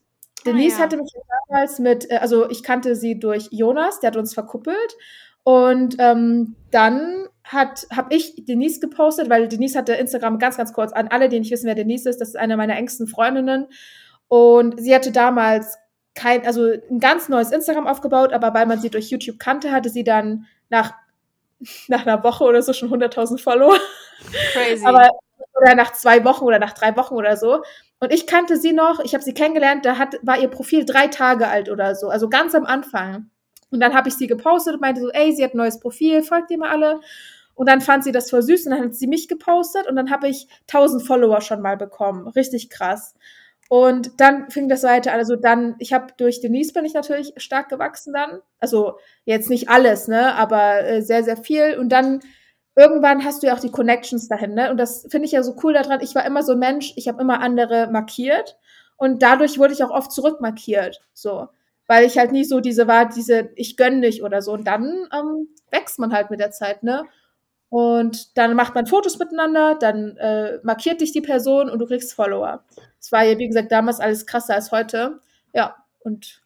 Denise 0.44 0.74
ah, 0.74 0.78
ja. 0.78 0.84
hatte 0.84 0.96
mich 0.96 1.12
damals 1.48 1.78
mit, 1.78 2.10
äh, 2.10 2.16
also 2.16 2.50
ich 2.50 2.62
kannte 2.62 2.96
sie 2.96 3.18
durch 3.18 3.48
Jonas, 3.50 4.00
der 4.00 4.08
hat 4.08 4.16
uns 4.16 4.34
verkuppelt. 4.34 4.96
Und 5.42 5.96
ähm, 5.98 6.56
dann 6.70 7.26
hat 7.44 7.86
habe 7.94 8.14
ich 8.14 8.44
Denise 8.44 8.80
gepostet, 8.80 9.30
weil 9.30 9.48
Denise 9.48 9.76
hatte 9.76 9.94
Instagram 9.94 10.38
ganz, 10.38 10.56
ganz 10.56 10.72
kurz 10.72 10.92
an 10.92 11.08
alle, 11.08 11.28
die 11.28 11.40
nicht 11.40 11.50
wissen, 11.50 11.66
wer 11.66 11.74
Denise 11.74 12.08
ist. 12.08 12.20
Das 12.20 12.28
ist 12.28 12.36
eine 12.36 12.56
meiner 12.56 12.76
engsten 12.76 13.06
Freundinnen. 13.06 13.66
Und 14.28 14.80
sie 14.80 14.94
hatte 14.94 15.12
damals 15.12 15.76
kein, 16.14 16.44
also 16.46 16.70
ein 16.90 17.00
ganz 17.00 17.28
neues 17.28 17.52
Instagram 17.52 17.86
aufgebaut, 17.86 18.32
aber 18.32 18.52
weil 18.54 18.66
man 18.66 18.80
sie 18.80 18.90
durch 18.90 19.10
YouTube 19.10 19.38
kannte, 19.38 19.72
hatte 19.72 19.90
sie 19.90 20.04
dann 20.04 20.46
nach 20.68 20.94
nach 21.88 22.06
einer 22.06 22.22
Woche 22.24 22.44
oder 22.44 22.62
so 22.62 22.72
schon 22.72 22.90
100.000 22.90 23.38
Follower. 23.40 23.78
Crazy. 24.52 24.84
Aber, 24.84 25.08
oder 25.60 25.74
nach 25.74 25.92
zwei 25.92 26.24
Wochen 26.24 26.44
oder 26.44 26.58
nach 26.58 26.72
drei 26.72 26.96
Wochen 26.96 27.14
oder 27.14 27.36
so. 27.36 27.62
Und 28.00 28.12
ich 28.12 28.26
kannte 28.26 28.56
sie 28.56 28.72
noch, 28.72 29.00
ich 29.00 29.14
habe 29.14 29.22
sie 29.22 29.34
kennengelernt, 29.34 29.84
da 29.84 29.98
hat, 29.98 30.16
war 30.22 30.38
ihr 30.38 30.48
Profil 30.48 30.84
drei 30.86 31.08
Tage 31.08 31.48
alt 31.48 31.68
oder 31.68 31.94
so, 31.94 32.08
also 32.08 32.28
ganz 32.28 32.54
am 32.54 32.64
Anfang. 32.64 33.30
Und 33.70 33.80
dann 33.80 33.94
habe 33.94 34.08
ich 34.08 34.14
sie 34.14 34.26
gepostet 34.26 34.74
und 34.74 34.80
meinte 34.80 35.00
so, 35.00 35.10
ey, 35.10 35.32
sie 35.32 35.44
hat 35.44 35.54
ein 35.54 35.58
neues 35.58 35.78
Profil, 35.78 36.22
folgt 36.22 36.50
ihr 36.50 36.58
mal 36.58 36.70
alle. 36.70 37.00
Und 37.54 37.68
dann 37.68 37.82
fand 37.82 38.04
sie 38.04 38.12
das 38.12 38.30
voll 38.30 38.42
süß 38.42 38.66
und 38.66 38.72
dann 38.72 38.84
hat 38.84 38.94
sie 38.94 39.06
mich 39.06 39.28
gepostet 39.28 39.86
und 39.86 39.94
dann 39.94 40.10
habe 40.10 40.28
ich 40.28 40.48
1000 40.62 41.06
Follower 41.06 41.42
schon 41.42 41.60
mal 41.60 41.76
bekommen. 41.76 42.26
Richtig 42.28 42.70
krass. 42.70 43.14
Und 43.70 44.20
dann 44.20 44.50
fing 44.50 44.68
das 44.68 44.82
weiter. 44.82 45.12
Also 45.12 45.36
dann, 45.36 45.76
ich 45.78 45.92
habe 45.92 46.12
durch 46.16 46.40
Denise 46.40 46.72
bin 46.72 46.84
ich 46.84 46.92
natürlich 46.92 47.32
stark 47.36 47.68
gewachsen 47.68 48.12
dann. 48.12 48.40
Also 48.58 48.98
jetzt 49.26 49.48
nicht 49.48 49.68
alles, 49.68 50.08
ne, 50.08 50.34
aber 50.34 50.84
äh, 50.84 51.02
sehr, 51.02 51.22
sehr 51.22 51.36
viel. 51.36 51.78
Und 51.78 51.90
dann 51.90 52.18
irgendwann 52.74 53.24
hast 53.24 53.44
du 53.44 53.46
ja 53.46 53.54
auch 53.54 53.60
die 53.60 53.70
Connections 53.70 54.26
dahin, 54.26 54.54
ne? 54.54 54.72
Und 54.72 54.76
das 54.76 55.06
finde 55.08 55.26
ich 55.26 55.32
ja 55.32 55.44
so 55.44 55.54
cool 55.62 55.72
daran. 55.72 56.00
Ich 56.02 56.16
war 56.16 56.24
immer 56.26 56.42
so 56.42 56.52
ein 56.54 56.58
Mensch, 56.58 56.94
ich 56.96 57.06
habe 57.06 57.22
immer 57.22 57.40
andere 57.42 57.88
markiert 57.92 58.58
und 58.96 59.22
dadurch 59.22 59.56
wurde 59.56 59.72
ich 59.72 59.84
auch 59.84 59.90
oft 59.90 60.10
zurückmarkiert, 60.10 61.00
so. 61.14 61.46
Weil 61.86 62.06
ich 62.06 62.18
halt 62.18 62.32
nie 62.32 62.44
so 62.44 62.58
diese 62.58 62.88
war, 62.88 63.08
diese 63.08 63.50
ich 63.54 63.76
gönn 63.76 64.02
dich 64.02 64.24
oder 64.24 64.42
so. 64.42 64.52
Und 64.52 64.66
dann 64.66 65.06
ähm, 65.16 65.46
wächst 65.70 66.00
man 66.00 66.12
halt 66.12 66.30
mit 66.30 66.40
der 66.40 66.50
Zeit, 66.50 66.82
ne? 66.82 67.04
Und 67.70 68.36
dann 68.36 68.54
macht 68.54 68.74
man 68.74 68.86
Fotos 68.86 69.18
miteinander, 69.18 69.76
dann 69.76 70.16
äh, 70.16 70.58
markiert 70.64 71.00
dich 71.00 71.12
die 71.12 71.20
Person 71.20 71.70
und 71.70 71.78
du 71.78 71.86
kriegst 71.86 72.12
Follower. 72.12 72.64
Es 73.00 73.12
war 73.12 73.24
ja, 73.24 73.38
wie 73.38 73.46
gesagt, 73.46 73.70
damals 73.72 74.00
alles 74.00 74.26
krasser 74.26 74.54
als 74.54 74.72
heute. 74.72 75.20
Ja, 75.54 75.76
und 76.00 76.42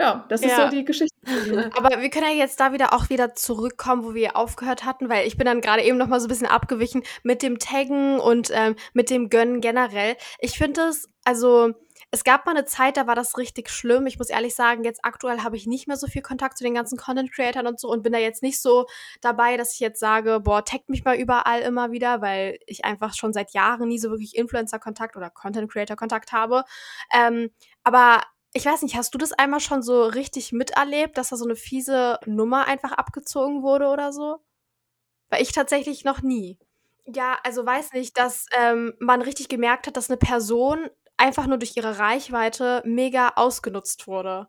ja, 0.00 0.26
das 0.28 0.42
ist 0.42 0.54
so 0.54 0.68
die 0.68 0.84
Geschichte. 0.84 1.16
Aber 1.76 2.00
wir 2.00 2.10
können 2.10 2.26
ja 2.26 2.36
jetzt 2.36 2.60
da 2.60 2.72
wieder 2.72 2.92
auch 2.92 3.10
wieder 3.10 3.34
zurückkommen, 3.34 4.04
wo 4.04 4.14
wir 4.14 4.36
aufgehört 4.36 4.84
hatten, 4.84 5.08
weil 5.08 5.26
ich 5.26 5.36
bin 5.36 5.44
dann 5.44 5.60
gerade 5.60 5.82
eben 5.82 5.98
noch 5.98 6.06
mal 6.06 6.20
so 6.20 6.26
ein 6.26 6.28
bisschen 6.28 6.46
abgewichen 6.46 7.02
mit 7.24 7.42
dem 7.42 7.58
Taggen 7.58 8.20
und 8.20 8.50
ähm, 8.54 8.76
mit 8.92 9.10
dem 9.10 9.28
Gönnen 9.28 9.60
generell. 9.60 10.16
Ich 10.38 10.56
finde 10.56 10.82
es, 10.82 11.08
also 11.24 11.74
es 12.10 12.24
gab 12.24 12.46
mal 12.46 12.52
eine 12.52 12.64
Zeit, 12.64 12.96
da 12.96 13.06
war 13.06 13.14
das 13.14 13.36
richtig 13.36 13.68
schlimm. 13.68 14.06
Ich 14.06 14.18
muss 14.18 14.30
ehrlich 14.30 14.54
sagen, 14.54 14.82
jetzt 14.82 15.04
aktuell 15.04 15.42
habe 15.42 15.56
ich 15.56 15.66
nicht 15.66 15.86
mehr 15.88 15.98
so 15.98 16.06
viel 16.06 16.22
Kontakt 16.22 16.56
zu 16.56 16.64
den 16.64 16.72
ganzen 16.72 16.96
Content 16.96 17.30
Creatern 17.30 17.66
und 17.66 17.78
so 17.78 17.88
und 17.90 18.02
bin 18.02 18.12
da 18.12 18.18
jetzt 18.18 18.42
nicht 18.42 18.62
so 18.62 18.86
dabei, 19.20 19.58
dass 19.58 19.74
ich 19.74 19.80
jetzt 19.80 20.00
sage, 20.00 20.40
boah, 20.40 20.64
taggt 20.64 20.88
mich 20.88 21.04
mal 21.04 21.16
überall 21.18 21.60
immer 21.60 21.90
wieder, 21.90 22.22
weil 22.22 22.58
ich 22.66 22.84
einfach 22.86 23.14
schon 23.14 23.34
seit 23.34 23.52
Jahren 23.52 23.88
nie 23.88 23.98
so 23.98 24.08
wirklich 24.10 24.36
Influencer-Kontakt 24.36 25.16
oder 25.16 25.28
Content 25.28 25.70
Creator-Kontakt 25.70 26.32
habe. 26.32 26.64
Ähm, 27.12 27.50
aber 27.84 28.22
ich 28.54 28.64
weiß 28.64 28.82
nicht, 28.82 28.96
hast 28.96 29.12
du 29.14 29.18
das 29.18 29.32
einmal 29.32 29.60
schon 29.60 29.82
so 29.82 30.04
richtig 30.04 30.52
miterlebt, 30.52 31.18
dass 31.18 31.28
da 31.28 31.36
so 31.36 31.44
eine 31.44 31.56
fiese 31.56 32.18
Nummer 32.24 32.66
einfach 32.66 32.92
abgezogen 32.92 33.62
wurde 33.62 33.88
oder 33.88 34.12
so? 34.12 34.38
Weil 35.28 35.42
ich 35.42 35.52
tatsächlich 35.52 36.04
noch 36.04 36.22
nie. 36.22 36.58
Ja, 37.04 37.38
also 37.44 37.66
weiß 37.66 37.92
nicht, 37.92 38.16
dass 38.16 38.46
ähm, 38.58 38.94
man 38.98 39.20
richtig 39.20 39.48
gemerkt 39.48 39.86
hat, 39.86 39.96
dass 39.98 40.08
eine 40.08 40.16
Person 40.16 40.88
einfach 41.18 41.46
nur 41.46 41.58
durch 41.58 41.76
ihre 41.76 41.98
Reichweite 41.98 42.82
mega 42.84 43.32
ausgenutzt 43.36 44.06
wurde. 44.06 44.48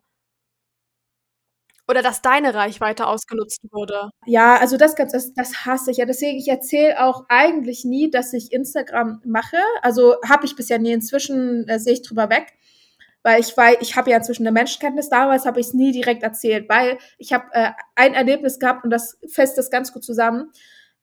Oder 1.90 2.04
dass 2.04 2.22
deine 2.22 2.54
Reichweite 2.54 3.08
ausgenutzt 3.08 3.62
wurde. 3.72 4.12
Ja, 4.28 4.58
also 4.58 4.78
das, 4.78 4.94
das, 4.94 5.34
das 5.34 5.66
hasse 5.66 5.90
ich 5.90 5.98
ja. 5.98 6.06
Deswegen, 6.06 6.38
ich 6.38 6.48
erzähle 6.48 7.04
auch 7.04 7.26
eigentlich 7.30 7.84
nie, 7.84 8.12
dass 8.12 8.32
ich 8.34 8.52
Instagram 8.52 9.22
mache. 9.26 9.58
Also 9.82 10.16
habe 10.24 10.46
ich 10.46 10.56
bisher 10.56 10.78
nie. 10.78 10.92
Inzwischen 10.92 11.68
äh, 11.68 11.80
sehe 11.80 11.94
ich 11.94 12.04
drüber 12.04 12.30
weg. 12.30 12.54
Weil 13.24 13.40
ich 13.40 13.58
weiß, 13.58 13.78
ich 13.82 13.96
habe 13.96 14.12
ja 14.12 14.18
inzwischen 14.18 14.44
eine 14.44 14.52
Menschenkenntnis. 14.52 15.10
Damals 15.10 15.48
habe 15.48 15.60
ich 15.60 15.68
es 15.68 15.74
nie 15.74 15.92
direkt 15.92 16.22
erzählt, 16.22 16.70
weil 16.70 17.00
ich 17.18 17.34
habe 17.34 17.46
äh, 17.54 17.72
ein 17.96 18.14
Erlebnis 18.14 18.60
gehabt 18.60 18.84
und 18.84 18.92
das 18.92 19.18
fasst 19.28 19.58
das 19.58 19.72
ganz 19.72 19.92
gut 19.92 20.04
zusammen. 20.04 20.52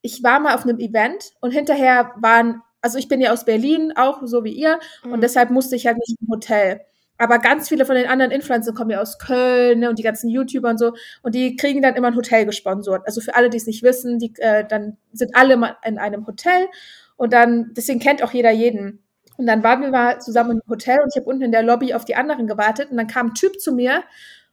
Ich 0.02 0.22
war 0.22 0.38
mal 0.38 0.54
auf 0.54 0.62
einem 0.62 0.78
Event 0.78 1.32
und 1.40 1.50
hinterher 1.50 2.12
waren 2.16 2.62
also 2.86 2.98
ich 2.98 3.08
bin 3.08 3.20
ja 3.20 3.32
aus 3.32 3.44
Berlin, 3.44 3.92
auch 3.96 4.20
so 4.22 4.44
wie 4.44 4.52
ihr, 4.52 4.78
mhm. 5.04 5.14
und 5.14 5.20
deshalb 5.20 5.50
musste 5.50 5.74
ich 5.74 5.88
halt 5.88 5.96
nicht 5.98 6.16
im 6.20 6.28
Hotel. 6.28 6.82
Aber 7.18 7.40
ganz 7.40 7.68
viele 7.68 7.84
von 7.84 7.96
den 7.96 8.06
anderen 8.06 8.30
Influencern 8.30 8.76
kommen 8.76 8.90
ja 8.90 9.00
aus 9.00 9.18
Köln 9.18 9.80
ne, 9.80 9.90
und 9.90 9.98
die 9.98 10.04
ganzen 10.04 10.28
YouTuber 10.28 10.68
und 10.68 10.78
so. 10.78 10.92
Und 11.22 11.34
die 11.34 11.56
kriegen 11.56 11.82
dann 11.82 11.96
immer 11.96 12.08
ein 12.08 12.14
Hotel 12.14 12.46
gesponsert. 12.46 13.02
Also 13.06 13.20
für 13.20 13.34
alle, 13.34 13.50
die 13.50 13.56
es 13.56 13.66
nicht 13.66 13.82
wissen, 13.82 14.20
die, 14.20 14.34
äh, 14.36 14.64
dann 14.68 14.98
sind 15.12 15.34
alle 15.34 15.56
mal 15.56 15.76
in 15.84 15.98
einem 15.98 16.26
Hotel. 16.28 16.68
Und 17.16 17.32
dann, 17.32 17.72
deswegen 17.74 17.98
kennt 17.98 18.22
auch 18.22 18.32
jeder 18.32 18.50
jeden. 18.50 19.02
Und 19.36 19.46
dann 19.46 19.64
waren 19.64 19.80
wir 19.80 19.90
mal 19.90 20.20
zusammen 20.20 20.60
im 20.62 20.70
Hotel 20.70 21.00
und 21.00 21.08
ich 21.08 21.16
habe 21.18 21.28
unten 21.28 21.42
in 21.42 21.52
der 21.52 21.62
Lobby 21.62 21.94
auf 21.94 22.04
die 22.04 22.16
anderen 22.16 22.46
gewartet. 22.46 22.90
Und 22.90 22.98
dann 22.98 23.06
kam 23.06 23.28
ein 23.28 23.34
Typ 23.34 23.60
zu 23.60 23.72
mir 23.72 24.04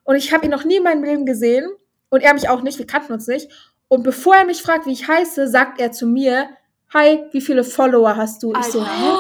und 0.06 0.16
ich 0.16 0.34
habe 0.34 0.46
ihn 0.46 0.52
noch 0.52 0.64
nie 0.64 0.78
in 0.78 0.84
meinem 0.84 1.04
Leben 1.04 1.26
gesehen. 1.26 1.70
Und 2.10 2.24
er 2.24 2.34
mich 2.34 2.48
auch 2.48 2.62
nicht, 2.62 2.80
wir 2.80 2.88
kannten 2.88 3.12
uns 3.12 3.28
nicht. 3.28 3.52
Und 3.90 4.04
bevor 4.04 4.36
er 4.36 4.46
mich 4.46 4.62
fragt, 4.62 4.86
wie 4.86 4.94
ich 4.94 5.08
heiße, 5.08 5.50
sagt 5.50 5.80
er 5.80 5.92
zu 5.92 6.08
mir, 6.08 6.48
hi, 6.94 7.24
wie 7.32 7.42
viele 7.42 7.64
Follower 7.64 8.16
hast 8.16 8.44
du? 8.44 8.54
Ich 8.54 8.66
so, 8.66 8.86
hä? 8.86 9.14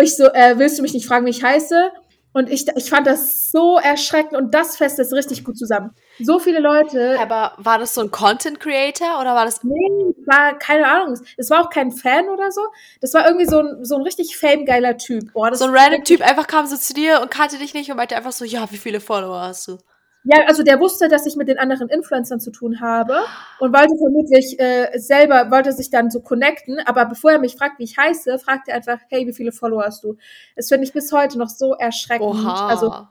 Ich 0.00 0.16
so, 0.16 0.24
äh, 0.24 0.58
willst 0.58 0.78
du 0.78 0.82
mich 0.82 0.94
nicht 0.94 1.06
fragen, 1.06 1.26
wie 1.26 1.30
ich 1.30 1.42
heiße? 1.42 1.92
Und 2.34 2.48
ich, 2.48 2.66
ich 2.76 2.88
fand 2.88 3.06
das 3.06 3.50
so 3.50 3.76
erschreckend 3.78 4.34
und 4.34 4.54
das 4.54 4.78
fest 4.78 4.98
ist 4.98 5.12
richtig 5.12 5.44
gut 5.44 5.58
zusammen. 5.58 5.90
So 6.18 6.38
viele 6.38 6.60
Leute. 6.60 7.18
Aber 7.20 7.52
war 7.58 7.78
das 7.78 7.92
so 7.92 8.00
ein 8.00 8.10
Content 8.10 8.58
Creator 8.58 9.20
oder 9.20 9.34
war 9.34 9.44
das? 9.44 9.62
Nee, 9.62 10.14
war 10.24 10.58
keine 10.58 10.86
Ahnung. 10.86 11.18
Es 11.36 11.50
war 11.50 11.60
auch 11.60 11.68
kein 11.68 11.92
Fan 11.92 12.30
oder 12.30 12.50
so. 12.50 12.62
Das 13.02 13.12
war 13.12 13.26
irgendwie 13.26 13.44
so 13.44 13.58
ein, 13.58 13.84
so 13.84 13.96
ein 13.96 14.02
richtig 14.02 14.38
famegeiler 14.38 14.96
Typ. 14.96 15.30
Boah, 15.34 15.54
so 15.54 15.66
ein 15.66 15.76
random 15.76 16.04
Typ 16.04 16.22
einfach 16.22 16.46
kam 16.46 16.66
so 16.66 16.76
zu 16.76 16.94
dir 16.94 17.20
und 17.20 17.30
kannte 17.30 17.58
dich 17.58 17.74
nicht 17.74 17.90
und 17.90 17.98
meinte 17.98 18.16
einfach 18.16 18.32
so, 18.32 18.46
ja, 18.46 18.70
wie 18.70 18.78
viele 18.78 19.00
Follower 19.00 19.42
hast 19.42 19.68
du? 19.68 19.76
Ja, 20.24 20.44
also 20.46 20.62
der 20.62 20.78
wusste, 20.78 21.08
dass 21.08 21.26
ich 21.26 21.34
mit 21.34 21.48
den 21.48 21.58
anderen 21.58 21.88
Influencern 21.88 22.38
zu 22.38 22.52
tun 22.52 22.80
habe 22.80 23.16
und 23.58 23.74
wollte 23.74 23.96
vermutlich 23.98 24.58
äh, 24.60 24.96
selber, 24.98 25.50
wollte 25.50 25.72
sich 25.72 25.90
dann 25.90 26.10
so 26.10 26.20
connecten, 26.20 26.78
aber 26.86 27.06
bevor 27.06 27.32
er 27.32 27.38
mich 27.40 27.56
fragt, 27.56 27.80
wie 27.80 27.84
ich 27.84 27.96
heiße, 27.96 28.38
fragt 28.38 28.68
er 28.68 28.76
einfach, 28.76 28.98
hey, 29.08 29.26
wie 29.26 29.32
viele 29.32 29.50
Follower 29.50 29.84
hast 29.84 30.04
du? 30.04 30.16
Das 30.54 30.68
finde 30.68 30.84
ich 30.84 30.92
bis 30.92 31.10
heute 31.12 31.38
noch 31.38 31.48
so 31.48 31.74
erschreckend. 31.74 32.28
Oha. 32.28 32.68
Also 32.68 33.08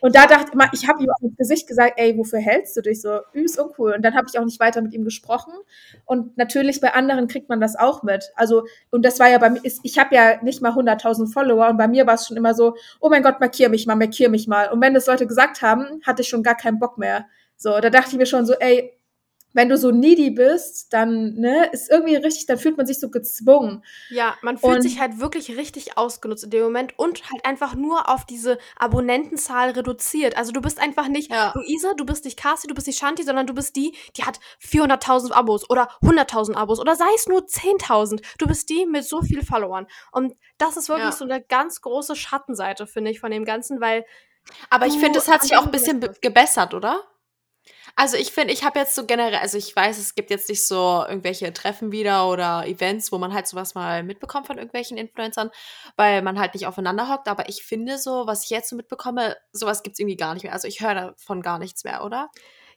und 0.00 0.14
da 0.14 0.26
dachte 0.26 0.52
ich, 0.54 0.82
ich 0.82 0.88
habe 0.88 1.02
ihm 1.02 1.10
auch 1.10 1.22
ins 1.22 1.36
Gesicht 1.36 1.66
gesagt, 1.66 1.94
ey, 1.96 2.16
wofür 2.16 2.38
hältst 2.38 2.76
du 2.76 2.82
dich 2.82 3.00
so? 3.00 3.20
Übelst 3.32 3.58
uncool. 3.58 3.94
Und 3.94 4.02
dann 4.02 4.14
habe 4.14 4.26
ich 4.30 4.38
auch 4.38 4.44
nicht 4.44 4.60
weiter 4.60 4.80
mit 4.80 4.92
ihm 4.94 5.04
gesprochen. 5.04 5.52
Und 6.04 6.36
natürlich 6.36 6.80
bei 6.80 6.94
anderen 6.94 7.28
kriegt 7.28 7.48
man 7.48 7.60
das 7.60 7.76
auch 7.76 8.02
mit. 8.02 8.30
Also, 8.36 8.64
und 8.90 9.04
das 9.04 9.18
war 9.18 9.28
ja 9.28 9.38
bei 9.38 9.50
mir, 9.50 9.60
ich 9.64 9.98
habe 9.98 10.14
ja 10.14 10.42
nicht 10.42 10.62
mal 10.62 10.72
100.000 10.72 11.32
Follower 11.32 11.68
und 11.68 11.76
bei 11.76 11.88
mir 11.88 12.06
war 12.06 12.14
es 12.14 12.26
schon 12.26 12.36
immer 12.36 12.54
so, 12.54 12.76
oh 13.00 13.08
mein 13.08 13.22
Gott, 13.22 13.40
markier 13.40 13.68
mich 13.68 13.86
mal, 13.86 13.96
markier 13.96 14.28
mich 14.28 14.46
mal. 14.46 14.70
Und 14.70 14.80
wenn 14.80 14.94
das 14.94 15.06
Leute 15.06 15.26
gesagt 15.26 15.62
haben, 15.62 16.00
hatte 16.04 16.22
ich 16.22 16.28
schon 16.28 16.42
gar 16.42 16.56
keinen 16.56 16.78
Bock 16.78 16.98
mehr. 16.98 17.26
So, 17.56 17.78
da 17.80 17.90
dachte 17.90 18.10
ich 18.12 18.18
mir 18.18 18.26
schon 18.26 18.46
so, 18.46 18.54
ey, 18.54 18.92
wenn 19.52 19.68
du 19.68 19.78
so 19.78 19.90
needy 19.90 20.30
bist, 20.30 20.92
dann 20.92 21.34
ne, 21.34 21.70
ist 21.72 21.90
irgendwie 21.90 22.16
richtig, 22.16 22.46
dann 22.46 22.58
fühlt 22.58 22.76
man 22.76 22.86
sich 22.86 23.00
so 23.00 23.10
gezwungen. 23.10 23.82
Ja, 24.10 24.36
man 24.42 24.58
fühlt 24.58 24.76
und 24.76 24.82
sich 24.82 25.00
halt 25.00 25.20
wirklich 25.20 25.56
richtig 25.56 25.96
ausgenutzt 25.96 26.44
in 26.44 26.50
dem 26.50 26.62
Moment 26.62 26.98
und 26.98 27.30
halt 27.30 27.44
einfach 27.44 27.74
nur 27.74 28.08
auf 28.08 28.26
diese 28.26 28.58
Abonnentenzahl 28.76 29.70
reduziert. 29.70 30.36
Also 30.36 30.52
du 30.52 30.60
bist 30.60 30.78
einfach 30.78 31.08
nicht 31.08 31.30
ja. 31.30 31.52
Luisa, 31.54 31.94
du 31.94 32.04
bist 32.04 32.24
nicht 32.24 32.38
Cassie, 32.38 32.68
du 32.68 32.74
bist 32.74 32.86
nicht 32.86 32.98
Shanti, 32.98 33.22
sondern 33.22 33.46
du 33.46 33.54
bist 33.54 33.74
die, 33.76 33.96
die 34.16 34.24
hat 34.24 34.38
400.000 34.62 35.32
Abos 35.32 35.68
oder 35.70 35.88
100.000 36.02 36.54
Abos 36.54 36.78
oder 36.78 36.94
sei 36.94 37.08
es 37.16 37.26
nur 37.26 37.40
10.000. 37.40 38.22
Du 38.38 38.46
bist 38.46 38.68
die 38.68 38.86
mit 38.86 39.04
so 39.04 39.22
viel 39.22 39.44
Followern. 39.44 39.86
Und 40.12 40.34
das 40.58 40.76
ist 40.76 40.88
wirklich 40.88 41.06
ja. 41.06 41.12
so 41.12 41.24
eine 41.24 41.42
ganz 41.42 41.80
große 41.80 42.16
Schattenseite, 42.16 42.86
finde 42.86 43.10
ich, 43.10 43.20
von 43.20 43.30
dem 43.30 43.44
Ganzen, 43.44 43.80
weil 43.80 44.04
aber 44.70 44.86
ich 44.86 44.98
finde, 44.98 45.18
es 45.18 45.28
hat 45.28 45.42
sich 45.42 45.56
auch 45.56 45.64
ein 45.64 45.70
bisschen 45.70 46.00
gebessert, 46.20 46.74
oder? 46.74 47.02
Also 47.96 48.16
ich 48.16 48.30
finde, 48.30 48.52
ich 48.52 48.64
habe 48.64 48.78
jetzt 48.78 48.94
so 48.94 49.06
generell, 49.06 49.40
also 49.40 49.58
ich 49.58 49.74
weiß, 49.74 49.98
es 49.98 50.14
gibt 50.14 50.30
jetzt 50.30 50.48
nicht 50.48 50.66
so 50.66 51.04
irgendwelche 51.08 51.52
Treffen 51.52 51.90
wieder 51.90 52.28
oder 52.28 52.64
Events, 52.66 53.10
wo 53.10 53.18
man 53.18 53.34
halt 53.34 53.48
sowas 53.48 53.74
mal 53.74 54.04
mitbekommt 54.04 54.46
von 54.46 54.56
irgendwelchen 54.56 54.96
Influencern, 54.96 55.50
weil 55.96 56.22
man 56.22 56.38
halt 56.38 56.54
nicht 56.54 56.66
aufeinander 56.66 57.08
hockt. 57.08 57.28
Aber 57.28 57.48
ich 57.48 57.64
finde 57.64 57.98
so, 57.98 58.26
was 58.26 58.44
ich 58.44 58.50
jetzt 58.50 58.70
so 58.70 58.76
mitbekomme, 58.76 59.36
sowas 59.52 59.82
gibt 59.82 59.94
es 59.94 59.98
irgendwie 59.98 60.16
gar 60.16 60.34
nicht 60.34 60.44
mehr. 60.44 60.52
Also 60.52 60.68
ich 60.68 60.80
höre 60.80 60.94
davon 60.94 61.42
gar 61.42 61.58
nichts 61.58 61.82
mehr, 61.84 62.04
oder? 62.04 62.30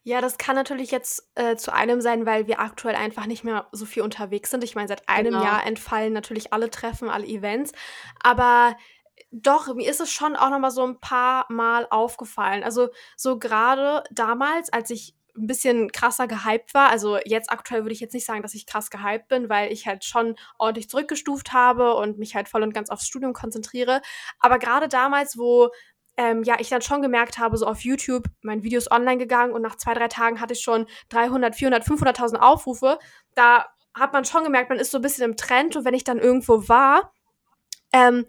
Ja, 0.04 0.20
das 0.20 0.40
kann 0.40 0.56
natürlich 0.56 0.90
jetzt 0.90 1.30
äh, 1.36 1.56
zu 1.56 1.72
einem 1.72 2.02
sein, 2.02 2.26
weil 2.26 2.48
wir 2.48 2.60
aktuell 2.60 2.96
einfach 2.96 3.28
nicht 3.28 3.44
mehr 3.44 3.68
so 3.72 3.86
viel 3.86 4.02
unterwegs 4.02 4.50
sind. 4.50 4.64
Ich 4.64 4.74
meine, 4.74 4.88
seit 4.88 5.08
einem 5.08 5.34
genau. 5.34 5.44
Jahr 5.44 5.66
entfallen 5.68 6.14
natürlich 6.14 6.52
alle 6.54 6.72
Treffen, 6.72 7.08
alle 7.08 7.28
Events. 7.28 7.72
Aber 8.24 8.76
doch, 9.32 9.74
mir 9.74 9.90
ist 9.90 10.02
es 10.02 10.12
schon 10.12 10.36
auch 10.36 10.50
noch 10.50 10.60
mal 10.60 10.72
so 10.72 10.84
ein 10.84 11.00
paar 11.00 11.46
Mal 11.50 11.88
aufgefallen. 11.90 12.64
Also, 12.64 12.90
so 13.16 13.40
gerade 13.40 14.04
damals, 14.12 14.72
als 14.72 14.90
ich 14.90 15.16
ein 15.38 15.48
bisschen 15.48 15.92
krasser 15.92 16.28
gehypt 16.28 16.74
war, 16.74 16.90
also 16.90 17.18
jetzt 17.24 17.52
aktuell 17.52 17.84
würde 17.84 17.94
ich 17.94 18.02
jetzt 18.02 18.14
nicht 18.14 18.26
sagen, 18.26 18.42
dass 18.42 18.54
ich 18.54 18.66
krass 18.66 18.90
gehypt 18.90 19.30
bin, 19.30 19.50
weil 19.50 19.72
ich 19.72 19.88
halt 19.88 20.04
schon 20.04 20.36
ordentlich 20.58 20.90
zurückgestuft 20.90 21.54
habe 21.54 21.96
und 21.96 22.18
mich 22.18 22.36
halt 22.36 22.50
voll 22.50 22.64
und 22.64 22.74
ganz 22.74 22.90
aufs 22.90 23.08
Studium 23.08 23.32
konzentriere. 23.34 24.02
Aber 24.40 24.60
gerade 24.60 24.90
damals, 24.90 25.38
wo 25.38 25.70
ähm, 26.18 26.44
ja, 26.44 26.58
ich 26.60 26.70
dann 26.70 26.82
schon 26.82 27.02
gemerkt 27.02 27.38
habe, 27.38 27.58
so 27.58 27.66
auf 27.66 27.82
YouTube, 27.82 28.26
mein 28.42 28.64
Video 28.64 28.78
ist 28.78 28.92
online 28.92 29.18
gegangen 29.18 29.54
und 29.54 29.62
nach 29.62 29.78
zwei, 29.78 29.94
drei 29.94 30.08
Tagen 30.08 30.42
hatte 30.42 30.54
ich 30.54 30.62
schon 30.62 30.86
300, 31.10 31.56
400, 31.56 31.84
500.000 31.84 32.36
Aufrufe. 32.38 33.00
Da 33.34 33.68
hat 33.94 34.14
man 34.14 34.26
schon 34.26 34.44
gemerkt, 34.44 34.70
man 34.70 34.80
ist 34.80 34.92
so 34.92 34.98
ein 34.98 35.02
bisschen 35.02 35.24
im 35.26 35.38
Trend 35.38 35.76
und 35.76 35.86
wenn 35.86 35.94
ich 35.94 36.04
dann 36.04 36.20
irgendwo 36.20 36.68
war, 36.68 37.14
ähm, 37.94 38.26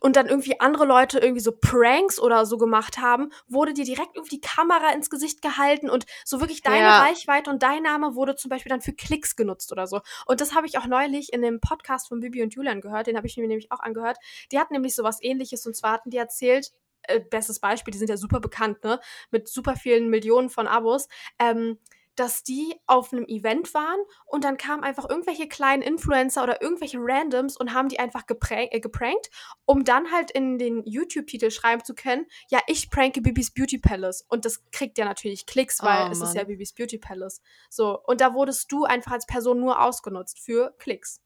und 0.00 0.16
dann 0.16 0.26
irgendwie 0.26 0.60
andere 0.60 0.84
Leute 0.84 1.18
irgendwie 1.18 1.40
so 1.40 1.52
Pranks 1.52 2.20
oder 2.20 2.46
so 2.46 2.58
gemacht 2.58 2.98
haben, 2.98 3.30
wurde 3.48 3.72
dir 3.74 3.84
direkt 3.84 4.16
irgendwie 4.16 4.36
die 4.36 4.40
Kamera 4.40 4.92
ins 4.92 5.10
Gesicht 5.10 5.42
gehalten 5.42 5.90
und 5.90 6.06
so 6.24 6.40
wirklich 6.40 6.62
deine 6.62 6.86
ja. 6.86 7.02
Reichweite 7.02 7.50
und 7.50 7.62
dein 7.62 7.82
Name 7.82 8.14
wurde 8.14 8.36
zum 8.36 8.48
Beispiel 8.48 8.70
dann 8.70 8.80
für 8.80 8.92
Klicks 8.92 9.36
genutzt 9.36 9.72
oder 9.72 9.86
so. 9.86 10.00
Und 10.26 10.40
das 10.40 10.54
habe 10.54 10.66
ich 10.66 10.78
auch 10.78 10.86
neulich 10.86 11.32
in 11.32 11.42
dem 11.42 11.60
Podcast 11.60 12.08
von 12.08 12.20
Bibi 12.20 12.42
und 12.42 12.54
Julian 12.54 12.80
gehört, 12.80 13.06
den 13.06 13.16
habe 13.16 13.26
ich 13.26 13.36
mir 13.36 13.46
nämlich 13.46 13.70
auch 13.72 13.80
angehört. 13.80 14.18
Die 14.52 14.58
hatten 14.58 14.74
nämlich 14.74 14.94
sowas 14.94 15.18
ähnliches 15.22 15.66
und 15.66 15.74
zwar 15.74 15.92
hatten 15.92 16.10
die 16.10 16.16
erzählt, 16.16 16.72
äh, 17.02 17.20
bestes 17.20 17.60
Beispiel, 17.60 17.92
die 17.92 17.98
sind 17.98 18.10
ja 18.10 18.16
super 18.16 18.40
bekannt, 18.40 18.84
ne, 18.84 19.00
mit 19.30 19.48
super 19.48 19.76
vielen 19.76 20.08
Millionen 20.10 20.50
von 20.50 20.66
Abos, 20.66 21.08
ähm, 21.38 21.78
dass 22.18 22.42
die 22.42 22.74
auf 22.86 23.12
einem 23.12 23.24
Event 23.26 23.74
waren 23.74 24.00
und 24.26 24.44
dann 24.44 24.56
kamen 24.56 24.82
einfach 24.82 25.08
irgendwelche 25.08 25.48
kleinen 25.48 25.82
Influencer 25.82 26.42
oder 26.42 26.60
irgendwelche 26.60 26.98
Randoms 27.00 27.56
und 27.56 27.74
haben 27.74 27.88
die 27.88 27.98
einfach 27.98 28.26
geprankt, 28.26 28.74
äh, 28.74 28.80
geprankt 28.80 29.30
um 29.64 29.84
dann 29.84 30.10
halt 30.10 30.30
in 30.30 30.58
den 30.58 30.82
YouTube-Titel 30.84 31.50
schreiben 31.50 31.84
zu 31.84 31.94
können, 31.94 32.26
ja, 32.48 32.60
ich 32.66 32.90
pranke 32.90 33.20
Bibis 33.20 33.52
Beauty 33.52 33.78
Palace. 33.78 34.24
Und 34.28 34.44
das 34.44 34.62
kriegt 34.72 34.98
ja 34.98 35.04
natürlich 35.04 35.46
Klicks, 35.46 35.82
weil 35.82 36.08
oh, 36.08 36.10
es 36.10 36.20
ist 36.20 36.34
ja 36.34 36.44
Bibis 36.44 36.72
Beauty 36.72 36.98
Palace. 36.98 37.40
So, 37.70 38.00
und 38.04 38.20
da 38.20 38.34
wurdest 38.34 38.72
du 38.72 38.84
einfach 38.84 39.12
als 39.12 39.26
Person 39.26 39.60
nur 39.60 39.80
ausgenutzt 39.80 40.40
für 40.40 40.74
Klicks. 40.78 41.20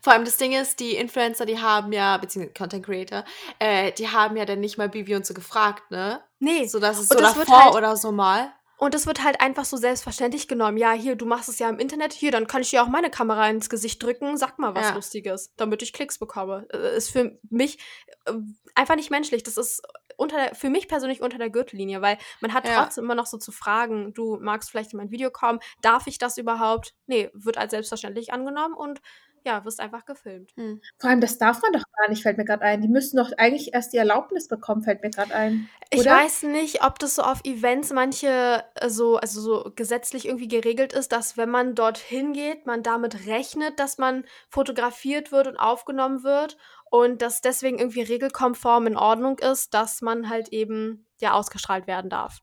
Vor 0.00 0.12
allem 0.12 0.24
das 0.24 0.36
Ding 0.36 0.52
ist, 0.52 0.80
die 0.80 0.96
Influencer, 0.96 1.46
die 1.46 1.60
haben 1.60 1.92
ja, 1.92 2.16
beziehungsweise 2.16 2.54
Content 2.54 2.86
Creator, 2.86 3.24
äh, 3.58 3.92
die 3.92 4.08
haben 4.08 4.36
ja 4.36 4.44
dann 4.44 4.60
nicht 4.60 4.78
mal 4.78 4.88
Bibi 4.88 5.14
und 5.14 5.26
so 5.26 5.34
gefragt, 5.34 5.90
ne? 5.90 6.22
Nee. 6.38 6.66
So, 6.66 6.78
dass 6.78 6.98
es 6.98 7.08
so 7.08 7.18
davor 7.18 7.64
halt, 7.64 7.74
oder 7.74 7.96
so 7.96 8.12
mal. 8.12 8.52
Und 8.78 8.94
es 8.94 9.06
wird 9.06 9.24
halt 9.24 9.40
einfach 9.40 9.64
so 9.64 9.76
selbstverständlich 9.76 10.48
genommen. 10.48 10.76
Ja, 10.76 10.92
hier, 10.92 11.16
du 11.16 11.24
machst 11.24 11.48
es 11.48 11.58
ja 11.58 11.68
im 11.68 11.78
Internet, 11.78 12.12
hier, 12.12 12.30
dann 12.30 12.46
kann 12.46 12.62
ich 12.62 12.70
dir 12.70 12.82
auch 12.82 12.88
meine 12.88 13.10
Kamera 13.10 13.48
ins 13.48 13.70
Gesicht 13.70 14.02
drücken, 14.02 14.36
sag 14.36 14.58
mal 14.58 14.74
was 14.74 14.88
ja. 14.90 14.94
Lustiges, 14.94 15.52
damit 15.56 15.82
ich 15.82 15.92
Klicks 15.92 16.18
bekomme. 16.18 16.66
Äh, 16.72 16.96
ist 16.96 17.10
für 17.10 17.38
mich 17.48 17.78
äh, 18.26 18.32
einfach 18.74 18.96
nicht 18.96 19.10
menschlich. 19.10 19.42
Das 19.42 19.56
ist 19.56 19.82
unter 20.16 20.36
der, 20.36 20.54
für 20.54 20.70
mich 20.70 20.88
persönlich 20.88 21.22
unter 21.22 21.38
der 21.38 21.50
Gürtellinie, 21.50 22.02
weil 22.02 22.18
man 22.40 22.52
hat 22.52 22.66
ja. 22.66 22.82
trotzdem 22.82 23.04
immer 23.04 23.14
noch 23.14 23.26
so 23.26 23.38
zu 23.38 23.52
fragen, 23.52 24.12
du 24.14 24.38
magst 24.40 24.70
vielleicht 24.70 24.92
in 24.92 24.98
mein 24.98 25.10
Video 25.10 25.30
kommen, 25.30 25.60
darf 25.82 26.06
ich 26.06 26.18
das 26.18 26.36
überhaupt? 26.36 26.94
Nee, 27.06 27.30
wird 27.32 27.58
als 27.58 27.70
selbstverständlich 27.70 28.32
angenommen 28.32 28.74
und 28.74 29.00
ja, 29.46 29.64
wirst 29.64 29.80
einfach 29.80 30.04
gefilmt. 30.04 30.50
Hm. 30.56 30.82
Vor 30.98 31.08
allem, 31.08 31.20
das 31.20 31.38
darf 31.38 31.62
man 31.62 31.72
doch 31.72 31.84
gar 31.96 32.10
nicht, 32.10 32.22
fällt 32.22 32.36
mir 32.36 32.44
gerade 32.44 32.62
ein. 32.62 32.82
Die 32.82 32.88
müssen 32.88 33.16
doch 33.16 33.30
eigentlich 33.38 33.72
erst 33.72 33.92
die 33.92 33.96
Erlaubnis 33.96 34.48
bekommen, 34.48 34.82
fällt 34.82 35.02
mir 35.02 35.10
gerade 35.10 35.32
ein. 35.32 35.70
Oder? 35.94 36.00
Ich 36.00 36.04
weiß 36.04 36.42
nicht, 36.42 36.84
ob 36.84 36.98
das 36.98 37.14
so 37.14 37.22
auf 37.22 37.44
Events 37.44 37.92
manche 37.92 38.64
äh, 38.74 38.88
so, 38.88 39.16
also 39.16 39.40
so 39.40 39.72
gesetzlich 39.76 40.26
irgendwie 40.26 40.48
geregelt 40.48 40.92
ist, 40.92 41.12
dass 41.12 41.36
wenn 41.36 41.48
man 41.48 41.76
dorthin 41.76 42.32
geht, 42.32 42.66
man 42.66 42.82
damit 42.82 43.26
rechnet, 43.26 43.78
dass 43.78 43.98
man 43.98 44.24
fotografiert 44.50 45.30
wird 45.30 45.46
und 45.46 45.56
aufgenommen 45.56 46.24
wird 46.24 46.58
und 46.90 47.22
dass 47.22 47.40
deswegen 47.40 47.78
irgendwie 47.78 48.02
regelkonform 48.02 48.88
in 48.88 48.96
Ordnung 48.96 49.38
ist, 49.38 49.74
dass 49.74 50.02
man 50.02 50.28
halt 50.28 50.48
eben 50.48 51.06
ja 51.20 51.32
ausgestrahlt 51.32 51.86
werden 51.86 52.10
darf. 52.10 52.40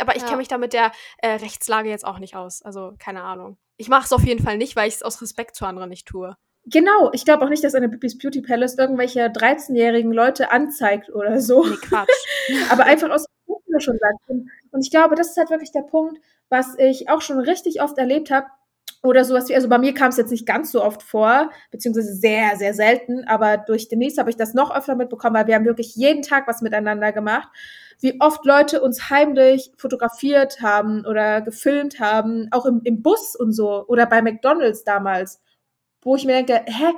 Aber 0.00 0.16
ich 0.16 0.22
ja. 0.22 0.26
kenne 0.26 0.38
mich 0.38 0.48
da 0.48 0.58
mit 0.58 0.72
der 0.72 0.90
äh, 1.18 1.28
Rechtslage 1.28 1.88
jetzt 1.88 2.04
auch 2.04 2.18
nicht 2.18 2.34
aus. 2.34 2.60
Also 2.62 2.94
keine 2.98 3.22
Ahnung. 3.22 3.56
Ich 3.76 3.88
mache 3.88 4.04
es 4.04 4.12
auf 4.12 4.24
jeden 4.24 4.42
Fall 4.42 4.56
nicht, 4.56 4.76
weil 4.76 4.88
ich 4.88 4.94
es 4.96 5.02
aus 5.02 5.20
Respekt 5.20 5.56
zu 5.56 5.66
anderen 5.66 5.90
nicht 5.90 6.06
tue. 6.06 6.36
Genau, 6.66 7.10
ich 7.12 7.24
glaube 7.24 7.44
auch 7.44 7.50
nicht, 7.50 7.62
dass 7.62 7.74
eine 7.74 7.88
Bibis 7.88 8.16
Beauty 8.16 8.40
Palace 8.40 8.78
irgendwelche 8.78 9.26
13-jährigen 9.26 10.12
Leute 10.12 10.50
anzeigt 10.50 11.10
oder 11.10 11.40
so. 11.40 11.64
Nee, 11.64 11.76
Quatsch. 11.76 12.08
Aber 12.70 12.84
einfach 12.84 13.10
aus 13.10 13.26
dem 13.26 13.80
schon 13.80 13.98
sagt. 13.98 14.48
Und 14.70 14.80
ich 14.80 14.90
glaube, 14.90 15.14
das 15.14 15.30
ist 15.30 15.36
halt 15.36 15.50
wirklich 15.50 15.72
der 15.72 15.82
Punkt, 15.82 16.18
was 16.48 16.78
ich 16.78 17.08
auch 17.08 17.20
schon 17.20 17.38
richtig 17.38 17.82
oft 17.82 17.98
erlebt 17.98 18.30
habe. 18.30 18.46
Oder 19.02 19.26
sowas 19.26 19.50
wie, 19.50 19.54
also 19.54 19.68
bei 19.68 19.78
mir 19.78 19.92
kam 19.92 20.08
es 20.08 20.16
jetzt 20.16 20.30
nicht 20.30 20.46
ganz 20.46 20.72
so 20.72 20.82
oft 20.82 21.02
vor, 21.02 21.50
beziehungsweise 21.70 22.14
sehr, 22.14 22.56
sehr 22.56 22.72
selten, 22.72 23.24
aber 23.24 23.58
durch 23.58 23.88
Denise 23.88 24.18
habe 24.18 24.30
ich 24.30 24.36
das 24.36 24.54
noch 24.54 24.74
öfter 24.74 24.94
mitbekommen, 24.94 25.36
weil 25.36 25.46
wir 25.46 25.56
haben 25.56 25.66
wirklich 25.66 25.94
jeden 25.94 26.22
Tag 26.22 26.48
was 26.48 26.62
miteinander 26.62 27.12
gemacht 27.12 27.48
wie 28.00 28.20
oft 28.20 28.44
Leute 28.44 28.82
uns 28.82 29.10
heimlich 29.10 29.72
fotografiert 29.76 30.60
haben 30.60 31.04
oder 31.06 31.40
gefilmt 31.40 32.00
haben, 32.00 32.48
auch 32.50 32.66
im, 32.66 32.80
im 32.84 33.02
Bus 33.02 33.36
und 33.36 33.52
so 33.52 33.86
oder 33.86 34.06
bei 34.06 34.22
McDonalds 34.22 34.84
damals, 34.84 35.40
wo 36.02 36.16
ich 36.16 36.24
mir 36.24 36.42
denke, 36.42 36.64
hä, 36.66 36.92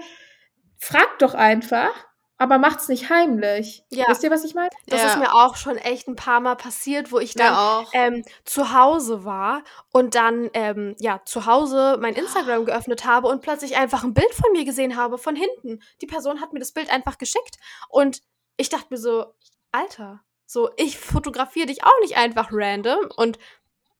frag 0.78 1.18
doch 1.18 1.34
einfach, 1.34 1.92
aber 2.38 2.58
macht's 2.58 2.88
nicht 2.88 3.08
heimlich. 3.08 3.84
Ja. 3.90 4.04
Wisst 4.08 4.22
ihr, 4.22 4.30
was 4.30 4.44
ich 4.44 4.54
meine? 4.54 4.68
Das 4.86 5.00
ja. 5.00 5.08
ist 5.08 5.18
mir 5.18 5.32
auch 5.32 5.56
schon 5.56 5.78
echt 5.78 6.06
ein 6.06 6.16
paar 6.16 6.40
Mal 6.40 6.56
passiert, 6.56 7.10
wo 7.10 7.18
ich 7.18 7.34
dann 7.34 7.52
ja, 7.52 7.84
ähm, 7.92 8.24
zu 8.44 8.74
Hause 8.74 9.24
war 9.24 9.62
und 9.90 10.14
dann 10.14 10.50
ähm, 10.52 10.94
ja 10.98 11.22
zu 11.24 11.46
Hause 11.46 11.96
mein 12.00 12.14
Instagram 12.14 12.66
geöffnet 12.66 13.06
habe 13.06 13.28
und 13.28 13.40
plötzlich 13.40 13.76
einfach 13.76 14.04
ein 14.04 14.12
Bild 14.14 14.34
von 14.34 14.52
mir 14.52 14.64
gesehen 14.64 14.96
habe 14.96 15.16
von 15.18 15.34
hinten. 15.34 15.82
Die 16.02 16.06
Person 16.06 16.40
hat 16.40 16.52
mir 16.52 16.60
das 16.60 16.72
Bild 16.72 16.90
einfach 16.90 17.16
geschickt 17.18 17.56
und 17.88 18.20
ich 18.58 18.68
dachte 18.68 18.86
mir 18.90 18.98
so, 18.98 19.34
Alter, 19.72 20.20
so, 20.46 20.70
ich 20.76 20.98
fotografiere 20.98 21.66
dich 21.66 21.84
auch 21.84 22.00
nicht 22.00 22.16
einfach 22.16 22.48
random 22.52 23.10
und 23.16 23.38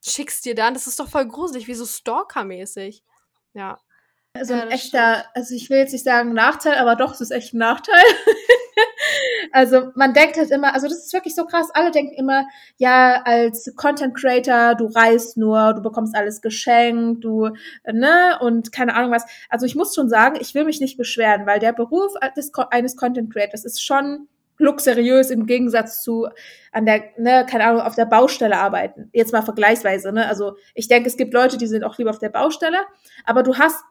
schickst 0.00 0.44
dir 0.44 0.54
dann. 0.54 0.74
Das 0.74 0.87
ist 0.87 0.98
doch 1.00 1.09
voll 1.09 1.26
gruselig, 1.26 1.66
wie 1.66 1.74
so 1.74 1.85
Stalker-mäßig. 1.85 3.02
Ja. 3.52 3.78
Also 4.35 4.54
ein 4.54 4.70
echter, 4.70 5.24
also 5.35 5.54
ich 5.54 5.70
will 5.70 5.78
jetzt 5.78 5.92
nicht 5.92 6.04
sagen 6.04 6.35
Nachteil, 6.35 6.74
aber 6.74 6.94
doch, 6.94 7.12
es 7.12 7.20
ist 7.20 7.30
echt 7.30 7.54
ein 7.54 7.59
Nachteil. 7.59 8.04
also 9.52 9.90
man 9.94 10.12
denkt 10.12 10.37
halt 10.37 10.50
immer, 10.50 10.74
also 10.74 10.88
das 10.88 11.06
ist 11.06 11.12
wirklich 11.14 11.35
so 11.35 11.46
krass, 11.46 11.70
alle 11.72 11.90
denken 11.90 12.14
immer, 12.14 12.46
ja, 12.76 13.22
als 13.24 13.72
Content 13.76 14.14
Creator, 14.14 14.74
du 14.74 14.87
reist 14.87 15.38
nur, 15.38 15.72
du 15.72 15.80
bekommst 15.80 16.14
alles 16.14 16.42
geschenkt, 16.42 17.24
du, 17.24 17.48
ne, 17.90 18.38
und 18.40 18.72
keine 18.72 18.94
Ahnung 18.94 19.11
was. 19.11 19.24
Also 19.48 19.64
ich 19.64 19.74
muss 19.74 19.94
schon 19.94 20.09
sagen, 20.09 20.37
ich 20.38 20.54
will 20.54 20.64
mich 20.64 20.80
nicht 20.80 20.98
beschweren, 20.98 21.46
weil 21.46 21.59
der 21.59 21.72
Beruf 21.72 22.12
des, 22.37 22.52
eines 22.70 22.96
Content 22.96 23.32
Creators 23.32 23.64
ist 23.64 23.82
schon 23.82 24.28
luxuriös 24.59 25.31
im 25.31 25.47
Gegensatz 25.47 26.03
zu 26.03 26.29
an 26.73 26.87
der, 26.87 27.05
ne, 27.16 27.47
keine 27.49 27.64
Ahnung, 27.64 27.83
auf 27.83 27.95
der 27.95 28.07
Baustelle 28.07 28.59
arbeiten. 28.59 29.11
Jetzt 29.12 29.33
mal 29.33 29.42
vergleichsweise, 29.42 30.12
ne? 30.12 30.29
Also 30.29 30.57
ich 30.75 30.88
denke, 30.88 31.09
es 31.09 31.16
gibt 31.16 31.35
Leute, 31.35 31.57
die 31.59 31.66
sind 31.66 31.85
auch 31.85 31.99
lieber 31.99 32.11
auf 32.11 32.19
der 32.19 32.29
Baustelle, 32.29 32.79
aber 33.25 33.42
du 33.42 33.57
hast, 33.57 33.85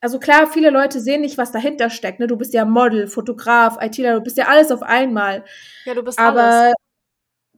also 0.00 0.18
klar, 0.18 0.46
viele 0.46 0.70
Leute 0.70 1.00
sehen 1.00 1.20
nicht, 1.20 1.38
was 1.38 1.52
dahinter 1.52 1.90
steckt. 1.90 2.20
Ne? 2.20 2.26
Du 2.26 2.36
bist 2.36 2.54
ja 2.54 2.64
Model, 2.64 3.06
Fotograf, 3.06 3.78
ITler, 3.80 4.14
du 4.14 4.20
bist 4.20 4.36
ja 4.36 4.46
alles 4.46 4.70
auf 4.70 4.82
einmal. 4.82 5.44
Ja, 5.84 5.94
du 5.94 6.02
bist 6.02 6.18
aber 6.18 6.42
alles. 6.42 6.74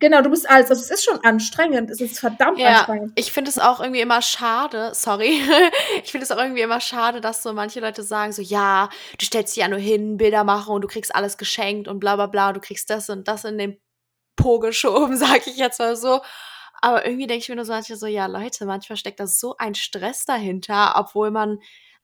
Genau, 0.00 0.22
du 0.22 0.30
bist 0.30 0.48
alles. 0.48 0.70
Also 0.70 0.82
es 0.82 0.90
ist 0.90 1.04
schon 1.04 1.22
anstrengend. 1.24 1.90
Es 1.90 2.00
ist 2.00 2.20
verdammt 2.20 2.58
ja, 2.58 2.68
anstrengend. 2.68 3.12
Ich 3.16 3.32
finde 3.32 3.50
es 3.50 3.58
auch 3.58 3.80
irgendwie 3.80 4.00
immer 4.00 4.22
schade, 4.22 4.92
sorry. 4.94 5.40
ich 6.04 6.10
finde 6.10 6.24
es 6.24 6.30
auch 6.30 6.38
irgendwie 6.38 6.60
immer 6.60 6.80
schade, 6.80 7.20
dass 7.20 7.42
so 7.42 7.52
manche 7.52 7.80
Leute 7.80 8.02
sagen, 8.02 8.32
so, 8.32 8.42
ja, 8.42 8.90
du 9.18 9.24
stellst 9.24 9.56
dich 9.56 9.62
ja 9.62 9.68
nur 9.68 9.78
hin, 9.78 10.16
Bilder 10.16 10.44
machen 10.44 10.74
und 10.74 10.82
du 10.82 10.88
kriegst 10.88 11.14
alles 11.14 11.36
geschenkt 11.36 11.88
und 11.88 11.98
bla 11.98 12.16
bla 12.16 12.26
bla, 12.26 12.52
du 12.52 12.60
kriegst 12.60 12.90
das 12.90 13.10
und 13.10 13.26
das 13.26 13.44
in 13.44 13.58
den 13.58 13.80
Po 14.36 14.58
geschoben, 14.60 15.16
sag 15.18 15.46
ich 15.46 15.56
jetzt 15.56 15.80
mal 15.80 15.96
so. 15.96 16.20
Aber 16.80 17.04
irgendwie 17.04 17.26
denke 17.26 17.42
ich 17.42 17.48
mir 17.48 17.56
nur 17.56 17.64
so 17.64 17.72
manchmal 17.72 17.98
so, 17.98 18.06
ja, 18.06 18.26
Leute, 18.26 18.64
manchmal 18.66 18.96
steckt 18.96 19.18
da 19.18 19.26
so 19.26 19.56
ein 19.58 19.74
Stress 19.74 20.24
dahinter, 20.24 20.94
obwohl 20.96 21.32
man 21.32 21.58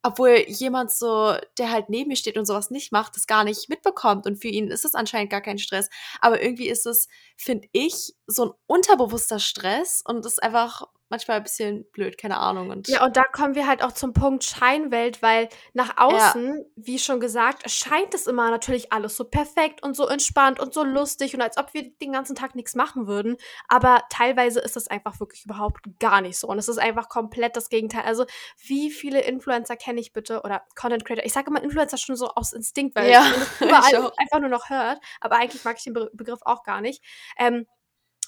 obwohl 0.04 0.44
jemand 0.48 0.92
so, 0.92 1.34
der 1.58 1.70
halt 1.70 1.88
neben 1.88 2.08
mir 2.08 2.16
steht 2.16 2.36
und 2.36 2.44
sowas 2.44 2.70
nicht 2.70 2.92
macht, 2.92 3.16
das 3.16 3.26
gar 3.26 3.42
nicht 3.42 3.70
mitbekommt 3.70 4.26
und 4.26 4.36
für 4.36 4.48
ihn 4.48 4.68
ist 4.68 4.84
es 4.84 4.94
anscheinend 4.94 5.30
gar 5.30 5.40
kein 5.40 5.58
Stress. 5.58 5.88
Aber 6.20 6.42
irgendwie 6.42 6.68
ist 6.68 6.86
es, 6.86 7.08
finde 7.38 7.68
ich, 7.72 8.14
so 8.26 8.44
ein 8.46 8.52
unterbewusster 8.66 9.38
Stress 9.40 10.02
und 10.06 10.24
das 10.24 10.34
ist 10.34 10.42
einfach 10.42 10.82
manchmal 11.14 11.36
ein 11.36 11.42
bisschen 11.44 11.84
blöd, 11.92 12.18
keine 12.18 12.38
Ahnung. 12.38 12.70
Und 12.70 12.88
ja, 12.88 13.04
und 13.04 13.16
da 13.16 13.22
kommen 13.22 13.54
wir 13.54 13.68
halt 13.68 13.84
auch 13.84 13.92
zum 13.92 14.12
Punkt 14.12 14.42
Scheinwelt, 14.42 15.22
weil 15.22 15.48
nach 15.72 15.96
außen, 15.96 16.56
ja. 16.58 16.64
wie 16.74 16.98
schon 16.98 17.20
gesagt, 17.20 17.70
scheint 17.70 18.12
es 18.14 18.26
immer 18.26 18.50
natürlich 18.50 18.92
alles 18.92 19.16
so 19.16 19.24
perfekt 19.24 19.82
und 19.82 19.94
so 19.94 20.08
entspannt 20.08 20.58
und 20.58 20.74
so 20.74 20.82
lustig 20.82 21.34
und 21.34 21.40
als 21.40 21.56
ob 21.56 21.72
wir 21.72 21.88
den 21.98 22.12
ganzen 22.12 22.34
Tag 22.34 22.56
nichts 22.56 22.74
machen 22.74 23.06
würden. 23.06 23.36
Aber 23.68 24.02
teilweise 24.10 24.58
ist 24.58 24.74
das 24.74 24.88
einfach 24.88 25.20
wirklich 25.20 25.44
überhaupt 25.44 25.84
gar 26.00 26.20
nicht 26.20 26.36
so. 26.36 26.48
Und 26.48 26.58
es 26.58 26.68
ist 26.68 26.78
einfach 26.78 27.08
komplett 27.08 27.56
das 27.56 27.68
Gegenteil. 27.68 28.02
Also, 28.02 28.26
wie 28.66 28.90
viele 28.90 29.20
Influencer 29.20 29.76
kenne 29.76 30.00
ich 30.00 30.12
bitte 30.12 30.42
oder 30.42 30.62
Content 30.74 31.04
Creator? 31.04 31.24
Ich 31.24 31.32
sage 31.32 31.48
immer 31.48 31.62
Influencer 31.62 31.96
schon 31.96 32.16
so 32.16 32.28
aus 32.28 32.52
Instinkt, 32.52 32.96
weil 32.96 33.10
ja, 33.10 33.24
ich 33.24 33.60
überall 33.66 34.12
einfach 34.16 34.40
nur 34.40 34.50
noch 34.50 34.68
hört. 34.68 34.98
Aber 35.20 35.36
eigentlich 35.36 35.64
mag 35.64 35.76
ich 35.78 35.84
den 35.84 35.92
Be 35.92 36.10
Begriff 36.12 36.40
auch 36.42 36.64
gar 36.64 36.80
nicht. 36.80 37.02
Ähm, 37.38 37.66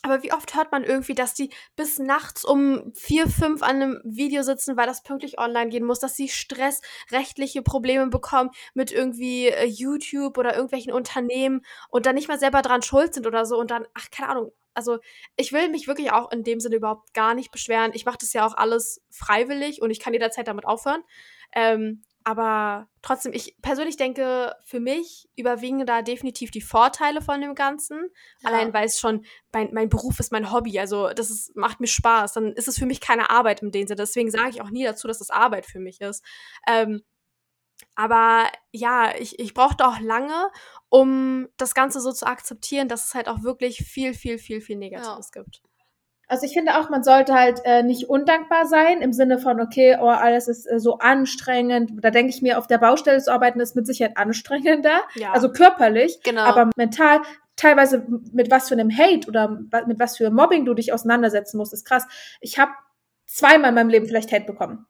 aber 0.03 0.23
wie 0.23 0.33
oft 0.33 0.55
hört 0.55 0.73
man 0.73 0.85
irgendwie, 0.85 1.15
dass 1.15 1.35
die 1.35 1.51
bis 1.75 1.99
nachts 1.99 2.45
um 2.45 2.93
vier, 2.95 3.29
fünf 3.29 3.63
an 3.63 3.77
einem 3.77 4.01
Video 4.05 4.43
sitzen, 4.43 4.77
weil 4.77 4.87
das 4.87 5.03
pünktlich 5.03 5.39
online 5.39 5.71
gehen 5.71 5.85
muss, 5.85 6.01
dass 6.01 6.17
sie 6.17 6.29
Stress, 6.29 6.81
rechtliche 7.11 7.63
Probleme 7.63 8.07
bekommen 8.09 8.51
mit 8.75 8.93
irgendwie 8.93 9.49
äh, 9.49 9.65
YouTube 9.65 10.39
oder 10.39 10.55
irgendwelchen 10.55 10.93
Unternehmen 10.93 11.63
und 11.91 12.07
dann 12.07 12.15
nicht 12.15 12.29
mal 12.29 12.39
selber 12.39 12.63
dran 12.63 12.83
schuld 12.83 13.15
sind 13.15 13.27
oder 13.27 13.45
so 13.47 13.59
und 13.59 13.71
dann, 13.71 13.87
ach, 13.95 14.11
keine 14.11 14.31
Ahnung. 14.31 14.53
Also 14.75 14.99
ich 15.37 15.53
will 15.53 15.71
mich 15.71 15.89
wirklich 15.89 16.13
auch 16.13 16.31
in 16.31 16.43
dem 16.43 16.61
Sinne 16.61 16.77
überhaupt 16.77 17.15
gar 17.15 17.35
nicht 17.35 17.51
beschweren. 17.51 17.93
Ich 17.95 18.05
mache 18.05 18.19
das 18.21 18.33
ja 18.35 18.47
auch 18.47 18.55
alles 18.55 19.03
freiwillig 19.11 19.81
und 19.81 19.91
ich 19.91 20.01
kann 20.01 20.13
jederzeit 20.13 20.47
damit 20.49 20.67
aufhören. 20.67 21.03
Ähm, 21.53 22.03
aber 22.27 22.89
trotzdem, 23.03 23.33
ich 23.33 23.57
persönlich 23.63 23.97
denke, 23.97 24.53
für 24.65 24.81
mich 24.81 25.29
überwiegen 25.37 25.87
da 25.87 26.03
definitiv 26.03 26.51
die 26.51 26.61
Vorteile 26.61 27.23
von 27.23 27.41
dem 27.41 27.55
Ganzen. 27.55 28.11
Ja. 28.41 28.49
Allein 28.49 28.75
weil 28.75 28.87
es 28.87 28.99
schon, 28.99 29.25
mein, 29.53 29.73
mein 29.73 29.89
Beruf 29.89 30.19
ist 30.19 30.33
mein 30.33 30.51
Hobby, 30.51 30.77
also 30.81 31.11
das 31.11 31.31
ist, 31.31 31.55
macht 31.55 31.79
mir 31.79 31.87
Spaß. 31.87 32.33
Dann 32.33 32.53
ist 32.55 32.67
es 32.67 32.79
für 32.79 32.87
mich 32.87 33.01
keine 33.01 33.31
Arbeit 33.31 33.63
im 33.63 33.73
Sinne. 33.73 33.95
Deswegen 33.95 34.33
sage 34.33 34.51
ich 34.51 34.61
auch 34.61 34.71
nie 34.71 34.83
dazu, 34.83 35.07
dass 35.07 35.21
das 35.21 35.31
Arbeit 35.31 35.67
für 35.67 35.79
mich 35.79 36.01
ist. 36.01 36.25
Ähm, 36.67 37.05
aber 37.95 38.51
ja, 38.73 39.15
ich, 39.17 39.39
ich 39.39 39.55
brauchte 39.55 39.87
auch 39.87 40.01
lange, 40.01 40.51
um 40.89 41.47
das 41.59 41.77
Ganze 41.77 42.01
so 42.01 42.11
zu 42.11 42.27
akzeptieren, 42.27 42.89
dass 42.89 43.05
es 43.05 43.15
halt 43.15 43.29
auch 43.29 43.45
wirklich 43.45 43.85
viel, 43.87 44.15
viel, 44.15 44.39
viel, 44.39 44.61
viel 44.61 44.79
Negatives 44.79 45.31
ja. 45.33 45.43
gibt. 45.43 45.63
Also 46.29 46.45
ich 46.45 46.55
finde 46.55 46.77
auch, 46.79 46.91
man 46.91 47.05
sollte 47.05 47.35
halt 47.35 47.61
äh, 47.65 47.83
nicht 47.83 48.09
undankbar 48.09 48.67
sein 48.67 49.01
im 49.01 49.13
Sinne 49.13 49.39
von, 49.39 49.61
okay, 49.61 49.97
oh, 50.01 50.09
alles 50.09 50.49
ist 50.49 50.67
äh, 50.67 50.81
so 50.81 50.99
anstrengend. 50.99 51.93
Da 52.03 52.11
denke 52.11 52.31
ich 52.31 52.43
mir, 52.43 52.59
auf 52.59 52.67
der 52.67 52.79
Baustelle 52.79 53.23
zu 53.23 53.33
arbeiten 53.33 53.61
ist 53.61 53.77
mit 53.77 53.87
Sicherheit 53.87 54.17
anstrengender. 54.17 55.03
Ja. 55.15 55.33
Also 55.33 55.53
körperlich, 55.53 56.21
genau. 56.25 56.43
aber 56.43 56.71
mental 56.77 57.21
teilweise 57.55 58.07
mit 58.33 58.51
was 58.51 58.69
für 58.69 58.75
einem 58.75 58.91
Hate 58.91 59.29
oder 59.29 59.49
mit 59.87 59.99
was 59.99 60.17
für 60.17 60.31
Mobbing 60.31 60.65
du 60.65 60.75
dich 60.75 60.93
auseinandersetzen 60.93 61.57
musst, 61.57 61.73
ist 61.73 61.85
krass. 61.85 62.07
Ich 62.41 62.59
habe 62.59 62.73
zweimal 63.27 63.71
in 63.71 63.75
meinem 63.75 63.89
Leben 63.89 64.07
vielleicht 64.07 64.33
Hate 64.33 64.45
bekommen. 64.45 64.87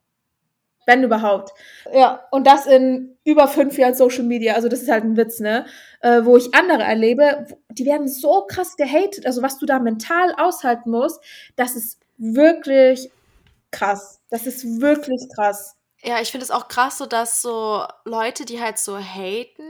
Wenn 0.87 1.03
überhaupt. 1.03 1.51
Ja, 1.93 2.21
und 2.31 2.47
das 2.47 2.65
in 2.65 3.17
über 3.25 3.47
fünf 3.49 3.77
Jahren 3.77 3.93
Social 3.93 4.23
Media. 4.23 4.55
Also 4.55 4.69
das 4.69 4.81
ist 4.81 4.89
halt 4.89 5.03
ein 5.03 5.17
Witz, 5.17 5.39
ne? 5.41 5.65
Äh, 6.01 6.23
wo 6.23 6.37
ich 6.37 6.55
andere 6.55 6.83
erlebe, 6.83 7.45
die 7.69 7.85
werden 7.85 8.07
so 8.07 8.45
krass 8.47 8.77
gehatet. 8.77 9.25
Also 9.25 9.41
was 9.43 9.59
du 9.59 9.65
da 9.65 9.79
mental 9.79 10.33
aushalten 10.37 10.89
musst, 10.89 11.21
das 11.57 11.75
ist 11.75 11.99
wirklich 12.17 13.11
krass. 13.71 14.21
Das 14.29 14.47
ist 14.47 14.81
wirklich 14.81 15.27
krass. 15.35 15.75
Ja, 16.03 16.21
ich 16.21 16.29
finde 16.29 16.43
es 16.43 16.51
auch 16.51 16.67
krass, 16.67 16.99
so 16.99 17.07
dass 17.07 17.41
so 17.41 17.83
Leute, 18.05 18.45
die 18.45 18.61
halt 18.61 18.77
so 18.77 18.97
haten, 18.99 19.63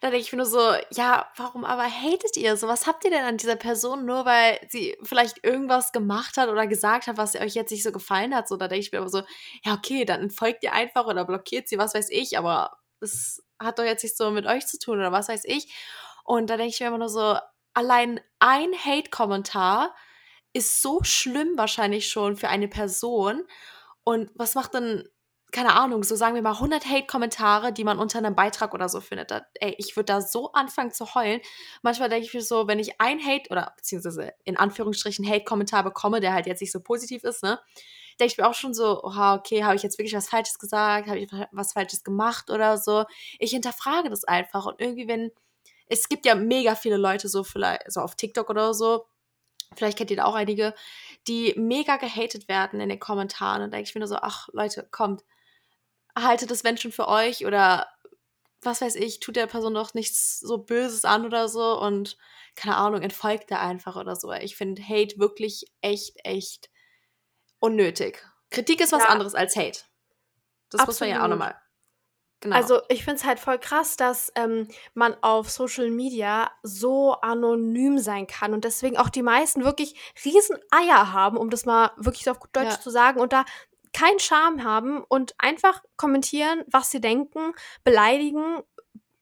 da 0.00 0.08
denke 0.08 0.22
ich 0.24 0.32
mir 0.32 0.38
nur 0.38 0.46
so, 0.46 0.72
ja, 0.90 1.30
warum 1.36 1.66
aber 1.66 1.84
hatet 1.84 2.38
ihr 2.38 2.56
so? 2.56 2.66
Was 2.66 2.86
habt 2.86 3.04
ihr 3.04 3.10
denn 3.10 3.24
an 3.24 3.36
dieser 3.36 3.56
Person, 3.56 4.06
nur 4.06 4.24
weil 4.24 4.58
sie 4.70 4.96
vielleicht 5.02 5.44
irgendwas 5.44 5.92
gemacht 5.92 6.38
hat 6.38 6.48
oder 6.48 6.66
gesagt 6.66 7.08
hat, 7.08 7.18
was 7.18 7.34
euch 7.36 7.54
jetzt 7.54 7.70
nicht 7.72 7.82
so 7.82 7.92
gefallen 7.92 8.34
hat? 8.34 8.48
So, 8.48 8.56
da 8.56 8.68
denke 8.68 8.80
ich 8.86 8.92
mir 8.92 9.00
aber 9.00 9.10
so, 9.10 9.22
ja, 9.64 9.74
okay, 9.74 10.06
dann 10.06 10.30
folgt 10.30 10.64
ihr 10.64 10.72
einfach 10.72 11.06
oder 11.06 11.26
blockiert 11.26 11.68
sie, 11.68 11.76
was 11.76 11.92
weiß 11.94 12.08
ich, 12.10 12.38
aber 12.38 12.78
das 13.00 13.42
hat 13.60 13.78
doch 13.78 13.84
jetzt 13.84 14.02
nicht 14.02 14.16
so 14.16 14.30
mit 14.30 14.46
euch 14.46 14.66
zu 14.66 14.78
tun 14.78 14.98
oder 14.98 15.12
was 15.12 15.28
weiß 15.28 15.44
ich. 15.44 15.74
Und 16.24 16.48
da 16.48 16.56
denke 16.56 16.70
ich 16.72 16.80
mir 16.80 16.86
immer 16.86 16.98
nur 16.98 17.10
so, 17.10 17.36
allein 17.74 18.18
ein 18.38 18.72
Hate-Kommentar 18.72 19.94
ist 20.54 20.80
so 20.80 21.00
schlimm 21.04 21.58
wahrscheinlich 21.58 22.08
schon 22.08 22.36
für 22.36 22.48
eine 22.48 22.68
Person. 22.68 23.42
Und 24.04 24.30
was 24.34 24.54
macht 24.54 24.72
denn 24.74 25.06
keine 25.52 25.74
Ahnung, 25.74 26.02
so 26.02 26.16
sagen 26.16 26.34
wir 26.34 26.42
mal 26.42 26.54
100 26.54 26.86
Hate-Kommentare, 26.86 27.72
die 27.72 27.84
man 27.84 27.98
unter 27.98 28.18
einem 28.18 28.34
Beitrag 28.34 28.74
oder 28.74 28.88
so 28.88 29.00
findet. 29.00 29.30
Da, 29.30 29.46
ey, 29.54 29.74
ich 29.78 29.96
würde 29.96 30.06
da 30.06 30.20
so 30.20 30.52
anfangen 30.52 30.92
zu 30.92 31.14
heulen. 31.14 31.40
Manchmal 31.82 32.08
denke 32.08 32.26
ich 32.26 32.34
mir 32.34 32.42
so, 32.42 32.66
wenn 32.66 32.78
ich 32.78 33.00
ein 33.00 33.24
Hate 33.24 33.50
oder 33.50 33.72
beziehungsweise 33.76 34.32
in 34.44 34.56
Anführungsstrichen 34.56 35.26
Hate-Kommentar 35.26 35.84
bekomme, 35.84 36.20
der 36.20 36.32
halt 36.32 36.46
jetzt 36.46 36.60
nicht 36.60 36.72
so 36.72 36.80
positiv 36.80 37.24
ist, 37.24 37.42
ne, 37.42 37.60
denke 38.18 38.32
ich 38.32 38.38
mir 38.38 38.48
auch 38.48 38.54
schon 38.54 38.74
so, 38.74 39.02
oha, 39.02 39.34
okay, 39.34 39.64
habe 39.64 39.76
ich 39.76 39.82
jetzt 39.82 39.98
wirklich 39.98 40.14
was 40.14 40.28
Falsches 40.28 40.58
gesagt? 40.58 41.08
Habe 41.08 41.18
ich 41.18 41.30
was 41.52 41.72
Falsches 41.72 42.02
gemacht 42.02 42.50
oder 42.50 42.78
so? 42.78 43.04
Ich 43.38 43.52
hinterfrage 43.52 44.10
das 44.10 44.24
einfach 44.24 44.66
und 44.66 44.80
irgendwie, 44.80 45.08
wenn 45.08 45.30
es 45.88 46.08
gibt 46.08 46.26
ja 46.26 46.34
mega 46.34 46.74
viele 46.74 46.96
Leute 46.96 47.28
so 47.28 47.44
vielleicht 47.44 47.90
so 47.92 48.00
auf 48.00 48.16
TikTok 48.16 48.50
oder 48.50 48.74
so, 48.74 49.06
vielleicht 49.74 49.98
kennt 49.98 50.10
ihr 50.10 50.16
da 50.16 50.24
auch 50.24 50.34
einige, 50.34 50.74
die 51.28 51.54
mega 51.56 51.96
gehatet 51.96 52.48
werden 52.48 52.80
in 52.80 52.88
den 52.88 52.98
Kommentaren 53.00 53.62
und 53.62 53.72
denke 53.72 53.88
ich 53.88 53.94
mir 53.94 54.00
nur 54.00 54.08
so, 54.08 54.16
ach 54.16 54.48
Leute, 54.52 54.88
kommt, 54.90 55.22
haltet 56.16 56.50
das 56.50 56.62
Menschen 56.62 56.92
für 56.92 57.08
euch 57.08 57.46
oder 57.46 57.88
was 58.62 58.80
weiß 58.80 58.96
ich, 58.96 59.20
tut 59.20 59.36
der 59.36 59.46
Person 59.46 59.74
doch 59.74 59.94
nichts 59.94 60.40
so 60.40 60.58
Böses 60.58 61.04
an 61.04 61.24
oder 61.24 61.48
so 61.48 61.80
und 61.80 62.16
keine 62.56 62.76
Ahnung, 62.76 63.02
entfolgt 63.02 63.50
er 63.50 63.60
einfach 63.60 63.96
oder 63.96 64.16
so. 64.16 64.32
Ich 64.32 64.56
finde 64.56 64.82
Hate 64.82 65.18
wirklich 65.18 65.66
echt, 65.82 66.16
echt 66.24 66.70
unnötig. 67.60 68.26
Kritik 68.50 68.80
ist 68.80 68.92
was 68.92 69.04
ja. 69.04 69.10
anderes 69.10 69.34
als 69.34 69.56
Hate. 69.56 69.80
Das 70.70 70.80
Absolut. 70.80 70.86
muss 70.88 71.00
man 71.00 71.08
ja 71.10 71.24
auch 71.24 71.28
nochmal. 71.28 71.56
Genau. 72.40 72.56
Also 72.56 72.82
ich 72.88 73.02
finde 73.04 73.16
es 73.16 73.24
halt 73.24 73.40
voll 73.40 73.58
krass, 73.58 73.96
dass 73.96 74.30
ähm, 74.34 74.68
man 74.94 75.16
auf 75.22 75.48
Social 75.48 75.90
Media 75.90 76.50
so 76.62 77.14
anonym 77.14 77.98
sein 77.98 78.26
kann 78.26 78.52
und 78.52 78.64
deswegen 78.64 78.98
auch 78.98 79.08
die 79.08 79.22
meisten 79.22 79.64
wirklich 79.64 79.94
riesen 80.24 80.58
Eier 80.70 81.12
haben, 81.12 81.38
um 81.38 81.48
das 81.48 81.64
mal 81.64 81.92
wirklich 81.96 82.24
so 82.24 82.32
auf 82.32 82.40
gut 82.40 82.50
Deutsch 82.52 82.72
ja. 82.72 82.80
zu 82.80 82.90
sagen 82.90 83.20
und 83.20 83.32
da 83.32 83.44
keinen 83.96 84.18
Charme 84.18 84.62
haben 84.62 85.02
und 85.08 85.34
einfach 85.38 85.82
kommentieren, 85.96 86.62
was 86.66 86.90
sie 86.90 87.00
denken, 87.00 87.54
beleidigen 87.82 88.60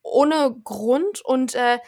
ohne 0.02 0.56
Grund 0.64 1.24
und 1.24 1.54
äh, 1.54 1.78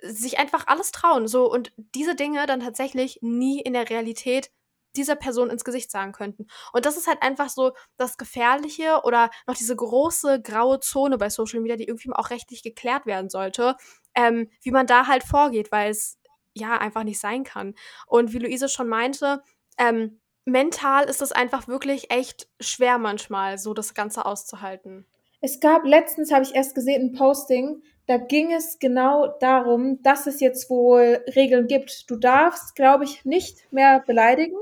sich 0.00 0.38
einfach 0.38 0.68
alles 0.68 0.92
trauen. 0.92 1.26
So 1.26 1.50
und 1.50 1.72
diese 1.76 2.14
Dinge 2.14 2.46
dann 2.46 2.60
tatsächlich 2.60 3.18
nie 3.20 3.60
in 3.60 3.72
der 3.72 3.90
Realität 3.90 4.52
dieser 4.94 5.16
Person 5.16 5.50
ins 5.50 5.64
Gesicht 5.64 5.90
sagen 5.90 6.12
könnten. 6.12 6.46
Und 6.72 6.86
das 6.86 6.96
ist 6.96 7.08
halt 7.08 7.20
einfach 7.20 7.48
so 7.48 7.72
das 7.96 8.16
Gefährliche 8.16 9.00
oder 9.02 9.28
noch 9.48 9.56
diese 9.56 9.74
große 9.74 10.40
graue 10.40 10.78
Zone 10.78 11.18
bei 11.18 11.28
Social 11.30 11.60
Media, 11.60 11.74
die 11.76 11.88
irgendwie 11.88 12.12
auch 12.12 12.30
rechtlich 12.30 12.62
geklärt 12.62 13.06
werden 13.06 13.28
sollte, 13.28 13.76
ähm, 14.14 14.48
wie 14.62 14.70
man 14.70 14.86
da 14.86 15.08
halt 15.08 15.24
vorgeht, 15.24 15.72
weil 15.72 15.90
es 15.90 16.16
ja 16.54 16.78
einfach 16.78 17.02
nicht 17.02 17.18
sein 17.18 17.42
kann. 17.42 17.74
Und 18.06 18.32
wie 18.32 18.38
Luise 18.38 18.68
schon 18.68 18.88
meinte, 18.88 19.42
ähm, 19.78 20.20
mental 20.46 21.04
ist 21.04 21.20
es 21.20 21.32
einfach 21.32 21.68
wirklich 21.68 22.10
echt 22.10 22.48
schwer 22.60 22.96
manchmal, 22.96 23.58
so 23.58 23.74
das 23.74 23.92
Ganze 23.92 24.24
auszuhalten. 24.24 25.04
Es 25.42 25.60
gab 25.60 25.84
letztens, 25.84 26.32
habe 26.32 26.44
ich 26.44 26.54
erst 26.54 26.74
gesehen, 26.74 27.02
ein 27.02 27.12
Posting, 27.12 27.82
da 28.06 28.16
ging 28.16 28.52
es 28.52 28.78
genau 28.78 29.26
darum, 29.40 30.02
dass 30.02 30.26
es 30.26 30.40
jetzt 30.40 30.70
wohl 30.70 31.20
Regeln 31.34 31.66
gibt. 31.66 32.08
Du 32.08 32.16
darfst, 32.16 32.74
glaube 32.74 33.04
ich, 33.04 33.24
nicht 33.24 33.70
mehr 33.72 34.00
beleidigen, 34.06 34.56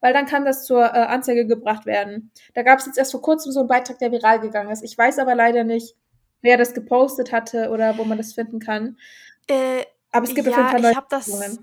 weil 0.00 0.12
dann 0.12 0.26
kann 0.26 0.44
das 0.44 0.66
zur 0.66 0.84
äh, 0.84 1.06
Anzeige 1.06 1.46
gebracht 1.46 1.86
werden. 1.86 2.30
Da 2.54 2.62
gab 2.62 2.78
es 2.78 2.86
jetzt 2.86 2.98
erst 2.98 3.12
vor 3.12 3.22
kurzem 3.22 3.52
so 3.52 3.60
einen 3.60 3.68
Beitrag, 3.68 3.98
der 3.98 4.12
viral 4.12 4.40
gegangen 4.40 4.70
ist. 4.70 4.84
Ich 4.84 4.96
weiß 4.96 5.18
aber 5.18 5.34
leider 5.34 5.64
nicht, 5.64 5.96
wer 6.42 6.58
das 6.58 6.74
gepostet 6.74 7.32
hatte 7.32 7.70
oder 7.70 7.96
wo 7.96 8.04
man 8.04 8.18
das 8.18 8.34
finden 8.34 8.60
kann. 8.60 8.98
Äh, 9.46 9.84
aber 10.12 10.26
es 10.26 10.34
gibt 10.34 10.46
ja, 10.46 10.52
auf 10.52 10.58
jeden 10.58 10.70
Fall 10.70 10.80
neue 10.80 10.92
ich 10.92 10.98
das, 11.08 11.60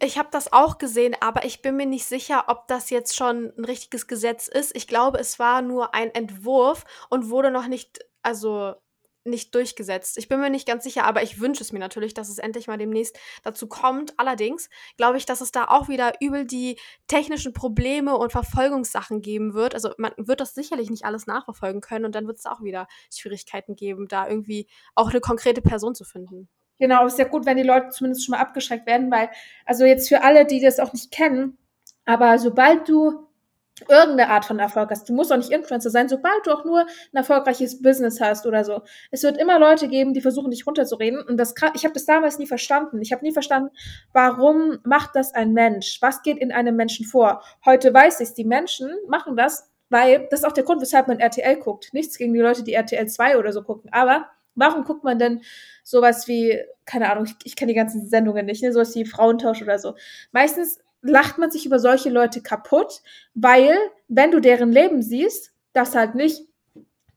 ich 0.00 0.18
habe 0.18 0.28
das 0.30 0.52
auch 0.52 0.78
gesehen, 0.78 1.16
aber 1.20 1.44
ich 1.44 1.62
bin 1.62 1.76
mir 1.76 1.86
nicht 1.86 2.06
sicher, 2.06 2.44
ob 2.48 2.68
das 2.68 2.90
jetzt 2.90 3.16
schon 3.16 3.52
ein 3.56 3.64
richtiges 3.64 4.06
Gesetz 4.06 4.46
ist. 4.48 4.74
Ich 4.76 4.86
glaube, 4.86 5.18
es 5.18 5.38
war 5.38 5.62
nur 5.62 5.94
ein 5.94 6.14
Entwurf 6.14 6.84
und 7.10 7.30
wurde 7.30 7.50
noch 7.50 7.66
nicht, 7.66 7.98
also 8.22 8.74
nicht 9.24 9.54
durchgesetzt. 9.54 10.18
Ich 10.18 10.28
bin 10.28 10.40
mir 10.40 10.50
nicht 10.50 10.66
ganz 10.66 10.84
sicher, 10.84 11.04
aber 11.04 11.22
ich 11.22 11.40
wünsche 11.40 11.62
es 11.62 11.72
mir 11.72 11.78
natürlich, 11.80 12.14
dass 12.14 12.28
es 12.28 12.38
endlich 12.38 12.66
mal 12.66 12.78
demnächst 12.78 13.18
dazu 13.42 13.66
kommt. 13.66 14.18
Allerdings 14.18 14.70
glaube 14.96 15.18
ich, 15.18 15.26
dass 15.26 15.40
es 15.40 15.52
da 15.52 15.66
auch 15.66 15.88
wieder 15.88 16.14
übel 16.20 16.46
die 16.46 16.78
technischen 17.08 17.52
Probleme 17.52 18.16
und 18.16 18.32
Verfolgungssachen 18.32 19.20
geben 19.20 19.54
wird. 19.54 19.74
Also 19.74 19.90
man 19.98 20.12
wird 20.16 20.40
das 20.40 20.54
sicherlich 20.54 20.90
nicht 20.90 21.04
alles 21.04 21.26
nachverfolgen 21.26 21.80
können 21.80 22.04
und 22.04 22.14
dann 22.14 22.26
wird 22.26 22.38
es 22.38 22.46
auch 22.46 22.62
wieder 22.62 22.86
Schwierigkeiten 23.12 23.76
geben, 23.76 24.08
da 24.08 24.28
irgendwie 24.28 24.68
auch 24.94 25.10
eine 25.10 25.20
konkrete 25.20 25.60
Person 25.60 25.94
zu 25.94 26.04
finden. 26.04 26.48
Genau, 26.78 27.06
ist 27.06 27.18
ja 27.18 27.24
gut, 27.26 27.44
wenn 27.46 27.56
die 27.56 27.62
Leute 27.64 27.90
zumindest 27.90 28.24
schon 28.24 28.32
mal 28.32 28.40
abgeschreckt 28.40 28.86
werden, 28.86 29.10
weil, 29.10 29.30
also 29.66 29.84
jetzt 29.84 30.08
für 30.08 30.22
alle, 30.22 30.46
die 30.46 30.60
das 30.60 30.78
auch 30.78 30.92
nicht 30.92 31.10
kennen, 31.10 31.58
aber 32.04 32.38
sobald 32.38 32.88
du 32.88 33.28
irgendeine 33.88 34.30
Art 34.30 34.44
von 34.44 34.58
Erfolg 34.58 34.90
hast, 34.90 35.08
du 35.08 35.12
musst 35.12 35.32
auch 35.32 35.36
nicht 35.36 35.50
Influencer 35.50 35.90
sein, 35.90 36.08
sobald 36.08 36.46
du 36.46 36.52
auch 36.52 36.64
nur 36.64 36.80
ein 36.80 37.16
erfolgreiches 37.16 37.80
Business 37.82 38.20
hast 38.20 38.46
oder 38.46 38.64
so, 38.64 38.82
es 39.10 39.22
wird 39.22 39.38
immer 39.38 39.58
Leute 39.58 39.88
geben, 39.88 40.14
die 40.14 40.20
versuchen, 40.20 40.50
dich 40.50 40.66
runterzureden. 40.66 41.22
Und 41.22 41.36
das, 41.36 41.54
ich 41.74 41.84
habe 41.84 41.94
das 41.94 42.06
damals 42.06 42.38
nie 42.38 42.46
verstanden. 42.46 43.00
Ich 43.00 43.12
habe 43.12 43.24
nie 43.24 43.32
verstanden, 43.32 43.70
warum 44.12 44.78
macht 44.84 45.14
das 45.14 45.34
ein 45.34 45.52
Mensch? 45.52 45.98
Was 46.00 46.22
geht 46.22 46.38
in 46.38 46.52
einem 46.52 46.76
Menschen 46.76 47.06
vor? 47.06 47.42
Heute 47.64 47.92
weiß 47.92 48.20
ich, 48.20 48.34
die 48.34 48.44
Menschen 48.44 48.90
machen 49.06 49.36
das, 49.36 49.70
weil 49.90 50.26
das 50.30 50.40
ist 50.40 50.46
auch 50.46 50.52
der 50.52 50.64
Grund, 50.64 50.80
weshalb 50.80 51.08
man 51.08 51.20
RTL 51.20 51.56
guckt. 51.56 51.90
Nichts 51.92 52.18
gegen 52.18 52.32
die 52.32 52.40
Leute, 52.40 52.64
die 52.64 52.74
RTL 52.74 53.06
2 53.06 53.38
oder 53.38 53.52
so 53.52 53.62
gucken, 53.62 53.90
aber 53.92 54.26
Warum 54.58 54.84
guckt 54.84 55.04
man 55.04 55.18
denn 55.18 55.42
sowas 55.82 56.28
wie, 56.28 56.58
keine 56.84 57.10
Ahnung, 57.10 57.24
ich, 57.24 57.34
ich 57.44 57.56
kenne 57.56 57.72
die 57.72 57.76
ganzen 57.76 58.08
Sendungen 58.08 58.46
nicht, 58.46 58.62
ne, 58.62 58.72
sowas 58.72 58.94
wie 58.94 59.04
Frauentausch 59.04 59.62
oder 59.62 59.78
so. 59.78 59.94
Meistens 60.32 60.78
lacht 61.02 61.38
man 61.38 61.50
sich 61.50 61.66
über 61.66 61.78
solche 61.78 62.10
Leute 62.10 62.42
kaputt, 62.42 63.02
weil, 63.34 63.76
wenn 64.08 64.30
du 64.30 64.40
deren 64.40 64.72
Leben 64.72 65.02
siehst, 65.02 65.52
das 65.72 65.94
halt 65.94 66.14
nicht 66.14 66.47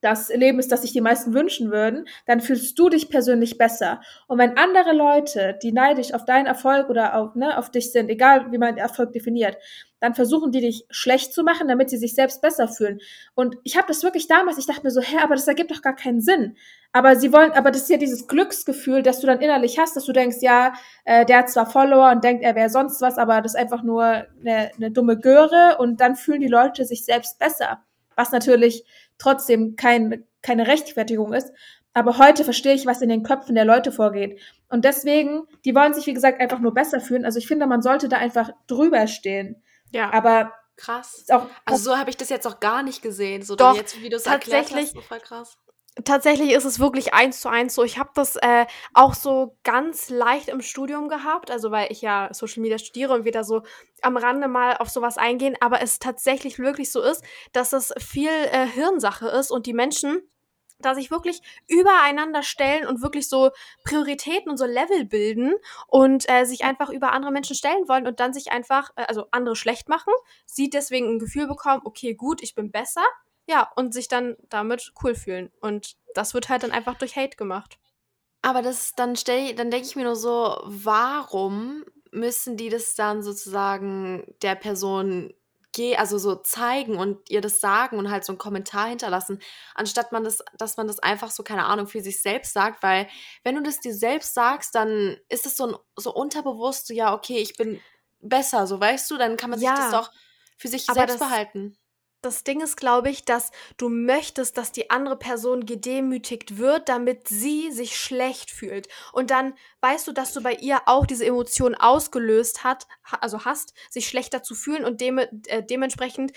das 0.01 0.29
Leben 0.29 0.59
ist, 0.59 0.71
das 0.71 0.81
sich 0.81 0.93
die 0.93 1.01
meisten 1.01 1.33
wünschen 1.33 1.71
würden, 1.71 2.05
dann 2.25 2.41
fühlst 2.41 2.77
du 2.77 2.89
dich 2.89 3.09
persönlich 3.09 3.57
besser. 3.57 4.01
Und 4.27 4.39
wenn 4.39 4.57
andere 4.57 4.93
Leute, 4.93 5.57
die 5.61 5.71
neidisch 5.71 6.13
auf 6.13 6.25
deinen 6.25 6.47
Erfolg 6.47 6.89
oder 6.89 7.15
auf, 7.15 7.35
ne, 7.35 7.57
auf 7.57 7.69
dich 7.69 7.91
sind, 7.91 8.09
egal 8.09 8.51
wie 8.51 8.57
man 8.57 8.77
Erfolg 8.77 9.13
definiert, 9.13 9.57
dann 10.01 10.15
versuchen 10.15 10.51
die 10.51 10.61
dich 10.61 10.85
schlecht 10.89 11.31
zu 11.31 11.43
machen, 11.43 11.67
damit 11.67 11.91
sie 11.91 11.97
sich 11.97 12.15
selbst 12.15 12.41
besser 12.41 12.67
fühlen. 12.67 12.99
Und 13.35 13.55
ich 13.63 13.77
habe 13.77 13.87
das 13.87 14.01
wirklich 14.03 14.27
damals, 14.27 14.57
ich 14.57 14.65
dachte 14.65 14.81
mir 14.83 14.89
so, 14.89 14.99
hä, 14.99 15.17
aber 15.23 15.35
das 15.35 15.47
ergibt 15.47 15.69
doch 15.69 15.83
gar 15.83 15.95
keinen 15.95 16.21
Sinn. 16.21 16.57
Aber 16.91 17.15
sie 17.15 17.31
wollen, 17.31 17.51
aber 17.51 17.69
das 17.69 17.83
ist 17.83 17.89
ja 17.89 17.97
dieses 17.97 18.27
Glücksgefühl, 18.27 19.03
dass 19.03 19.19
du 19.19 19.27
dann 19.27 19.39
innerlich 19.39 19.77
hast, 19.77 19.95
dass 19.95 20.05
du 20.05 20.11
denkst, 20.11 20.37
ja, 20.41 20.73
äh, 21.05 21.23
der 21.23 21.37
hat 21.37 21.49
zwar 21.51 21.69
Follower 21.69 22.11
und 22.11 22.23
denkt, 22.23 22.43
er 22.43 22.55
wäre 22.55 22.69
sonst 22.69 22.99
was, 23.01 23.19
aber 23.19 23.41
das 23.41 23.53
ist 23.53 23.59
einfach 23.59 23.83
nur 23.83 24.03
eine, 24.03 24.71
eine 24.75 24.91
dumme 24.91 25.19
Göre 25.19 25.77
und 25.77 26.01
dann 26.01 26.15
fühlen 26.15 26.41
die 26.41 26.47
Leute 26.47 26.83
sich 26.83 27.05
selbst 27.05 27.37
besser. 27.37 27.83
Was 28.15 28.31
natürlich 28.31 28.83
trotzdem 29.21 29.75
kein, 29.75 30.25
keine 30.41 30.67
Rechtfertigung 30.67 31.33
ist. 31.33 31.51
Aber 31.93 32.17
heute 32.17 32.43
verstehe 32.43 32.73
ich, 32.73 32.85
was 32.85 33.01
in 33.01 33.09
den 33.09 33.23
Köpfen 33.23 33.55
der 33.55 33.65
Leute 33.65 33.91
vorgeht. 33.91 34.39
Und 34.69 34.85
deswegen, 34.85 35.43
die 35.65 35.75
wollen 35.75 35.93
sich, 35.93 36.07
wie 36.07 36.13
gesagt, 36.13 36.39
einfach 36.39 36.59
nur 36.59 36.73
besser 36.73 37.01
fühlen. 37.01 37.25
Also 37.25 37.37
ich 37.37 37.47
finde, 37.47 37.67
man 37.67 37.81
sollte 37.81 38.07
da 38.07 38.17
einfach 38.17 38.51
drüber 38.67 39.07
stehen. 39.07 39.61
Ja. 39.91 40.11
Aber 40.13 40.53
krass. 40.77 41.25
Auch, 41.29 41.47
also 41.65 41.91
so 41.91 41.97
habe 41.97 42.09
ich 42.09 42.17
das 42.17 42.29
jetzt 42.29 42.47
auch 42.47 42.61
gar 42.61 42.81
nicht 42.81 43.01
gesehen. 43.01 43.41
So 43.43 43.55
Doch, 43.55 43.75
jetzt, 43.75 44.01
wie 44.01 44.09
du 44.09 44.15
es 44.15 44.25
erklärt 44.25 44.73
hast, 44.73 44.93
so 44.93 45.01
voll 45.01 45.19
krass 45.19 45.57
tatsächlich 46.05 46.51
ist 46.51 46.65
es 46.65 46.79
wirklich 46.79 47.13
eins 47.13 47.41
zu 47.41 47.49
eins 47.49 47.75
so. 47.75 47.83
Ich 47.83 47.97
habe 47.97 48.11
das 48.13 48.35
äh, 48.37 48.65
auch 48.93 49.13
so 49.13 49.57
ganz 49.63 50.09
leicht 50.09 50.47
im 50.47 50.61
Studium 50.61 51.09
gehabt, 51.09 51.51
also 51.51 51.71
weil 51.71 51.91
ich 51.91 52.01
ja 52.01 52.29
Social 52.33 52.61
Media 52.61 52.77
studiere 52.77 53.13
und 53.13 53.25
wieder 53.25 53.43
so 53.43 53.63
am 54.01 54.17
Rande 54.17 54.47
mal 54.47 54.77
auf 54.77 54.89
sowas 54.89 55.17
eingehen, 55.17 55.55
aber 55.59 55.81
es 55.81 55.99
tatsächlich 55.99 56.59
wirklich 56.59 56.91
so 56.91 57.01
ist, 57.01 57.23
dass 57.51 57.73
es 57.73 57.93
viel 57.99 58.29
äh, 58.29 58.65
Hirnsache 58.67 59.27
ist 59.27 59.51
und 59.51 59.65
die 59.65 59.73
Menschen 59.73 60.21
da 60.79 60.95
sich 60.95 61.11
wirklich 61.11 61.41
übereinander 61.67 62.41
stellen 62.41 62.87
und 62.87 63.03
wirklich 63.03 63.29
so 63.29 63.51
Prioritäten 63.83 64.49
und 64.49 64.57
so 64.57 64.65
Level 64.65 65.05
bilden 65.05 65.53
und 65.87 66.27
äh, 66.27 66.45
sich 66.45 66.63
einfach 66.63 66.89
über 66.89 67.11
andere 67.11 67.31
Menschen 67.31 67.55
stellen 67.55 67.87
wollen 67.87 68.07
und 68.07 68.19
dann 68.19 68.33
sich 68.33 68.51
einfach, 68.51 68.89
äh, 68.95 69.03
also 69.07 69.25
andere 69.29 69.55
schlecht 69.55 69.89
machen, 69.89 70.13
sie 70.45 70.71
deswegen 70.71 71.07
ein 71.07 71.19
Gefühl 71.19 71.47
bekommen, 71.47 71.81
okay, 71.85 72.15
gut, 72.15 72.41
ich 72.41 72.55
bin 72.55 72.71
besser, 72.71 73.03
ja, 73.51 73.69
und 73.75 73.93
sich 73.93 74.07
dann 74.07 74.37
damit 74.49 74.93
cool 75.03 75.13
fühlen. 75.13 75.51
Und 75.59 75.97
das 76.15 76.33
wird 76.33 76.47
halt 76.47 76.63
dann 76.63 76.71
einfach 76.71 76.97
durch 76.97 77.17
Hate 77.17 77.35
gemacht. 77.35 77.77
Aber 78.41 78.61
das, 78.61 78.93
dann 78.95 79.15
stell, 79.17 79.53
dann 79.55 79.69
denke 79.69 79.87
ich 79.87 79.95
mir 79.95 80.05
nur 80.05 80.15
so, 80.15 80.57
warum 80.63 81.83
müssen 82.11 82.55
die 82.57 82.69
das 82.69 82.95
dann 82.95 83.21
sozusagen 83.21 84.35
der 84.41 84.55
Person 84.55 85.33
also 85.97 86.17
so 86.17 86.35
zeigen 86.35 86.97
und 86.97 87.29
ihr 87.29 87.39
das 87.39 87.61
sagen 87.61 87.97
und 87.97 88.11
halt 88.11 88.25
so 88.25 88.33
einen 88.33 88.37
Kommentar 88.37 88.89
hinterlassen, 88.89 89.39
anstatt 89.73 90.11
man 90.11 90.25
das, 90.25 90.39
dass 90.57 90.75
man 90.75 90.85
das 90.85 90.99
einfach 90.99 91.31
so, 91.31 91.43
keine 91.43 91.65
Ahnung, 91.65 91.87
für 91.87 92.01
sich 92.01 92.21
selbst 92.21 92.51
sagt, 92.51 92.83
weil 92.83 93.07
wenn 93.45 93.55
du 93.55 93.63
das 93.63 93.79
dir 93.79 93.95
selbst 93.95 94.33
sagst, 94.33 94.75
dann 94.75 95.17
ist 95.29 95.45
es 95.45 95.55
so, 95.55 95.67
ein, 95.67 95.75
so 95.95 96.13
unterbewusst, 96.13 96.87
so, 96.87 96.93
ja, 96.93 97.13
okay, 97.13 97.37
ich 97.37 97.55
bin 97.55 97.79
besser, 98.19 98.67
so 98.67 98.81
weißt 98.81 99.09
du, 99.11 99.17
dann 99.17 99.37
kann 99.37 99.49
man 99.49 99.61
ja, 99.61 99.75
sich 99.75 99.85
das 99.85 99.91
doch 99.91 100.11
für 100.57 100.67
sich 100.67 100.85
selbst 100.85 101.21
das, 101.21 101.29
behalten 101.29 101.77
das 102.21 102.43
Ding 102.43 102.61
ist, 102.61 102.77
glaube 102.77 103.09
ich, 103.09 103.25
dass 103.25 103.51
du 103.77 103.89
möchtest, 103.89 104.57
dass 104.57 104.71
die 104.71 104.89
andere 104.89 105.17
Person 105.17 105.65
gedemütigt 105.65 106.57
wird, 106.57 106.87
damit 106.87 107.27
sie 107.27 107.71
sich 107.71 107.97
schlecht 107.97 108.51
fühlt. 108.51 108.87
Und 109.11 109.31
dann 109.31 109.53
weißt 109.81 110.07
du, 110.07 110.11
dass 110.11 110.33
du 110.33 110.41
bei 110.41 110.53
ihr 110.53 110.81
auch 110.85 111.05
diese 111.05 111.25
Emotion 111.25 111.75
ausgelöst 111.75 112.63
hat, 112.63 112.87
also 113.19 113.45
hast, 113.45 113.73
sich 113.89 114.07
schlechter 114.07 114.43
zu 114.43 114.55
fühlen 114.55 114.85
und 114.85 115.01
dem, 115.01 115.17
äh, 115.17 115.63
dementsprechend 115.63 116.31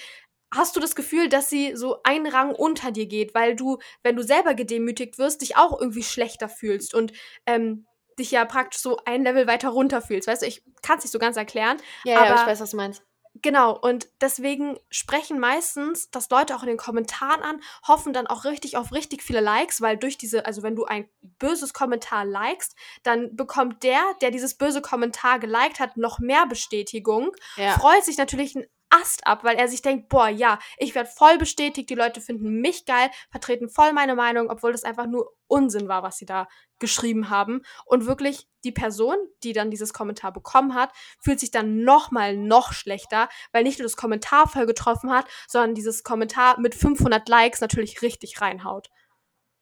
hast 0.54 0.76
du 0.76 0.80
das 0.80 0.94
Gefühl, 0.94 1.28
dass 1.28 1.50
sie 1.50 1.76
so 1.76 2.00
einen 2.04 2.26
Rang 2.26 2.54
unter 2.54 2.92
dir 2.92 3.06
geht, 3.06 3.34
weil 3.34 3.56
du, 3.56 3.78
wenn 4.02 4.16
du 4.16 4.22
selber 4.22 4.54
gedemütigt 4.54 5.18
wirst, 5.18 5.42
dich 5.42 5.56
auch 5.56 5.78
irgendwie 5.78 6.04
schlechter 6.04 6.48
fühlst 6.48 6.94
und 6.94 7.12
ähm, 7.46 7.86
dich 8.18 8.30
ja 8.30 8.44
praktisch 8.44 8.80
so 8.80 8.98
ein 9.04 9.24
Level 9.24 9.46
weiter 9.46 9.70
runter 9.70 10.00
fühlst. 10.00 10.28
Weißt 10.28 10.42
du, 10.42 10.46
ich 10.46 10.62
kann 10.82 10.98
es 10.98 11.04
nicht 11.04 11.12
so 11.12 11.18
ganz 11.18 11.36
erklären. 11.36 11.78
Ja, 12.04 12.20
aber 12.20 12.28
ja, 12.28 12.40
ich 12.40 12.46
weiß, 12.46 12.60
was 12.60 12.70
du 12.70 12.76
meinst. 12.76 13.02
Genau, 13.42 13.76
und 13.76 14.08
deswegen 14.20 14.78
sprechen 14.90 15.40
meistens 15.40 16.08
das 16.10 16.30
Leute 16.30 16.54
auch 16.54 16.62
in 16.62 16.68
den 16.68 16.76
Kommentaren 16.76 17.42
an, 17.42 17.60
hoffen 17.86 18.12
dann 18.12 18.28
auch 18.28 18.44
richtig 18.44 18.76
auf 18.76 18.92
richtig 18.92 19.22
viele 19.22 19.40
Likes, 19.40 19.80
weil 19.80 19.96
durch 19.96 20.16
diese, 20.16 20.46
also 20.46 20.62
wenn 20.62 20.76
du 20.76 20.84
ein 20.84 21.08
böses 21.40 21.72
Kommentar 21.72 22.24
likest, 22.24 22.76
dann 23.02 23.34
bekommt 23.34 23.82
der, 23.82 24.00
der 24.22 24.30
dieses 24.30 24.54
böse 24.54 24.80
Kommentar 24.80 25.40
geliked 25.40 25.80
hat, 25.80 25.96
noch 25.96 26.20
mehr 26.20 26.46
Bestätigung, 26.46 27.32
ja. 27.56 27.72
freut 27.72 28.04
sich 28.04 28.18
natürlich 28.18 28.54
ein 28.54 28.66
Ast 28.94 29.26
ab, 29.26 29.42
weil 29.42 29.56
er 29.56 29.66
sich 29.66 29.82
denkt, 29.82 30.08
boah, 30.08 30.28
ja, 30.28 30.58
ich 30.78 30.94
werde 30.94 31.08
voll 31.08 31.36
bestätigt, 31.36 31.90
die 31.90 31.96
Leute 31.96 32.20
finden 32.20 32.60
mich 32.60 32.84
geil, 32.86 33.10
vertreten 33.30 33.68
voll 33.68 33.92
meine 33.92 34.14
Meinung, 34.14 34.50
obwohl 34.50 34.70
das 34.70 34.84
einfach 34.84 35.06
nur 35.06 35.34
Unsinn 35.48 35.88
war, 35.88 36.02
was 36.04 36.16
sie 36.16 36.26
da 36.26 36.46
geschrieben 36.78 37.28
haben. 37.28 37.62
Und 37.86 38.06
wirklich 38.06 38.48
die 38.62 38.70
Person, 38.72 39.16
die 39.42 39.52
dann 39.52 39.70
dieses 39.70 39.92
Kommentar 39.92 40.32
bekommen 40.32 40.74
hat, 40.74 40.92
fühlt 41.18 41.40
sich 41.40 41.50
dann 41.50 41.82
nochmal 41.82 42.36
noch 42.36 42.72
schlechter, 42.72 43.28
weil 43.52 43.64
nicht 43.64 43.78
nur 43.78 43.86
das 43.86 43.96
Kommentar 43.96 44.48
voll 44.48 44.66
getroffen 44.66 45.10
hat, 45.10 45.26
sondern 45.48 45.74
dieses 45.74 46.04
Kommentar 46.04 46.60
mit 46.60 46.74
500 46.74 47.28
Likes 47.28 47.60
natürlich 47.60 48.02
richtig 48.02 48.40
reinhaut. 48.40 48.90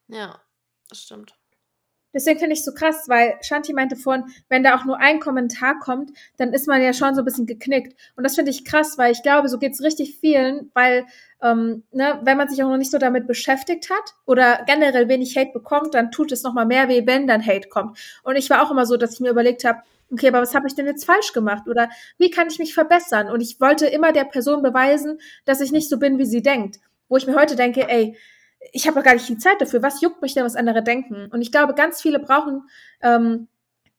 Ja, 0.09 0.43
das 0.89 1.03
stimmt. 1.03 1.41
Deswegen 2.14 2.38
finde 2.38 2.54
ich 2.54 2.64
so 2.64 2.72
krass, 2.72 3.04
weil 3.08 3.34
Shanti 3.42 3.72
meinte 3.72 3.96
vorhin, 3.96 4.24
wenn 4.48 4.62
da 4.62 4.76
auch 4.76 4.84
nur 4.84 4.98
ein 4.98 5.20
Kommentar 5.20 5.78
kommt, 5.78 6.10
dann 6.36 6.52
ist 6.52 6.68
man 6.68 6.82
ja 6.82 6.92
schon 6.92 7.14
so 7.14 7.22
ein 7.22 7.24
bisschen 7.24 7.46
geknickt. 7.46 7.96
Und 8.16 8.24
das 8.24 8.34
finde 8.34 8.50
ich 8.50 8.64
krass, 8.64 8.98
weil 8.98 9.12
ich 9.12 9.22
glaube, 9.22 9.48
so 9.48 9.58
geht 9.58 9.72
es 9.72 9.82
richtig 9.82 10.18
vielen, 10.18 10.70
weil 10.74 11.06
ähm, 11.42 11.82
ne, 11.92 12.20
wenn 12.22 12.36
man 12.36 12.48
sich 12.48 12.62
auch 12.62 12.68
noch 12.68 12.76
nicht 12.76 12.90
so 12.90 12.98
damit 12.98 13.26
beschäftigt 13.26 13.90
hat 13.90 14.14
oder 14.26 14.62
generell 14.66 15.08
wenig 15.08 15.36
Hate 15.36 15.52
bekommt, 15.52 15.94
dann 15.94 16.10
tut 16.10 16.32
es 16.32 16.42
nochmal 16.42 16.66
mehr 16.66 16.88
weh, 16.88 17.06
wenn 17.06 17.26
dann 17.26 17.44
Hate 17.44 17.68
kommt. 17.68 17.98
Und 18.22 18.36
ich 18.36 18.48
war 18.50 18.62
auch 18.62 18.70
immer 18.70 18.86
so, 18.86 18.96
dass 18.96 19.14
ich 19.14 19.20
mir 19.20 19.30
überlegt 19.30 19.64
habe, 19.64 19.82
okay, 20.12 20.28
aber 20.28 20.40
was 20.40 20.54
habe 20.54 20.68
ich 20.68 20.74
denn 20.74 20.86
jetzt 20.86 21.04
falsch 21.04 21.32
gemacht? 21.32 21.66
Oder 21.68 21.88
wie 22.18 22.30
kann 22.30 22.48
ich 22.48 22.58
mich 22.58 22.74
verbessern? 22.74 23.28
Und 23.28 23.40
ich 23.40 23.60
wollte 23.60 23.86
immer 23.86 24.12
der 24.12 24.24
Person 24.24 24.62
beweisen, 24.62 25.18
dass 25.44 25.60
ich 25.60 25.72
nicht 25.72 25.88
so 25.88 25.98
bin, 25.98 26.18
wie 26.18 26.26
sie 26.26 26.42
denkt. 26.42 26.78
Wo 27.08 27.16
ich 27.16 27.26
mir 27.26 27.34
heute 27.34 27.56
denke, 27.56 27.88
ey, 27.88 28.16
ich 28.70 28.86
habe 28.86 28.96
doch 28.96 29.04
gar 29.04 29.14
nicht 29.14 29.28
die 29.28 29.38
Zeit 29.38 29.60
dafür. 29.60 29.82
Was 29.82 30.00
juckt 30.00 30.22
mich 30.22 30.34
denn, 30.34 30.44
was 30.44 30.56
andere 30.56 30.82
denken? 30.82 31.28
Und 31.32 31.42
ich 31.42 31.50
glaube, 31.50 31.74
ganz 31.74 32.00
viele 32.00 32.18
brauchen 32.18 32.68
ähm, 33.02 33.48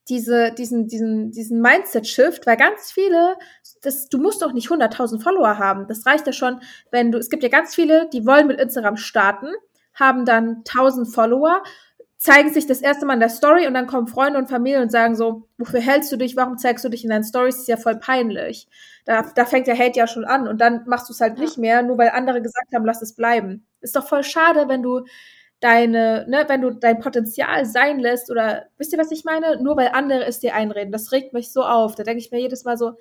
diese, 0.10 0.52
diesen, 0.52 0.88
diesen, 0.88 1.32
diesen 1.32 1.62
Mindset-Shift, 1.62 2.46
weil 2.46 2.58
ganz 2.58 2.92
viele, 2.92 3.38
das, 3.82 4.10
du 4.10 4.18
musst 4.18 4.42
doch 4.42 4.54
nicht 4.54 4.70
100.000 4.70 5.22
Follower 5.22 5.58
haben. 5.58 5.88
Das 5.88 6.06
reicht 6.06 6.28
ja 6.28 6.34
schon, 6.34 6.62
wenn 6.92 7.12
du, 7.12 7.18
es 7.18 7.30
gibt 7.30 7.44
ja 7.44 7.50
ganz 7.50 7.76
viele, 7.76 8.10
die 8.10 8.26
wollen 8.26 8.48
mit 8.48 8.60
Instagram 8.60 8.98
starten, 8.98 9.48
haben 9.94 10.26
dann 10.26 10.64
1000 10.68 11.14
Follower, 11.14 11.64
zeigen 12.18 12.54
sich 12.54 12.66
das 12.68 12.82
erste 12.82 13.06
Mal 13.06 13.16
in 13.16 13.20
der 13.20 13.30
Story 13.30 13.68
und 13.68 13.74
dann 13.74 13.88
kommen 13.88 14.08
Freunde 14.08 14.40
und 14.40 14.50
Familie 14.50 14.82
und 14.82 14.92
sagen 14.92 15.16
so, 15.16 15.48
wofür 15.58 15.82
hältst 15.82 16.12
du 16.12 16.18
dich, 16.18 16.36
warum 16.36 16.58
zeigst 16.58 16.84
du 16.84 16.90
dich 16.90 17.04
in 17.04 17.10
deinen 17.10 17.26
Stories, 17.26 17.56
das 17.56 17.62
ist 17.64 17.68
ja 17.68 17.78
voll 17.78 17.98
peinlich. 17.98 18.68
Da, 19.06 19.24
da 19.36 19.46
fängt 19.46 19.68
der 19.68 19.78
Hate 19.78 20.00
ja 20.00 20.08
schon 20.08 20.24
an 20.26 20.48
und 20.48 20.60
dann 20.60 20.84
machst 20.86 21.10
du 21.10 21.14
es 21.14 21.20
halt 21.20 21.38
ja. 21.38 21.44
nicht 21.44 21.58
mehr, 21.58 21.82
nur 21.84 21.98
weil 21.98 22.10
andere 22.10 22.42
gesagt 22.42 22.74
haben, 22.74 22.86
lass 22.86 23.02
es 23.02 23.14
bleiben. 23.14 23.66
Ist 23.84 23.96
doch 23.96 24.08
voll 24.08 24.24
schade, 24.24 24.68
wenn 24.68 24.82
du 24.82 25.06
deine, 25.64 26.26
ne, 26.28 26.44
wenn 26.48 26.62
du 26.62 26.72
dein 26.72 27.00
Potenzial 27.00 27.66
sein 27.66 28.00
lässt 28.00 28.30
oder 28.30 28.66
wisst 28.78 28.92
ihr, 28.92 29.00
was 29.00 29.12
ich 29.12 29.24
meine? 29.24 29.62
Nur 29.62 29.78
weil 29.78 29.92
andere 29.94 30.26
es 30.26 30.40
dir 30.40 30.56
einreden. 30.56 30.92
Das 30.92 31.12
regt 31.14 31.32
mich 31.32 31.54
so 31.54 31.64
auf. 31.64 31.96
Da 31.96 32.04
denke 32.04 32.20
ich 32.20 32.32
mir 32.32 32.40
jedes 32.40 32.66
Mal 32.66 32.78
so, 32.78 32.94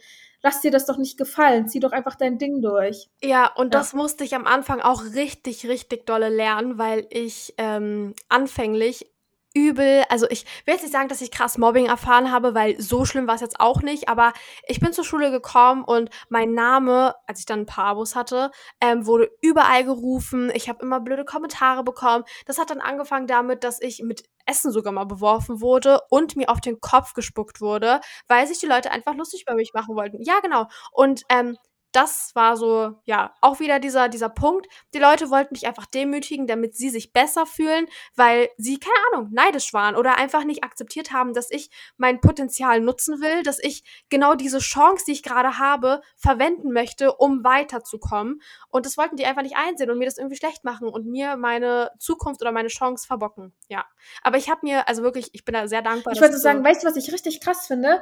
lass 0.43 0.61
dir 0.61 0.71
das 0.71 0.87
doch 0.87 0.97
nicht 0.97 1.19
gefallen. 1.19 1.67
Zieh 1.67 1.81
doch 1.81 1.91
einfach 1.91 2.15
dein 2.15 2.39
Ding 2.39 2.63
durch. 2.63 3.09
Ja, 3.23 3.51
und 3.57 3.75
ja. 3.75 3.81
das 3.81 3.95
musste 3.95 4.23
ich 4.23 4.37
am 4.37 4.47
Anfang 4.47 4.81
auch 4.81 5.03
richtig, 5.15 5.67
richtig 5.67 6.07
dolle 6.07 6.29
lernen, 6.29 6.79
weil 6.79 7.07
ich 7.11 7.53
ähm, 7.59 8.15
anfänglich 8.29 9.12
übel, 9.55 10.05
also 10.09 10.27
ich 10.31 10.45
will 10.65 10.75
jetzt 10.75 10.83
nicht 10.83 10.93
sagen, 10.93 11.09
dass 11.09 11.21
ich 11.21 11.31
krass 11.31 11.59
Mobbing 11.59 11.87
erfahren 11.87 12.31
habe, 12.31 12.55
weil 12.55 12.81
so 12.81 13.05
schlimm 13.05 13.27
war 13.27 13.35
es 13.35 13.41
jetzt 13.41 13.61
auch 13.61 13.83
nicht, 13.83 14.09
aber 14.09 14.33
ich 14.67 14.81
bin 14.81 14.93
zur 14.93 15.05
Schule 15.05 15.31
gekommen 15.31 15.85
und 15.85 16.11
mein 16.29 16.55
Name, 16.55 17.15
als 17.27 17.41
ich 17.41 17.47
dann 17.47 17.61
ein 17.61 17.67
paar 17.67 17.87
Abos 17.87 18.15
hatte, 18.15 18.51
ähm, 18.81 19.07
wurde 19.07 19.31
überall 19.41 19.85
gerufen. 19.85 20.51
Ich 20.55 20.69
habe 20.69 20.83
immer 20.83 21.01
blöde 21.01 21.25
Kommentare 21.25 21.85
bekommen. 21.85 22.25
Das 22.47 22.59
hat 22.59 22.71
dann 22.71 22.81
angefangen 22.81 23.27
damit, 23.27 23.65
dass 23.65 23.81
ich 23.81 24.03
mit 24.03 24.25
Essen 24.47 24.73
sogar 24.73 24.93
mal 24.93 25.05
beworfen 25.05 25.61
wurde 25.61 26.01
und 26.11 26.37
mir 26.37 26.49
auf 26.49 26.61
den 26.61 26.81
Kopf 26.81 27.15
gespuckt 27.15 27.61
wurde, 27.61 28.01
weil 28.29 28.47
sich 28.47 28.59
die 28.59 28.67
Leute 28.67 28.91
einfach 28.91 29.15
lustig 29.15 29.43
über 29.47 29.55
mich 29.55 29.73
machen 29.75 29.95
wollten. 29.95 30.21
Ja, 30.23 30.41
genau. 30.41 30.67
Und 30.93 31.23
ähm, 31.29 31.57
das 31.93 32.35
war 32.35 32.57
so, 32.57 32.95
ja, 33.05 33.35
auch 33.41 33.61
wieder 33.61 33.79
dieser, 33.79 34.09
dieser 34.09 34.29
Punkt. 34.29 34.67
Die 34.95 34.99
Leute 34.99 35.31
wollten 35.31 35.53
mich 35.53 35.67
einfach 35.67 35.87
demütigen, 35.87 36.47
damit 36.47 36.75
sie 36.75 36.91
sich 36.91 37.13
besser 37.13 37.47
fühlen, 37.47 37.87
weil 38.17 38.49
sie, 38.57 38.79
keine 38.79 38.97
Ahnung, 39.13 39.31
neidisch 39.33 39.73
waren 39.73 39.95
oder 39.95 40.17
einfach 40.17 40.45
nicht 40.45 40.65
akzeptiert 40.65 41.13
haben, 41.13 41.35
dass 41.35 41.51
ich 41.51 41.71
mein 41.97 42.21
Potenzial 42.21 42.81
nutzen 42.81 43.21
will, 43.21 43.43
dass 43.43 43.59
ich 43.59 43.85
genau 44.09 44.35
diese 44.35 44.59
Chance, 44.59 45.05
die 45.07 45.13
ich 45.13 45.23
gerade 45.23 45.59
habe, 45.59 46.01
verwenden 46.17 46.73
möchte, 46.73 47.15
um 47.15 47.45
weiterzukommen. 47.45 48.41
Und 48.69 48.87
das 48.87 48.97
wollten 48.97 49.17
die 49.17 49.27
einfach 49.27 49.43
nicht 49.43 49.57
einsehen 49.57 49.91
und 49.91 49.99
mir 49.99 50.07
das 50.07 50.19
irgendwie 50.19 50.37
schlecht 50.37 50.65
machen 50.65 50.89
und 50.89 51.07
mir 51.07 51.37
meine 51.37 51.91
Zukunft 51.99 52.41
oder 52.41 52.53
meine 52.53 52.69
Chance 52.69 53.07
verbocken. 53.07 53.53
Ja. 53.69 53.85
Aber 54.23 54.39
ich 54.39 54.51
habe 54.51 54.61
mir, 54.63 54.89
also 54.89 55.03
wirklich, 55.03 55.31
ich 55.33 55.45
bin 55.45 55.53
da 55.53 55.69
sehr 55.69 55.83
dankbar. 55.83 56.15
Ich 56.15 56.21
wollte 56.21 56.39
sagen, 56.39 56.59
so 56.59 56.65
weißt 56.65 56.83
du, 56.83 56.89
was 56.89 56.97
ich 56.97 57.13
richtig 57.13 57.41
krass 57.41 57.67
finde? 57.67 58.01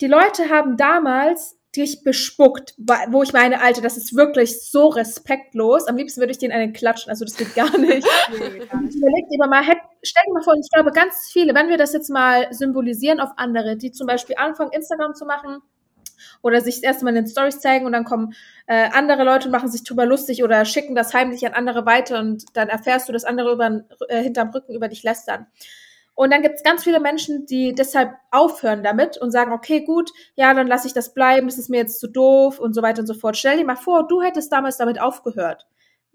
Die 0.00 0.06
Leute 0.06 0.50
haben 0.50 0.76
damals 0.76 1.55
dich 1.76 2.02
bespuckt, 2.02 2.74
wo 3.08 3.22
ich 3.22 3.32
meine, 3.32 3.60
Alter, 3.60 3.82
das 3.82 3.96
ist 3.96 4.16
wirklich 4.16 4.62
so 4.62 4.88
respektlos. 4.88 5.86
Am 5.86 5.96
liebsten 5.96 6.20
würde 6.20 6.32
ich 6.32 6.38
den 6.38 6.52
einen 6.52 6.72
klatschen, 6.72 7.10
also 7.10 7.24
das 7.24 7.36
geht 7.36 7.54
gar 7.54 7.70
nicht. 7.78 8.06
nee, 8.30 8.58
gar 8.66 8.80
nicht. 8.80 8.96
Mal, 9.00 9.64
stell 10.02 10.22
dir 10.26 10.32
mal 10.32 10.42
vor, 10.42 10.54
ich 10.54 10.70
glaube, 10.72 10.92
ganz 10.92 11.30
viele, 11.32 11.54
wenn 11.54 11.68
wir 11.68 11.78
das 11.78 11.92
jetzt 11.92 12.10
mal 12.10 12.52
symbolisieren 12.52 13.20
auf 13.20 13.30
andere, 13.36 13.76
die 13.76 13.92
zum 13.92 14.06
Beispiel 14.06 14.36
anfangen, 14.38 14.72
Instagram 14.72 15.14
zu 15.14 15.26
machen, 15.26 15.62
oder 16.42 16.60
sich 16.60 16.76
das 16.76 16.82
erste 16.82 17.04
Mal 17.04 17.10
in 17.10 17.24
den 17.24 17.26
Stories 17.26 17.60
zeigen 17.60 17.86
und 17.86 17.92
dann 17.92 18.04
kommen 18.04 18.34
äh, 18.66 18.88
andere 18.92 19.24
Leute 19.24 19.46
und 19.48 19.52
machen 19.52 19.68
sich 19.68 19.84
drüber 19.84 20.06
lustig 20.06 20.42
oder 20.42 20.64
schicken 20.64 20.94
das 20.94 21.14
heimlich 21.14 21.46
an 21.46 21.52
andere 21.52 21.86
weiter 21.86 22.20
und 22.20 22.44
dann 22.54 22.68
erfährst 22.68 23.08
du, 23.08 23.12
dass 23.12 23.24
andere 23.24 23.52
über, 23.52 23.84
äh, 24.08 24.22
hinterm 24.22 24.50
Rücken 24.50 24.74
über 24.74 24.88
dich 24.88 25.02
lästern. 25.02 25.46
Und 26.16 26.32
dann 26.32 26.40
gibt 26.40 26.56
es 26.56 26.62
ganz 26.62 26.82
viele 26.82 26.98
Menschen, 26.98 27.44
die 27.44 27.74
deshalb 27.74 28.14
aufhören 28.30 28.82
damit 28.82 29.18
und 29.18 29.30
sagen, 29.32 29.52
okay, 29.52 29.84
gut, 29.84 30.10
ja, 30.34 30.52
dann 30.54 30.66
lasse 30.66 30.88
ich 30.88 30.94
das 30.94 31.12
bleiben, 31.12 31.46
das 31.46 31.58
ist 31.58 31.68
mir 31.68 31.76
jetzt 31.76 32.00
zu 32.00 32.08
doof 32.08 32.58
und 32.58 32.74
so 32.74 32.80
weiter 32.80 33.00
und 33.00 33.06
so 33.06 33.12
fort. 33.12 33.36
Stell 33.36 33.58
dir 33.58 33.66
mal 33.66 33.76
vor, 33.76 34.08
du 34.08 34.22
hättest 34.22 34.50
damals 34.50 34.78
damit 34.78 34.98
aufgehört. 34.98 35.66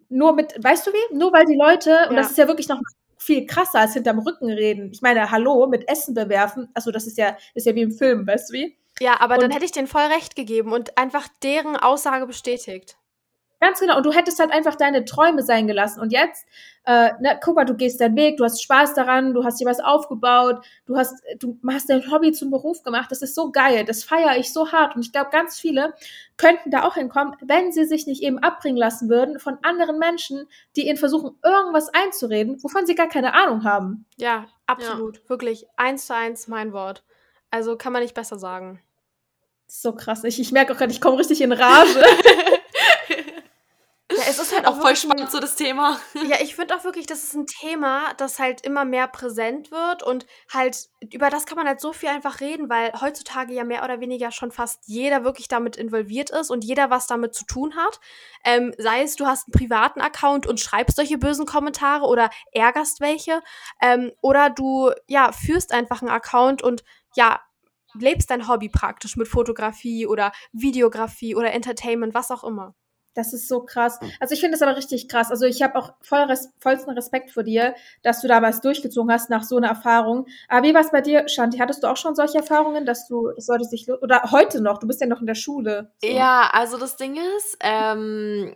Nur 0.09 0.33
mit, 0.33 0.55
weißt 0.61 0.87
du 0.87 0.91
wie? 0.91 1.15
Nur 1.15 1.31
weil 1.31 1.45
die 1.45 1.55
Leute, 1.55 1.91
ja. 1.91 2.09
und 2.09 2.15
das 2.15 2.31
ist 2.31 2.37
ja 2.39 2.47
wirklich 2.47 2.67
noch 2.67 2.81
viel 3.15 3.45
krasser 3.45 3.79
als 3.79 3.93
hinterm 3.93 4.17
Rücken 4.17 4.49
reden. 4.49 4.89
Ich 4.91 5.03
meine, 5.03 5.29
hallo, 5.29 5.67
mit 5.67 5.87
Essen 5.87 6.15
bewerfen, 6.15 6.69
also 6.73 6.89
das 6.89 7.05
ist 7.05 7.19
ja, 7.19 7.37
ist 7.53 7.67
ja 7.67 7.75
wie 7.75 7.83
im 7.83 7.91
Film, 7.91 8.25
weißt 8.25 8.49
du 8.49 8.53
wie? 8.53 8.77
Ja, 8.99 9.21
aber 9.21 9.35
und, 9.35 9.43
dann 9.43 9.51
hätte 9.51 9.65
ich 9.65 9.71
denen 9.71 9.87
voll 9.87 10.01
recht 10.01 10.35
gegeben 10.35 10.73
und 10.73 10.97
einfach 10.97 11.27
deren 11.43 11.75
Aussage 11.75 12.25
bestätigt. 12.25 12.97
Ganz 13.61 13.79
genau. 13.79 13.97
Und 13.97 14.05
du 14.07 14.11
hättest 14.11 14.39
halt 14.39 14.51
einfach 14.51 14.73
deine 14.73 15.05
Träume 15.05 15.43
sein 15.43 15.67
gelassen. 15.67 16.01
Und 16.01 16.11
jetzt, 16.11 16.47
äh, 16.85 17.11
na, 17.21 17.35
guck 17.35 17.55
mal, 17.55 17.63
du 17.63 17.75
gehst 17.75 18.01
deinen 18.01 18.15
Weg, 18.15 18.37
du 18.37 18.43
hast 18.43 18.61
Spaß 18.63 18.95
daran, 18.95 19.35
du 19.35 19.43
hast 19.43 19.61
dir 19.61 19.67
was 19.67 19.79
aufgebaut, 19.79 20.65
du 20.87 20.97
hast, 20.97 21.23
du 21.37 21.59
hast 21.69 21.87
dein 21.87 22.11
Hobby 22.11 22.31
zum 22.31 22.49
Beruf 22.49 22.81
gemacht. 22.81 23.11
Das 23.11 23.21
ist 23.21 23.35
so 23.35 23.51
geil. 23.51 23.85
Das 23.85 24.03
feiere 24.03 24.35
ich 24.37 24.51
so 24.51 24.71
hart. 24.71 24.95
Und 24.95 25.05
ich 25.05 25.11
glaube, 25.11 25.29
ganz 25.29 25.59
viele 25.59 25.93
könnten 26.37 26.71
da 26.71 26.83
auch 26.85 26.95
hinkommen, 26.95 27.35
wenn 27.41 27.71
sie 27.71 27.85
sich 27.85 28.07
nicht 28.07 28.23
eben 28.23 28.39
abbringen 28.39 28.77
lassen 28.77 29.09
würden 29.09 29.39
von 29.39 29.59
anderen 29.61 29.99
Menschen, 29.99 30.47
die 30.75 30.87
ihnen 30.87 30.97
versuchen, 30.97 31.37
irgendwas 31.43 31.89
einzureden, 31.93 32.63
wovon 32.63 32.87
sie 32.87 32.95
gar 32.95 33.09
keine 33.09 33.35
Ahnung 33.35 33.63
haben. 33.63 34.07
Ja, 34.17 34.47
absolut. 34.65 35.17
Ja. 35.17 35.29
Wirklich. 35.29 35.67
Eins 35.77 36.07
zu 36.07 36.15
eins 36.15 36.47
mein 36.47 36.73
Wort. 36.73 37.03
Also 37.51 37.77
kann 37.77 37.93
man 37.93 38.01
nicht 38.01 38.15
besser 38.15 38.39
sagen. 38.39 38.81
So 39.67 39.93
krass. 39.93 40.23
Ich, 40.23 40.39
ich 40.39 40.51
merke 40.51 40.73
auch 40.73 40.77
gerade, 40.77 40.91
ich 40.91 40.99
komme 40.99 41.19
richtig 41.19 41.41
in 41.41 41.51
Rage. 41.51 42.03
Ja, 44.21 44.27
es 44.29 44.37
ist 44.37 44.53
halt 44.53 44.67
auch, 44.67 44.79
voll 44.79 44.95
spannend, 44.95 45.31
so 45.31 45.39
das 45.39 45.55
Thema. 45.55 45.99
Ja, 46.27 46.37
ich 46.41 46.55
finde 46.55 46.75
auch 46.75 46.83
wirklich, 46.83 47.07
das 47.07 47.23
ist 47.23 47.33
ein 47.33 47.47
Thema, 47.47 48.13
das 48.17 48.37
halt 48.37 48.61
immer 48.61 48.85
mehr 48.85 49.07
präsent 49.07 49.71
wird 49.71 50.03
und 50.03 50.25
halt 50.53 50.89
über 51.11 51.29
das 51.29 51.45
kann 51.45 51.57
man 51.57 51.67
halt 51.67 51.81
so 51.81 51.91
viel 51.93 52.09
einfach 52.09 52.39
reden, 52.39 52.69
weil 52.69 52.93
heutzutage 53.01 53.53
ja 53.53 53.63
mehr 53.63 53.83
oder 53.83 53.99
weniger 53.99 54.31
schon 54.31 54.51
fast 54.51 54.83
jeder 54.85 55.23
wirklich 55.23 55.47
damit 55.47 55.75
involviert 55.75 56.29
ist 56.29 56.51
und 56.51 56.63
jeder 56.63 56.89
was 56.91 57.07
damit 57.07 57.33
zu 57.33 57.45
tun 57.45 57.75
hat. 57.75 57.99
Ähm, 58.45 58.73
sei 58.77 59.01
es, 59.01 59.15
du 59.15 59.25
hast 59.25 59.47
einen 59.47 59.53
privaten 59.53 60.01
Account 60.01 60.45
und 60.45 60.59
schreibst 60.59 60.97
solche 60.97 61.17
bösen 61.17 61.45
Kommentare 61.45 62.05
oder 62.05 62.29
ärgerst 62.51 63.01
welche, 63.01 63.41
ähm, 63.81 64.11
oder 64.21 64.49
du, 64.51 64.91
ja, 65.07 65.31
führst 65.31 65.73
einfach 65.73 66.01
einen 66.01 66.11
Account 66.11 66.61
und 66.61 66.83
ja, 67.15 67.41
lebst 67.93 68.29
dein 68.29 68.47
Hobby 68.47 68.69
praktisch 68.69 69.15
mit 69.17 69.27
Fotografie 69.27 70.05
oder 70.05 70.31
Videografie 70.53 71.35
oder 71.35 71.51
Entertainment, 71.51 72.13
was 72.13 72.31
auch 72.31 72.43
immer. 72.43 72.75
Das 73.13 73.33
ist 73.33 73.47
so 73.47 73.61
krass. 73.61 73.99
Also 74.19 74.33
ich 74.33 74.39
finde 74.39 74.55
es 74.55 74.61
aber 74.61 74.77
richtig 74.77 75.09
krass. 75.09 75.31
Also 75.31 75.45
ich 75.45 75.61
habe 75.61 75.75
auch 75.75 75.93
voll 76.01 76.21
res 76.21 76.53
vollsten 76.59 76.93
Respekt 76.93 77.31
vor 77.31 77.43
dir, 77.43 77.75
dass 78.03 78.21
du 78.21 78.27
damals 78.27 78.61
durchgezogen 78.61 79.11
hast 79.11 79.29
nach 79.29 79.43
so 79.43 79.57
einer 79.57 79.67
Erfahrung. 79.67 80.27
Aber 80.47 80.65
wie 80.65 80.73
war 80.73 80.81
es 80.81 80.91
bei 80.91 81.01
dir, 81.01 81.27
Shanti? 81.27 81.57
Hattest 81.57 81.83
du 81.83 81.87
auch 81.87 81.97
schon 81.97 82.15
solche 82.15 82.37
Erfahrungen, 82.37 82.85
dass 82.85 83.07
du, 83.07 83.31
das 83.35 83.45
sollte 83.45 83.65
sich, 83.65 83.89
oder 83.89 84.31
heute 84.31 84.61
noch, 84.61 84.77
du 84.77 84.87
bist 84.87 85.01
ja 85.01 85.07
noch 85.07 85.19
in 85.19 85.27
der 85.27 85.35
Schule. 85.35 85.91
So. 86.01 86.09
Ja, 86.09 86.49
also 86.53 86.77
das 86.77 86.95
Ding 86.95 87.17
ist, 87.37 87.57
ähm, 87.61 88.55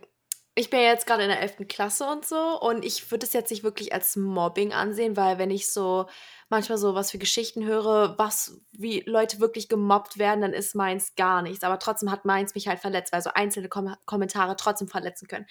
ich 0.58 0.70
bin 0.70 0.80
ja 0.80 0.86
jetzt 0.86 1.06
gerade 1.06 1.22
in 1.22 1.28
der 1.28 1.42
11. 1.42 1.68
Klasse 1.68 2.08
und 2.08 2.24
so 2.24 2.58
und 2.58 2.82
ich 2.82 3.10
würde 3.10 3.26
es 3.26 3.34
jetzt 3.34 3.50
nicht 3.50 3.62
wirklich 3.62 3.92
als 3.92 4.16
Mobbing 4.16 4.72
ansehen, 4.72 5.14
weil 5.14 5.36
wenn 5.36 5.50
ich 5.50 5.70
so 5.70 6.06
manchmal 6.48 6.78
so 6.78 6.94
was 6.94 7.10
für 7.10 7.18
Geschichten 7.18 7.66
höre, 7.66 8.16
was, 8.16 8.58
wie 8.72 9.00
Leute 9.06 9.38
wirklich 9.38 9.68
gemobbt 9.68 10.16
werden, 10.18 10.40
dann 10.40 10.54
ist 10.54 10.74
meins 10.74 11.14
gar 11.14 11.42
nichts. 11.42 11.62
Aber 11.62 11.78
trotzdem 11.78 12.10
hat 12.10 12.24
meins 12.24 12.54
mich 12.54 12.68
halt 12.68 12.78
verletzt, 12.78 13.12
weil 13.12 13.20
so 13.20 13.30
einzelne 13.34 13.68
Kom 13.68 13.94
Kommentare 14.06 14.56
trotzdem 14.56 14.88
verletzen 14.88 15.28
können. 15.28 15.46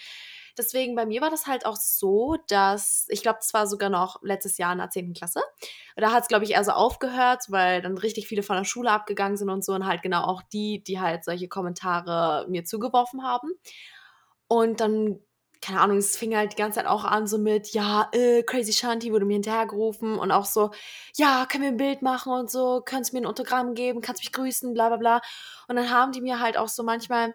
Deswegen 0.58 0.95
bei 0.95 1.06
mir 1.06 1.22
war 1.22 1.30
das 1.30 1.45
halt 1.45 1.68
auch 1.68 1.76
so, 1.76 2.38
dass 2.47 3.06
ich 3.10 3.22
glaube, 3.22 3.39
das 3.41 3.53
war 3.53 3.68
sogar 3.68 3.89
noch 3.89 4.24
letztes 4.24 4.58
Jahr 4.58 4.72
in 4.72 4.80
der 4.80 4.89
10. 4.89 5.14
Klasse. 5.14 5.41
Da 5.97 6.12
hat 6.14 6.24
es, 6.24 6.30
glaube 6.30 6.45
ich, 6.45 6.51
eher 6.51 6.64
so 6.64 6.72
aufgehört, 6.72 7.43
weil 7.49 7.84
dann 7.84 7.97
richtig 7.99 8.28
viele 8.28 8.41
von 8.41 8.56
der 8.56 8.64
Schule 8.64 8.89
abgegangen 8.89 9.38
sind 9.38 9.51
und 9.51 9.64
so 9.64 9.74
und 9.74 9.86
halt 9.86 10.01
genau 10.01 10.24
auch 10.24 10.41
die, 10.41 10.84
die 10.84 10.99
halt 10.99 11.26
solche 11.26 11.47
Kommentare 11.47 12.47
mir 12.49 12.64
zugeworfen 12.64 13.24
haben. 13.24 13.51
Und 14.47 14.79
dann 14.79 15.19
keine 15.65 15.81
Ahnung, 15.81 15.97
es 15.97 16.15
fing 16.15 16.35
halt 16.35 16.53
die 16.53 16.57
ganze 16.57 16.77
Zeit 16.79 16.85
auch 16.87 17.05
an, 17.05 17.25
so 17.25 17.39
mit, 17.39 17.69
ja, 17.73 18.07
äh, 18.11 18.43
Crazy 18.43 18.71
Shanti 18.71 19.11
wurde 19.11 19.25
mir 19.25 19.33
hinterhergerufen 19.33 20.19
und 20.19 20.31
auch 20.31 20.45
so, 20.45 20.69
ja, 21.15 21.47
können 21.49 21.63
wir 21.63 21.71
ein 21.71 21.77
Bild 21.77 22.03
machen 22.03 22.33
und 22.33 22.51
so, 22.51 22.83
kannst 22.85 23.13
mir 23.13 23.19
ein 23.19 23.25
Autogramm 23.25 23.73
geben, 23.73 24.01
kannst 24.01 24.21
mich 24.21 24.31
grüßen, 24.31 24.73
bla 24.73 24.89
bla 24.89 24.97
bla. 24.97 25.21
Und 25.67 25.77
dann 25.77 25.89
haben 25.89 26.11
die 26.11 26.21
mir 26.21 26.39
halt 26.39 26.57
auch 26.57 26.67
so 26.67 26.83
manchmal, 26.83 27.33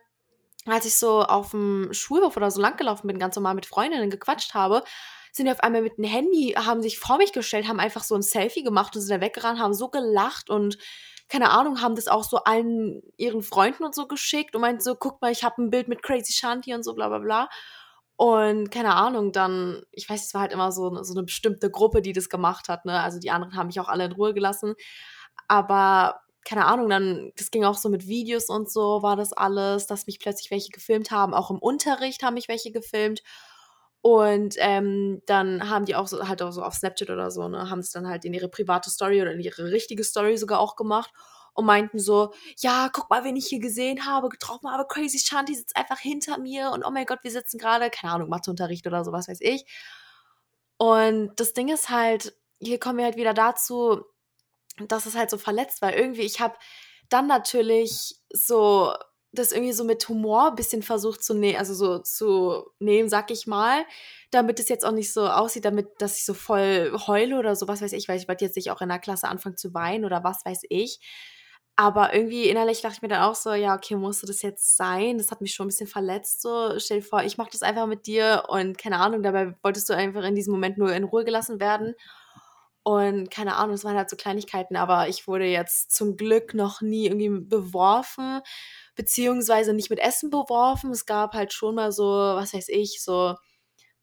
als 0.66 0.84
ich 0.84 0.96
so 0.96 1.22
auf 1.22 1.50
dem 1.50 1.92
Schulhof 1.92 2.36
oder 2.36 2.50
so 2.52 2.60
langgelaufen 2.60 3.08
bin, 3.08 3.18
ganz 3.18 3.34
normal 3.34 3.54
mit 3.54 3.66
Freundinnen 3.66 4.10
gequatscht 4.10 4.54
habe, 4.54 4.84
sind 5.32 5.46
die 5.46 5.52
auf 5.52 5.60
einmal 5.60 5.82
mit 5.82 5.96
dem 5.96 6.04
Handy, 6.04 6.54
haben 6.56 6.82
sich 6.82 6.98
vor 6.98 7.18
mich 7.18 7.32
gestellt, 7.32 7.66
haben 7.66 7.80
einfach 7.80 8.04
so 8.04 8.14
ein 8.14 8.22
Selfie 8.22 8.62
gemacht 8.62 8.94
und 8.94 9.02
sind 9.02 9.16
da 9.16 9.20
weggerannt, 9.20 9.58
haben 9.58 9.74
so 9.74 9.88
gelacht 9.88 10.50
und 10.50 10.78
keine 11.30 11.50
Ahnung, 11.50 11.80
haben 11.82 11.94
das 11.96 12.08
auch 12.08 12.24
so 12.24 12.38
allen 12.38 13.02
ihren 13.16 13.42
Freunden 13.42 13.84
und 13.84 13.94
so 13.94 14.06
geschickt 14.08 14.54
und 14.54 14.62
meinten 14.62 14.80
so, 14.82 14.96
guck 14.96 15.22
mal, 15.22 15.32
ich 15.32 15.44
habe 15.44 15.62
ein 15.62 15.70
Bild 15.70 15.88
mit 15.88 16.02
Crazy 16.02 16.32
Shanti 16.32 16.74
und 16.74 16.84
so, 16.84 16.94
bla 16.94 17.08
bla 17.08 17.18
bla. 17.18 17.48
Und 18.16 18.70
keine 18.70 18.94
Ahnung, 18.96 19.32
dann, 19.32 19.82
ich 19.92 20.08
weiß, 20.10 20.26
es 20.26 20.34
war 20.34 20.42
halt 20.42 20.52
immer 20.52 20.72
so, 20.72 21.02
so 21.02 21.14
eine 21.14 21.22
bestimmte 21.24 21.70
Gruppe, 21.70 22.02
die 22.02 22.12
das 22.12 22.28
gemacht 22.28 22.68
hat, 22.68 22.84
ne? 22.84 23.00
Also 23.00 23.18
die 23.18 23.30
anderen 23.30 23.56
haben 23.56 23.68
mich 23.68 23.80
auch 23.80 23.88
alle 23.88 24.04
in 24.04 24.12
Ruhe 24.12 24.34
gelassen. 24.34 24.74
Aber 25.48 26.20
keine 26.44 26.66
Ahnung, 26.66 26.88
dann, 26.90 27.32
das 27.36 27.50
ging 27.50 27.64
auch 27.64 27.76
so 27.78 27.88
mit 27.88 28.06
Videos 28.06 28.48
und 28.50 28.70
so, 28.70 29.02
war 29.02 29.16
das 29.16 29.32
alles, 29.32 29.86
dass 29.86 30.06
mich 30.06 30.18
plötzlich 30.20 30.50
welche 30.50 30.70
gefilmt 30.70 31.10
haben. 31.10 31.34
Auch 31.34 31.50
im 31.50 31.58
Unterricht 31.58 32.22
haben 32.22 32.34
mich 32.34 32.48
welche 32.48 32.72
gefilmt. 32.72 33.22
Und 34.02 34.54
ähm, 34.58 35.20
dann 35.26 35.68
haben 35.68 35.84
die 35.84 35.94
auch 35.94 36.06
so, 36.08 36.26
halt 36.26 36.40
auch 36.40 36.52
so 36.52 36.62
auf 36.62 36.74
Snapchat 36.74 37.10
oder 37.10 37.30
so, 37.30 37.48
ne, 37.48 37.68
haben 37.68 37.80
es 37.80 37.90
dann 37.90 38.08
halt 38.08 38.24
in 38.24 38.32
ihre 38.32 38.48
private 38.48 38.88
Story 38.88 39.20
oder 39.20 39.32
in 39.32 39.40
ihre 39.40 39.70
richtige 39.70 40.04
Story 40.04 40.38
sogar 40.38 40.58
auch 40.58 40.74
gemacht 40.74 41.12
und 41.52 41.66
meinten 41.66 41.98
so, 41.98 42.32
ja, 42.58 42.88
guck 42.90 43.10
mal, 43.10 43.24
wen 43.24 43.36
ich 43.36 43.48
hier 43.48 43.60
gesehen 43.60 44.06
habe, 44.06 44.30
getroffen 44.30 44.70
habe, 44.70 44.86
Crazy 44.88 45.18
Shanti 45.18 45.54
sitzt 45.54 45.76
einfach 45.76 45.98
hinter 45.98 46.38
mir 46.38 46.70
und 46.70 46.84
oh 46.84 46.90
mein 46.90 47.04
Gott, 47.04 47.18
wir 47.22 47.30
sitzen 47.30 47.58
gerade, 47.58 47.90
keine 47.90 48.14
Ahnung, 48.14 48.30
Matheunterricht 48.30 48.86
oder 48.86 49.04
so, 49.04 49.12
was 49.12 49.28
weiß 49.28 49.40
ich. 49.42 49.66
Und 50.78 51.32
das 51.36 51.52
Ding 51.52 51.68
ist 51.68 51.90
halt, 51.90 52.34
hier 52.58 52.80
kommen 52.80 52.98
wir 52.98 53.04
halt 53.04 53.16
wieder 53.16 53.34
dazu, 53.34 54.02
dass 54.78 55.04
es 55.04 55.14
halt 55.14 55.28
so 55.28 55.36
verletzt, 55.36 55.82
weil 55.82 55.94
irgendwie, 55.94 56.22
ich 56.22 56.40
habe 56.40 56.54
dann 57.10 57.26
natürlich 57.26 58.14
so 58.32 58.94
das 59.32 59.52
irgendwie 59.52 59.72
so 59.72 59.84
mit 59.84 60.08
Humor 60.08 60.48
ein 60.48 60.56
bisschen 60.56 60.82
versucht 60.82 61.22
zu 61.22 61.34
nehmen, 61.34 61.58
also 61.58 61.74
so 61.74 61.98
zu 62.00 62.64
nehmen, 62.80 63.08
sag 63.08 63.30
ich 63.30 63.46
mal, 63.46 63.84
damit 64.30 64.58
es 64.58 64.68
jetzt 64.68 64.84
auch 64.84 64.92
nicht 64.92 65.12
so 65.12 65.26
aussieht, 65.28 65.64
damit, 65.64 65.88
dass 65.98 66.18
ich 66.18 66.24
so 66.24 66.34
voll 66.34 66.92
heule 67.06 67.38
oder 67.38 67.54
so, 67.56 67.68
was 67.68 67.82
weiß 67.82 67.92
ich, 67.92 68.08
weil 68.08 68.18
ich 68.18 68.28
wollte 68.28 68.44
jetzt 68.44 68.56
nicht 68.56 68.70
auch 68.70 68.80
in 68.80 68.88
der 68.88 68.98
Klasse 68.98 69.28
anfangen 69.28 69.56
zu 69.56 69.72
weinen 69.74 70.04
oder 70.04 70.24
was 70.24 70.44
weiß 70.44 70.62
ich. 70.68 71.00
Aber 71.76 72.12
irgendwie 72.12 72.48
innerlich 72.48 72.82
dachte 72.82 72.96
ich 72.96 73.02
mir 73.02 73.08
dann 73.08 73.22
auch 73.22 73.34
so, 73.34 73.54
ja, 73.54 73.74
okay, 73.74 73.96
musste 73.96 74.26
das 74.26 74.42
jetzt 74.42 74.76
sein? 74.76 75.16
Das 75.16 75.30
hat 75.30 75.40
mich 75.40 75.54
schon 75.54 75.64
ein 75.66 75.68
bisschen 75.68 75.86
verletzt. 75.86 76.42
So, 76.42 76.78
stell 76.78 77.00
dir 77.00 77.06
vor, 77.06 77.22
ich 77.22 77.38
mache 77.38 77.50
das 77.52 77.62
einfach 77.62 77.86
mit 77.86 78.06
dir 78.06 78.44
und 78.48 78.76
keine 78.76 78.98
Ahnung, 78.98 79.22
dabei 79.22 79.54
wolltest 79.62 79.88
du 79.88 79.94
einfach 79.94 80.24
in 80.24 80.34
diesem 80.34 80.52
Moment 80.52 80.76
nur 80.76 80.92
in 80.92 81.04
Ruhe 81.04 81.24
gelassen 81.24 81.58
werden. 81.58 81.94
Und 82.82 83.30
keine 83.30 83.56
Ahnung, 83.56 83.74
es 83.74 83.84
waren 83.84 83.96
halt 83.96 84.10
so 84.10 84.16
Kleinigkeiten, 84.16 84.76
aber 84.76 85.08
ich 85.08 85.26
wurde 85.26 85.44
jetzt 85.46 85.94
zum 85.94 86.16
Glück 86.16 86.54
noch 86.54 86.80
nie 86.80 87.06
irgendwie 87.06 87.30
beworfen, 87.30 88.40
beziehungsweise 89.00 89.72
nicht 89.72 89.88
mit 89.88 89.98
Essen 89.98 90.28
beworfen. 90.28 90.90
Es 90.90 91.06
gab 91.06 91.32
halt 91.32 91.54
schon 91.54 91.76
mal 91.76 91.90
so, 91.90 92.04
was 92.04 92.52
weiß 92.52 92.68
ich, 92.68 93.02
so 93.02 93.34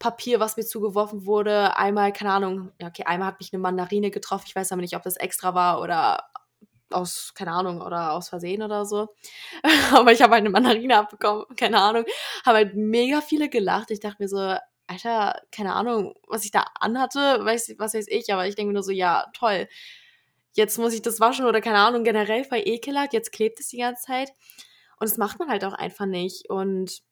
Papier, 0.00 0.40
was 0.40 0.56
mir 0.56 0.64
zugeworfen 0.64 1.24
wurde. 1.24 1.76
Einmal, 1.76 2.12
keine 2.12 2.32
Ahnung, 2.32 2.72
okay, 2.82 3.04
einmal 3.04 3.28
hat 3.28 3.38
mich 3.38 3.52
eine 3.52 3.62
Mandarine 3.62 4.10
getroffen. 4.10 4.46
Ich 4.48 4.56
weiß 4.56 4.72
aber 4.72 4.80
nicht, 4.80 4.96
ob 4.96 5.04
das 5.04 5.16
extra 5.16 5.54
war 5.54 5.80
oder 5.80 6.24
aus, 6.90 7.32
keine 7.36 7.52
Ahnung, 7.52 7.80
oder 7.80 8.12
aus 8.12 8.28
Versehen 8.28 8.60
oder 8.60 8.84
so. 8.86 9.14
Aber 9.92 10.10
ich 10.10 10.20
habe 10.22 10.32
halt 10.32 10.40
eine 10.40 10.50
Mandarine 10.50 10.96
abbekommen, 10.96 11.44
keine 11.54 11.78
Ahnung. 11.80 12.04
Habe 12.44 12.56
halt 12.56 12.74
mega 12.74 13.20
viele 13.20 13.48
gelacht. 13.48 13.90
Ich 13.92 14.00
dachte 14.00 14.16
mir 14.20 14.28
so, 14.28 14.56
Alter, 14.88 15.42
keine 15.52 15.74
Ahnung, 15.74 16.14
was 16.26 16.44
ich 16.44 16.50
da 16.50 16.64
anhatte, 16.80 17.44
weiß, 17.44 17.74
was 17.78 17.94
weiß 17.94 18.06
ich, 18.08 18.32
aber 18.32 18.46
ich 18.48 18.56
denke 18.56 18.68
mir 18.68 18.74
nur 18.74 18.82
so, 18.82 18.90
ja, 18.90 19.26
toll. 19.34 19.68
Jetzt 20.54 20.78
muss 20.78 20.94
ich 20.94 21.02
das 21.02 21.20
waschen 21.20 21.44
oder 21.44 21.60
keine 21.60 21.78
Ahnung, 21.78 22.04
generell 22.04 22.42
voll 22.42 22.62
ekelhaft, 22.64 23.12
jetzt 23.12 23.32
klebt 23.32 23.60
es 23.60 23.68
die 23.68 23.78
ganze 23.78 24.06
Zeit. 24.06 24.32
Und 25.00 25.08
das 25.08 25.18
macht 25.18 25.38
man 25.38 25.48
halt 25.48 25.64
auch 25.64 25.72
einfach 25.72 26.06
nicht. 26.06 26.50
Und 26.50 27.02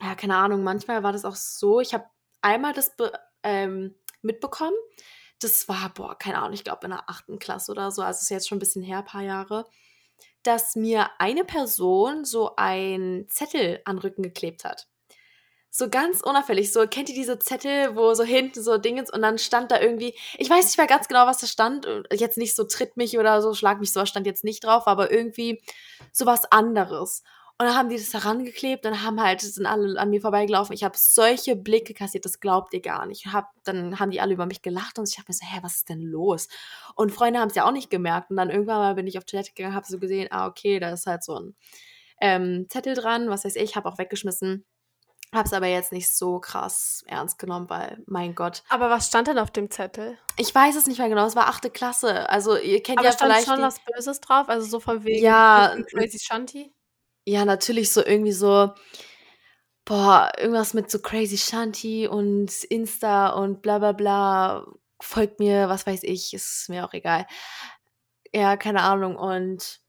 ja, 0.00 0.14
keine 0.14 0.36
Ahnung, 0.36 0.62
manchmal 0.62 1.02
war 1.02 1.12
das 1.12 1.24
auch 1.24 1.36
so, 1.36 1.80
ich 1.80 1.94
habe 1.94 2.04
einmal 2.40 2.72
das 2.72 2.94
ähm, 3.42 3.94
mitbekommen, 4.22 4.76
das 5.40 5.68
war, 5.68 5.92
boah, 5.94 6.16
keine 6.18 6.38
Ahnung, 6.38 6.52
ich 6.52 6.64
glaube 6.64 6.84
in 6.84 6.90
der 6.90 7.08
achten 7.08 7.38
Klasse 7.38 7.72
oder 7.72 7.90
so, 7.90 8.02
also 8.02 8.20
ist 8.20 8.30
jetzt 8.30 8.48
schon 8.48 8.56
ein 8.56 8.60
bisschen 8.60 8.82
her, 8.82 8.98
ein 8.98 9.04
paar 9.04 9.22
Jahre, 9.22 9.66
dass 10.42 10.76
mir 10.76 11.10
eine 11.18 11.44
Person 11.44 12.24
so 12.24 12.54
ein 12.56 13.26
Zettel 13.28 13.80
an 13.84 13.96
den 13.96 14.02
Rücken 14.02 14.22
geklebt 14.22 14.64
hat. 14.64 14.89
So 15.70 15.88
ganz 15.88 16.20
unauffällig, 16.20 16.72
so 16.72 16.84
kennt 16.86 17.08
ihr 17.08 17.14
diese 17.14 17.38
Zettel, 17.38 17.94
wo 17.94 18.12
so 18.14 18.24
hinten 18.24 18.62
so 18.62 18.76
Dingens 18.76 19.12
und 19.12 19.22
dann 19.22 19.38
stand 19.38 19.70
da 19.70 19.80
irgendwie, 19.80 20.14
ich 20.36 20.50
weiß 20.50 20.64
nicht 20.64 20.78
mehr 20.78 20.88
ganz 20.88 21.06
genau, 21.06 21.26
was 21.26 21.38
da 21.38 21.46
stand, 21.46 21.86
jetzt 22.12 22.38
nicht 22.38 22.56
so 22.56 22.64
tritt 22.64 22.96
mich 22.96 23.18
oder 23.18 23.40
so, 23.40 23.54
schlag 23.54 23.78
mich, 23.78 23.92
so 23.92 24.04
stand 24.04 24.26
jetzt 24.26 24.42
nicht 24.42 24.64
drauf, 24.64 24.88
aber 24.88 25.12
irgendwie 25.12 25.62
sowas 26.12 26.50
anderes. 26.50 27.22
Und 27.60 27.66
dann 27.66 27.76
haben 27.76 27.90
die 27.90 27.98
das 27.98 28.14
herangeklebt 28.14 28.86
und 28.86 29.02
haben 29.02 29.20
halt, 29.20 29.42
sind 29.42 29.66
alle 29.66 30.00
an 30.00 30.08
mir 30.08 30.22
vorbeigelaufen. 30.22 30.72
Ich 30.72 30.82
habe 30.82 30.96
solche 30.96 31.56
Blicke 31.56 31.92
kassiert, 31.92 32.24
das 32.24 32.40
glaubt 32.40 32.72
ihr 32.72 32.80
gar 32.80 33.04
nicht. 33.04 33.26
Hab, 33.26 33.50
dann 33.64 34.00
haben 34.00 34.10
die 34.10 34.22
alle 34.22 34.32
über 34.32 34.46
mich 34.46 34.62
gelacht 34.62 34.98
und 34.98 35.06
ich 35.06 35.16
dachte 35.16 35.30
mir 35.30 35.34
so, 35.34 35.44
hä, 35.44 35.58
was 35.60 35.74
ist 35.76 35.90
denn 35.90 36.00
los? 36.00 36.48
Und 36.94 37.12
Freunde 37.12 37.38
haben 37.38 37.50
es 37.50 37.54
ja 37.54 37.66
auch 37.66 37.72
nicht 37.72 37.90
gemerkt. 37.90 38.30
Und 38.30 38.38
dann 38.38 38.48
irgendwann 38.48 38.78
mal 38.78 38.94
bin 38.94 39.06
ich 39.06 39.18
auf 39.18 39.24
Toilette 39.26 39.52
gegangen, 39.54 39.74
habe 39.74 39.84
so 39.86 39.98
gesehen, 39.98 40.28
ah, 40.30 40.46
okay, 40.46 40.80
da 40.80 40.88
ist 40.90 41.04
halt 41.04 41.22
so 41.22 41.38
ein 41.38 41.54
ähm, 42.22 42.64
Zettel 42.70 42.94
dran, 42.94 43.28
was 43.28 43.44
weiß 43.44 43.56
ich, 43.56 43.76
habe 43.76 43.90
auch 43.90 43.98
weggeschmissen. 43.98 44.64
Hab's 45.32 45.52
aber 45.52 45.68
jetzt 45.68 45.92
nicht 45.92 46.08
so 46.10 46.40
krass 46.40 47.04
ernst 47.06 47.38
genommen, 47.38 47.70
weil, 47.70 48.02
mein 48.06 48.34
Gott. 48.34 48.64
Aber 48.68 48.90
was 48.90 49.06
stand 49.06 49.28
denn 49.28 49.38
auf 49.38 49.52
dem 49.52 49.70
Zettel? 49.70 50.18
Ich 50.36 50.52
weiß 50.52 50.74
es 50.74 50.86
nicht 50.86 50.98
mehr 50.98 51.08
genau, 51.08 51.24
es 51.26 51.36
war 51.36 51.46
achte 51.46 51.70
Klasse. 51.70 52.28
Also, 52.28 52.56
ihr 52.56 52.82
kennt 52.82 52.98
aber 52.98 53.08
ja 53.08 53.12
stand 53.12 53.32
vielleicht. 53.32 53.46
schon 53.46 53.62
was 53.62 53.78
Böses 53.84 54.20
drauf? 54.20 54.48
Also, 54.48 54.66
so 54.66 54.80
von 54.80 55.04
wegen 55.04 55.24
ja, 55.24 55.76
Crazy 55.92 56.18
Shanti? 56.18 56.74
ja, 57.24 57.44
natürlich 57.44 57.92
so 57.92 58.04
irgendwie 58.04 58.32
so, 58.32 58.74
boah, 59.84 60.32
irgendwas 60.38 60.74
mit 60.74 60.90
so 60.90 61.00
Crazy 61.00 61.38
Shanty 61.38 62.06
und 62.08 62.64
Insta 62.64 63.30
und 63.30 63.62
bla 63.62 63.78
bla 63.78 63.92
bla. 63.92 64.66
Folgt 65.00 65.38
mir, 65.38 65.68
was 65.68 65.86
weiß 65.86 66.02
ich, 66.02 66.34
ist 66.34 66.68
mir 66.68 66.84
auch 66.84 66.92
egal. 66.92 67.26
Ja, 68.34 68.56
keine 68.56 68.82
Ahnung. 68.82 69.16
Und 69.16 69.80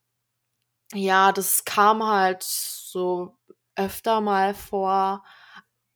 ja, 0.94 1.32
das 1.32 1.66
kam 1.66 2.06
halt 2.06 2.44
so 2.44 3.38
öfter 3.86 4.22
mal 4.22 4.54
vor, 4.54 5.24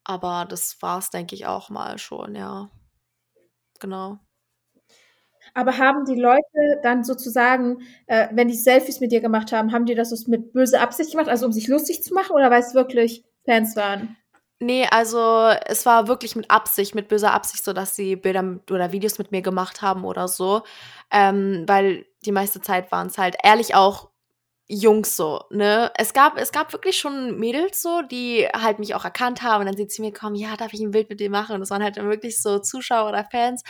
aber 0.04 0.46
das 0.48 0.82
war's, 0.82 1.10
denke 1.10 1.36
ich, 1.36 1.46
auch 1.46 1.70
mal 1.70 1.98
schon, 1.98 2.36
ja. 2.36 2.70
Genau. 3.80 4.20
Aber 5.54 5.78
haben 5.78 6.06
die 6.06 6.20
Leute 6.20 6.80
dann 6.84 7.04
sozusagen, 7.04 7.82
äh, 8.08 8.28
wenn 8.32 8.48
die 8.48 8.56
Selfies 8.56 9.00
mit 9.00 9.12
dir 9.12 9.22
gemacht 9.22 9.52
haben, 9.52 9.72
haben 9.72 9.86
die 9.86 9.96
das 9.96 10.28
mit 10.28 10.54
böser 10.54 10.82
Absicht 10.82 11.12
gemacht, 11.12 11.30
also 11.30 11.46
um 11.46 11.52
sich 11.52 11.68
lustig 11.68 12.04
zu 12.04 12.14
machen 12.14 12.36
oder 12.36 12.52
weil 12.52 12.62
es 12.62 12.74
wirklich 12.74 13.24
Fans 13.46 13.76
waren? 13.76 14.18
Nee, 14.60 14.88
also 14.90 15.50
es 15.66 15.86
war 15.86 16.08
wirklich 16.08 16.36
mit 16.36 16.50
Absicht, 16.50 16.96
mit 16.96 17.10
böser 17.10 17.34
Absicht, 17.34 17.64
so 17.64 17.74
dass 17.74 17.96
sie 17.96 18.16
Bilder 18.16 18.60
oder 18.72 18.92
Videos 18.92 19.18
mit 19.18 19.32
mir 19.32 19.42
gemacht 19.42 19.82
haben 19.82 20.06
oder 20.06 20.28
so. 20.28 20.64
Ähm, 21.12 21.66
weil 21.68 22.06
die 22.26 22.32
meiste 22.32 22.62
Zeit 22.62 22.92
waren 22.92 23.08
es 23.08 23.18
halt 23.18 23.36
ehrlich 23.44 23.76
auch 23.76 24.10
Jungs 24.68 25.16
so, 25.16 25.44
ne? 25.52 25.92
Es 25.96 26.14
gab, 26.14 26.38
es 26.40 26.52
gab 26.52 26.74
wirklich 26.74 26.98
schon 26.98 27.38
Mädels 27.40 27.82
so, 27.84 28.02
die 28.02 28.48
halt 28.52 28.80
mich 28.80 28.96
auch 28.96 29.06
erkannt 29.06 29.44
haben 29.44 29.60
und 29.62 29.68
dann 29.68 29.78
sind 29.78 29.92
sie 29.92 30.02
mir 30.02 30.12
gekommen, 30.12 30.36
ja, 30.36 30.56
darf 30.58 30.74
ich 30.74 30.82
ein 30.82 30.90
Bild 30.92 31.10
mit 31.10 31.20
dir 31.20 31.30
machen? 31.30 31.54
Und 31.54 31.60
das 31.60 31.70
waren 31.70 31.84
halt 31.84 31.98
dann 31.98 32.10
wirklich 32.10 32.42
so 32.42 32.58
Zuschauer 32.60 33.08
oder 33.10 33.26
Fans. 33.32 33.64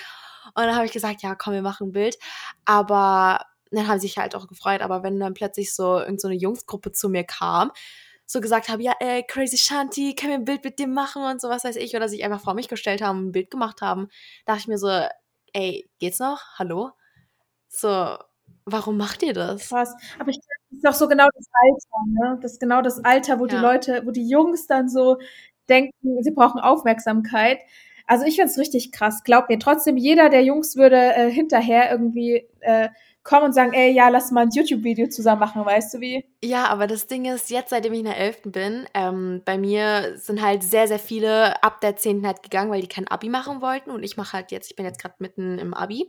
Und 0.56 0.64
dann 0.64 0.76
habe 0.76 0.86
ich 0.86 0.93
gesagt, 0.93 1.22
ja, 1.22 1.36
komm, 1.36 1.54
wir 1.54 1.62
machen 1.62 1.88
ein 1.89 1.91
Bild. 1.91 2.18
Aber 2.66 3.41
dann 3.72 3.88
haben 3.88 4.00
sie 4.00 4.08
sich 4.08 4.18
halt 4.18 4.36
auch 4.36 4.48
gefreut. 4.48 4.82
Aber 4.82 5.04
wenn 5.04 5.20
dann 5.20 5.34
plötzlich 5.34 5.74
so 5.76 6.00
irgendeine 6.00 6.20
so 6.20 6.30
Jungsgruppe 6.30 6.91
zu 6.93 7.10
mir 7.10 7.26
kam, 7.26 7.72
so 8.26 8.39
gesagt 8.41 8.70
haben, 8.70 8.82
ja, 8.82 8.93
ey, 9.00 9.24
Crazy 9.28 9.58
Shanti, 9.58 10.16
können 10.16 10.32
wir 10.32 10.38
ein 10.39 10.46
Bild 10.46 10.64
mit 10.64 10.80
dir 10.80 10.88
machen 10.88 11.24
und 11.24 11.41
so, 11.41 11.50
was 11.50 11.64
weiß 11.66 11.76
ich, 11.78 11.96
oder 11.96 12.08
sich 12.10 12.24
einfach 12.24 12.41
vor 12.41 12.54
mich 12.56 12.68
gestellt 12.70 13.02
haben 13.02 13.20
und 13.20 13.26
ein 13.30 13.32
Bild 13.34 13.52
gemacht 13.52 13.82
haben, 13.82 14.08
dachte 14.46 14.62
ich 14.62 14.68
mir 14.68 14.78
so, 14.78 14.89
ey, 15.54 15.89
geht's 16.00 16.20
noch? 16.20 16.41
Hallo? 16.58 16.91
So, 17.70 18.18
warum 18.66 18.98
macht 18.98 19.24
ihr 19.24 19.34
das? 19.34 19.70
Krass. 19.70 19.93
Aber 20.20 20.30
ich 20.32 20.39
ist 20.76 20.86
doch 20.86 20.93
so 20.93 21.07
genau 21.07 21.28
das 21.36 21.47
Alter, 21.53 22.05
ne? 22.07 22.39
Das 22.41 22.53
ist 22.53 22.59
genau 22.59 22.82
das 22.82 23.03
Alter, 23.03 23.39
wo 23.39 23.45
ja. 23.45 23.55
die 23.55 23.61
Leute, 23.61 24.01
wo 24.05 24.11
die 24.11 24.28
Jungs 24.28 24.67
dann 24.67 24.89
so 24.89 25.17
denken, 25.69 26.21
sie 26.21 26.32
brauchen 26.32 26.59
Aufmerksamkeit. 26.59 27.59
Also 28.07 28.26
ich 28.26 28.36
finde 28.36 28.51
es 28.51 28.57
richtig 28.57 28.91
krass. 28.91 29.23
Glaub 29.23 29.49
mir, 29.49 29.59
trotzdem, 29.59 29.97
jeder 29.97 30.30
der 30.30 30.43
Jungs 30.43 30.76
würde 30.76 30.97
äh, 30.97 31.32
hinterher 31.32 31.91
irgendwie 31.91 32.47
äh, 32.61 32.89
kommen 33.23 33.45
und 33.45 33.53
sagen, 33.53 33.73
ey, 33.73 33.91
ja, 33.91 34.09
lass 34.09 34.30
mal 34.30 34.43
ein 34.43 34.51
YouTube-Video 34.51 35.07
zusammen 35.07 35.39
machen, 35.39 35.65
weißt 35.65 35.95
du 35.95 35.99
wie? 35.99 36.23
Ja, 36.43 36.67
aber 36.67 36.86
das 36.86 37.07
Ding 37.07 37.26
ist, 37.26 37.49
jetzt, 37.49 37.71
seitdem 37.71 37.93
ich 37.93 37.99
in 37.99 38.05
der 38.05 38.17
11. 38.17 38.43
bin, 38.45 38.86
ähm, 38.93 39.41
bei 39.43 39.57
mir 39.57 40.15
sind 40.17 40.43
halt 40.43 40.61
sehr, 40.61 40.88
sehr 40.88 40.99
viele 40.99 41.61
ab 41.63 41.82
der 41.82 41.97
10. 41.97 42.26
halt 42.26 42.43
gegangen, 42.43 42.69
weil 42.69 42.82
die 42.82 42.88
kein 42.88 43.07
Abi 43.07 43.30
machen 43.30 43.61
wollten 43.61 43.89
und 43.89 44.03
ich 44.03 44.15
mache 44.15 44.34
halt 44.34 44.51
jetzt, 44.51 44.69
ich 44.69 44.76
bin 44.76 44.86
jetzt 44.86 45.01
gerade 45.01 45.15
mitten 45.17 45.57
im 45.57 45.73
Abi. 45.73 46.07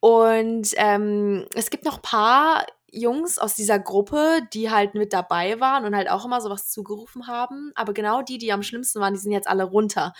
Und 0.00 0.68
ähm, 0.76 1.46
es 1.54 1.70
gibt 1.70 1.84
noch 1.84 1.96
ein 1.96 2.02
paar 2.02 2.66
Jungs 2.94 3.38
aus 3.38 3.54
dieser 3.54 3.78
Gruppe, 3.78 4.40
die 4.52 4.70
halt 4.70 4.94
mit 4.94 5.12
dabei 5.12 5.60
waren 5.60 5.84
und 5.84 5.94
halt 5.96 6.10
auch 6.10 6.24
immer 6.24 6.40
sowas 6.40 6.70
zugerufen 6.70 7.26
haben. 7.26 7.72
Aber 7.74 7.92
genau 7.92 8.22
die, 8.22 8.38
die 8.38 8.52
am 8.52 8.62
schlimmsten 8.62 9.00
waren, 9.00 9.14
die 9.14 9.20
sind 9.20 9.32
jetzt 9.32 9.48
alle 9.48 9.64
runter. 9.64 10.12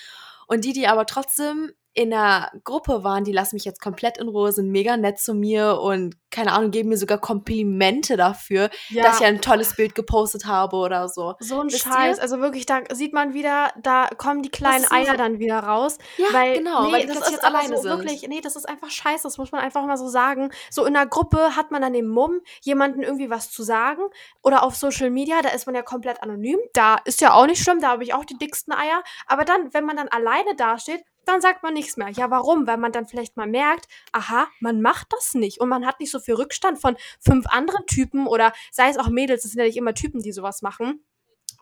Und 0.46 0.64
die, 0.64 0.72
die 0.72 0.86
aber 0.86 1.06
trotzdem 1.06 1.72
in 1.94 2.12
einer 2.12 2.50
Gruppe 2.64 3.04
waren, 3.04 3.22
die 3.22 3.32
lassen 3.32 3.54
mich 3.54 3.64
jetzt 3.64 3.80
komplett 3.80 4.18
in 4.18 4.28
Ruhe, 4.28 4.50
sind 4.50 4.70
mega 4.70 4.96
nett 4.96 5.20
zu 5.20 5.32
mir 5.32 5.78
und 5.80 6.16
keine 6.34 6.52
Ahnung, 6.52 6.72
geben 6.72 6.88
mir 6.88 6.96
sogar 6.96 7.18
Komplimente 7.18 8.16
dafür, 8.16 8.68
ja. 8.88 9.04
dass 9.04 9.20
ich 9.20 9.26
ein 9.26 9.40
tolles 9.40 9.76
Bild 9.76 9.94
gepostet 9.94 10.46
habe 10.46 10.74
oder 10.74 11.08
so. 11.08 11.36
So 11.38 11.60
ein 11.60 11.68
Wisst 11.68 11.84
Scheiß. 11.84 12.16
Ihr? 12.16 12.22
Also 12.22 12.40
wirklich, 12.40 12.66
da 12.66 12.80
sieht 12.92 13.12
man 13.12 13.34
wieder, 13.34 13.72
da 13.80 14.08
kommen 14.18 14.42
die 14.42 14.48
kleinen 14.50 14.84
Eier 14.90 15.16
dann 15.16 15.38
wieder 15.38 15.60
raus. 15.60 15.98
Ja, 16.16 16.26
weil, 16.32 16.58
genau, 16.58 16.86
nee, 16.86 16.92
weil 16.92 17.06
die 17.06 17.14
das 17.14 17.30
ist 17.30 17.44
alleine 17.44 17.76
so 17.76 17.82
sind. 17.82 17.98
Wirklich, 18.00 18.26
nee, 18.26 18.40
das 18.40 18.56
ist 18.56 18.68
einfach 18.68 18.90
scheiße, 18.90 19.22
das 19.22 19.38
muss 19.38 19.52
man 19.52 19.60
einfach 19.60 19.86
mal 19.86 19.96
so 19.96 20.08
sagen. 20.08 20.50
So 20.70 20.84
in 20.84 20.96
einer 20.96 21.06
Gruppe 21.06 21.54
hat 21.54 21.70
man 21.70 21.80
dann 21.80 21.92
den 21.92 22.08
Mumm, 22.08 22.40
jemanden 22.62 23.04
irgendwie 23.04 23.30
was 23.30 23.52
zu 23.52 23.62
sagen. 23.62 24.02
Oder 24.42 24.64
auf 24.64 24.74
Social 24.74 25.10
Media, 25.10 25.40
da 25.40 25.50
ist 25.50 25.66
man 25.66 25.76
ja 25.76 25.82
komplett 25.82 26.20
anonym. 26.20 26.58
Da 26.72 26.96
ist 27.04 27.20
ja 27.20 27.34
auch 27.34 27.46
nicht 27.46 27.62
schlimm, 27.62 27.80
da 27.80 27.90
habe 27.90 28.02
ich 28.02 28.12
auch 28.12 28.24
die 28.24 28.36
dicksten 28.36 28.74
Eier. 28.74 29.04
Aber 29.28 29.44
dann, 29.44 29.72
wenn 29.72 29.84
man 29.84 29.96
dann 29.96 30.08
alleine 30.08 30.56
dasteht, 30.56 31.04
dann 31.24 31.40
sagt 31.40 31.62
man 31.62 31.74
nichts 31.74 31.96
mehr. 31.96 32.08
Ja, 32.10 32.30
warum? 32.30 32.66
Weil 32.66 32.78
man 32.78 32.92
dann 32.92 33.06
vielleicht 33.06 33.36
mal 33.36 33.46
merkt, 33.46 33.86
aha, 34.12 34.48
man 34.60 34.80
macht 34.80 35.08
das 35.12 35.34
nicht 35.34 35.60
und 35.60 35.68
man 35.68 35.86
hat 35.86 36.00
nicht 36.00 36.10
so 36.10 36.18
viel 36.18 36.34
Rückstand 36.34 36.80
von 36.80 36.96
fünf 37.20 37.46
anderen 37.48 37.86
Typen 37.86 38.26
oder 38.26 38.52
sei 38.70 38.88
es 38.88 38.98
auch 38.98 39.08
Mädels, 39.08 39.42
das 39.42 39.52
sind 39.52 39.60
ja 39.60 39.66
nicht 39.66 39.76
immer 39.76 39.94
Typen, 39.94 40.22
die 40.22 40.32
sowas 40.32 40.62
machen. 40.62 41.04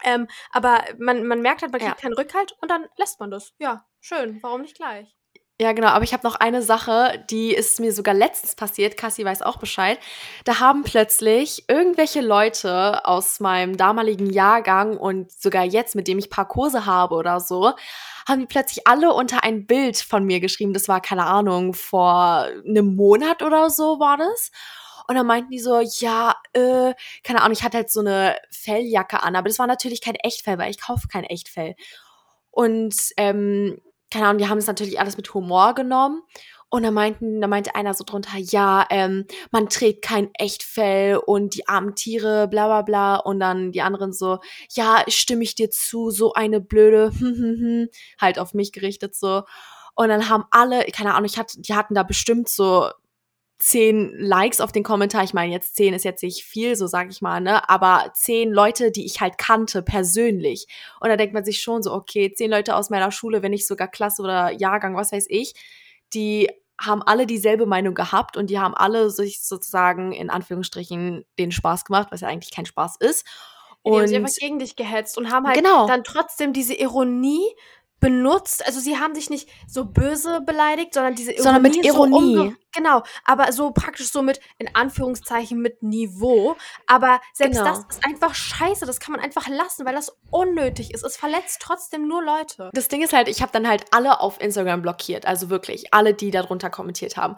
Ähm, 0.04 0.26
aber 0.50 0.84
man, 0.98 1.26
man 1.26 1.40
merkt 1.40 1.62
halt, 1.62 1.72
man 1.72 1.80
kriegt 1.80 1.94
ja. 1.96 2.00
keinen 2.00 2.14
Rückhalt 2.14 2.56
und 2.60 2.70
dann 2.70 2.86
lässt 2.96 3.20
man 3.20 3.30
das. 3.30 3.54
Ja, 3.58 3.86
schön. 4.00 4.42
Warum 4.42 4.62
nicht 4.62 4.76
gleich? 4.76 5.16
Ja, 5.60 5.72
genau, 5.72 5.88
aber 5.88 6.02
ich 6.02 6.12
habe 6.12 6.26
noch 6.26 6.34
eine 6.36 6.62
Sache, 6.62 7.24
die 7.30 7.54
ist 7.54 7.78
mir 7.78 7.92
sogar 7.92 8.14
letztens 8.14 8.56
passiert. 8.56 8.96
Cassie 8.96 9.24
weiß 9.24 9.42
auch 9.42 9.58
Bescheid. 9.58 9.98
Da 10.44 10.58
haben 10.58 10.82
plötzlich 10.82 11.64
irgendwelche 11.68 12.20
Leute 12.20 13.04
aus 13.06 13.38
meinem 13.38 13.76
damaligen 13.76 14.30
Jahrgang 14.30 14.96
und 14.96 15.30
sogar 15.30 15.62
jetzt, 15.64 15.94
mit 15.94 16.08
dem 16.08 16.18
ich 16.18 16.30
paar 16.30 16.48
Kurse 16.48 16.86
habe 16.86 17.14
oder 17.14 17.38
so, 17.38 17.74
haben 18.26 18.40
die 18.40 18.46
plötzlich 18.46 18.86
alle 18.88 19.12
unter 19.12 19.44
ein 19.44 19.66
Bild 19.66 19.98
von 19.98 20.24
mir 20.24 20.40
geschrieben. 20.40 20.72
Das 20.72 20.88
war, 20.88 21.00
keine 21.00 21.26
Ahnung, 21.26 21.74
vor 21.74 22.48
einem 22.66 22.96
Monat 22.96 23.42
oder 23.42 23.70
so 23.70 24.00
war 24.00 24.16
das. 24.16 24.50
Und 25.06 25.14
dann 25.16 25.26
meinten 25.26 25.50
die 25.50 25.60
so, 25.60 25.80
ja, 25.80 26.34
äh, 26.54 26.94
keine 27.22 27.40
Ahnung, 27.42 27.52
ich 27.52 27.62
hatte 27.62 27.76
halt 27.78 27.90
so 27.90 28.00
eine 28.00 28.36
Felljacke 28.50 29.22
an, 29.22 29.36
aber 29.36 29.48
das 29.48 29.58
war 29.58 29.66
natürlich 29.66 30.00
kein 30.00 30.14
Echtfell, 30.16 30.58
weil 30.58 30.70
ich 30.70 30.80
kaufe 30.80 31.08
kein 31.08 31.24
Echtfell. 31.24 31.74
Und 32.50 32.94
ähm, 33.16 33.80
keine 34.12 34.26
Ahnung, 34.26 34.38
die 34.38 34.48
haben 34.48 34.58
es 34.58 34.66
natürlich 34.66 35.00
alles 35.00 35.16
mit 35.16 35.32
Humor 35.32 35.74
genommen. 35.74 36.22
Und 36.68 36.84
da 36.84 36.90
meinten, 36.90 37.40
da 37.42 37.48
meinte 37.48 37.74
einer 37.74 37.92
so 37.92 38.02
drunter, 38.02 38.38
ja, 38.38 38.86
ähm, 38.88 39.26
man 39.50 39.68
trägt 39.68 40.02
kein 40.02 40.30
Echtfell 40.34 41.16
und 41.16 41.54
die 41.54 41.68
armen 41.68 41.94
Tiere, 41.94 42.48
bla 42.48 42.66
bla 42.66 42.82
bla. 42.82 43.16
Und 43.16 43.40
dann 43.40 43.72
die 43.72 43.82
anderen 43.82 44.12
so, 44.12 44.38
ja, 44.70 45.04
stimme 45.08 45.42
ich 45.42 45.54
dir 45.54 45.70
zu, 45.70 46.10
so 46.10 46.32
eine 46.32 46.60
blöde, 46.60 47.10
hm, 47.18 47.36
hm, 47.36 47.56
hm, 47.60 47.88
halt 48.20 48.38
auf 48.38 48.54
mich 48.54 48.72
gerichtet 48.72 49.14
so. 49.14 49.42
Und 49.94 50.08
dann 50.08 50.28
haben 50.30 50.44
alle, 50.50 50.84
keine 50.86 51.14
Ahnung, 51.14 51.26
ich 51.26 51.38
hatte, 51.38 51.60
die 51.60 51.74
hatten 51.74 51.94
da 51.94 52.02
bestimmt 52.02 52.48
so 52.48 52.88
zehn 53.58 54.12
Likes 54.18 54.60
auf 54.60 54.72
den 54.72 54.82
Kommentar. 54.82 55.22
Ich 55.22 55.34
meine, 55.34 55.52
jetzt 55.52 55.76
zehn 55.76 55.94
ist 55.94 56.04
jetzt 56.04 56.22
nicht 56.22 56.44
viel, 56.44 56.74
so 56.74 56.86
sag 56.86 57.10
ich 57.10 57.22
mal, 57.22 57.40
ne? 57.40 57.68
Aber 57.68 58.10
zehn 58.14 58.50
Leute, 58.52 58.90
die 58.90 59.04
ich 59.04 59.20
halt 59.20 59.38
kannte, 59.38 59.82
persönlich. 59.82 60.66
Und 61.00 61.08
da 61.08 61.16
denkt 61.16 61.34
man 61.34 61.44
sich 61.44 61.60
schon 61.60 61.82
so, 61.82 61.92
okay, 61.92 62.32
zehn 62.34 62.50
Leute 62.50 62.74
aus 62.74 62.90
meiner 62.90 63.12
Schule, 63.12 63.42
wenn 63.42 63.52
nicht 63.52 63.66
sogar 63.66 63.88
Klasse 63.88 64.22
oder 64.22 64.50
Jahrgang, 64.50 64.96
was 64.96 65.12
weiß 65.12 65.26
ich, 65.28 65.54
die 66.12 66.48
haben 66.80 67.02
alle 67.02 67.26
dieselbe 67.26 67.66
Meinung 67.66 67.94
gehabt 67.94 68.36
und 68.36 68.50
die 68.50 68.58
haben 68.58 68.74
alle 68.74 69.10
sich 69.10 69.42
sozusagen 69.42 70.12
in 70.12 70.30
Anführungsstrichen 70.30 71.24
den 71.38 71.52
Spaß 71.52 71.84
gemacht, 71.84 72.08
was 72.10 72.22
ja 72.22 72.28
eigentlich 72.28 72.52
kein 72.52 72.66
Spaß 72.66 72.96
ist. 72.98 73.24
Und 73.82 73.92
die 73.92 73.98
haben 73.98 74.06
sich 74.08 74.16
einfach 74.16 74.34
gegen 74.34 74.58
dich 74.58 74.76
gehetzt 74.76 75.18
und 75.18 75.30
haben 75.30 75.46
halt 75.46 75.56
genau. 75.56 75.86
dann 75.86 76.04
trotzdem 76.04 76.52
diese 76.52 76.74
Ironie 76.74 77.44
benutzt. 78.02 78.66
Also 78.66 78.80
sie 78.80 78.98
haben 78.98 79.14
sich 79.14 79.30
nicht 79.30 79.48
so 79.66 79.86
böse 79.86 80.40
beleidigt, 80.42 80.92
sondern 80.92 81.14
diese 81.14 81.30
Ironie. 81.30 81.42
Sondern 81.42 81.62
mit 81.62 81.76
Ironie. 81.76 82.34
So 82.34 82.54
genau, 82.74 83.02
aber 83.24 83.52
so 83.52 83.70
praktisch 83.70 84.10
so 84.10 84.22
mit, 84.22 84.40
in 84.58 84.74
Anführungszeichen, 84.74 85.58
mit 85.62 85.82
Niveau. 85.82 86.56
Aber 86.86 87.20
selbst 87.32 87.58
genau. 87.58 87.70
das 87.70 87.78
ist 87.88 88.04
einfach 88.04 88.34
scheiße. 88.34 88.84
Das 88.84 88.98
kann 88.98 89.12
man 89.12 89.20
einfach 89.20 89.48
lassen, 89.48 89.86
weil 89.86 89.94
das 89.94 90.14
unnötig 90.30 90.92
ist. 90.92 91.04
Es 91.04 91.16
verletzt 91.16 91.62
trotzdem 91.62 92.08
nur 92.08 92.22
Leute. 92.22 92.70
Das 92.74 92.88
Ding 92.88 93.02
ist 93.02 93.12
halt, 93.12 93.28
ich 93.28 93.40
habe 93.40 93.52
dann 93.52 93.68
halt 93.68 93.84
alle 93.92 94.20
auf 94.20 94.40
Instagram 94.40 94.82
blockiert. 94.82 95.24
Also 95.24 95.48
wirklich, 95.48 95.94
alle, 95.94 96.12
die 96.12 96.32
darunter 96.32 96.70
kommentiert 96.70 97.16
haben. 97.16 97.36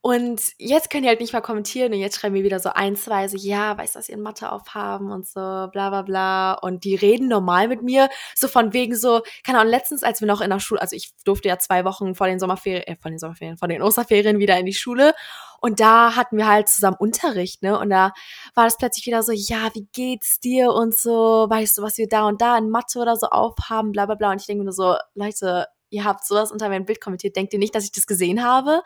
Und 0.00 0.40
jetzt 0.58 0.90
können 0.90 1.02
die 1.02 1.08
halt 1.08 1.20
nicht 1.20 1.32
mal 1.32 1.40
kommentieren 1.40 1.92
und 1.92 1.98
jetzt 1.98 2.18
schreiben 2.20 2.36
wir 2.36 2.44
wieder 2.44 2.60
so 2.60 2.70
ein, 2.72 2.94
zwei, 2.94 3.26
so, 3.26 3.36
ja, 3.36 3.76
weißt 3.76 3.94
du, 3.94 3.98
dass 3.98 4.06
sie 4.06 4.12
in 4.12 4.22
Mathe 4.22 4.52
aufhaben 4.52 5.10
und 5.10 5.26
so, 5.26 5.40
bla 5.40 5.90
bla 5.90 6.02
bla. 6.02 6.52
Und 6.54 6.84
die 6.84 6.94
reden 6.94 7.26
normal 7.26 7.66
mit 7.66 7.82
mir, 7.82 8.08
so 8.36 8.46
von 8.46 8.72
wegen 8.72 8.94
so, 8.94 9.22
keine 9.44 9.58
Ahnung, 9.58 9.72
letztens, 9.72 10.04
als 10.04 10.20
wir 10.20 10.28
noch 10.28 10.40
in 10.40 10.50
der 10.50 10.60
Schule, 10.60 10.80
also 10.80 10.94
ich 10.94 11.10
durfte 11.24 11.48
ja 11.48 11.58
zwei 11.58 11.84
Wochen 11.84 12.14
vor 12.14 12.28
den 12.28 12.38
Sommerferien, 12.38 12.84
äh, 12.84 12.96
vor 12.96 13.10
den 13.10 13.18
Sommerferien, 13.18 13.58
vor 13.58 13.66
den 13.66 13.82
Osterferien 13.82 14.38
wieder 14.38 14.56
in 14.56 14.66
die 14.66 14.72
Schule. 14.72 15.14
Und 15.60 15.80
da 15.80 16.14
hatten 16.14 16.36
wir 16.36 16.46
halt 16.46 16.68
zusammen 16.68 16.96
Unterricht, 17.00 17.62
ne? 17.62 17.76
Und 17.76 17.90
da 17.90 18.12
war 18.54 18.64
das 18.64 18.76
plötzlich 18.76 19.06
wieder 19.06 19.24
so, 19.24 19.32
ja, 19.32 19.70
wie 19.74 19.88
geht's 19.92 20.38
dir 20.38 20.70
und 20.70 20.94
so, 20.96 21.46
weißt 21.50 21.76
du, 21.78 21.82
was 21.82 21.98
wir 21.98 22.08
da 22.08 22.28
und 22.28 22.40
da 22.40 22.56
in 22.56 22.70
Mathe 22.70 23.00
oder 23.00 23.16
so 23.16 23.26
aufhaben, 23.26 23.90
bla 23.90 24.06
bla 24.06 24.14
bla. 24.14 24.30
Und 24.30 24.40
ich 24.40 24.46
denke 24.46 24.60
mir 24.60 24.66
nur 24.66 24.72
so, 24.72 24.94
Leute, 25.14 25.66
ihr 25.90 26.04
habt 26.04 26.24
sowas 26.24 26.52
unter 26.52 26.68
mein 26.68 26.84
Bild 26.84 27.00
kommentiert, 27.00 27.34
denkt 27.34 27.52
ihr 27.52 27.58
nicht, 27.58 27.74
dass 27.74 27.84
ich 27.84 27.92
das 27.92 28.06
gesehen 28.06 28.44
habe? 28.44 28.82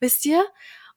Wisst 0.00 0.24
ihr? 0.26 0.44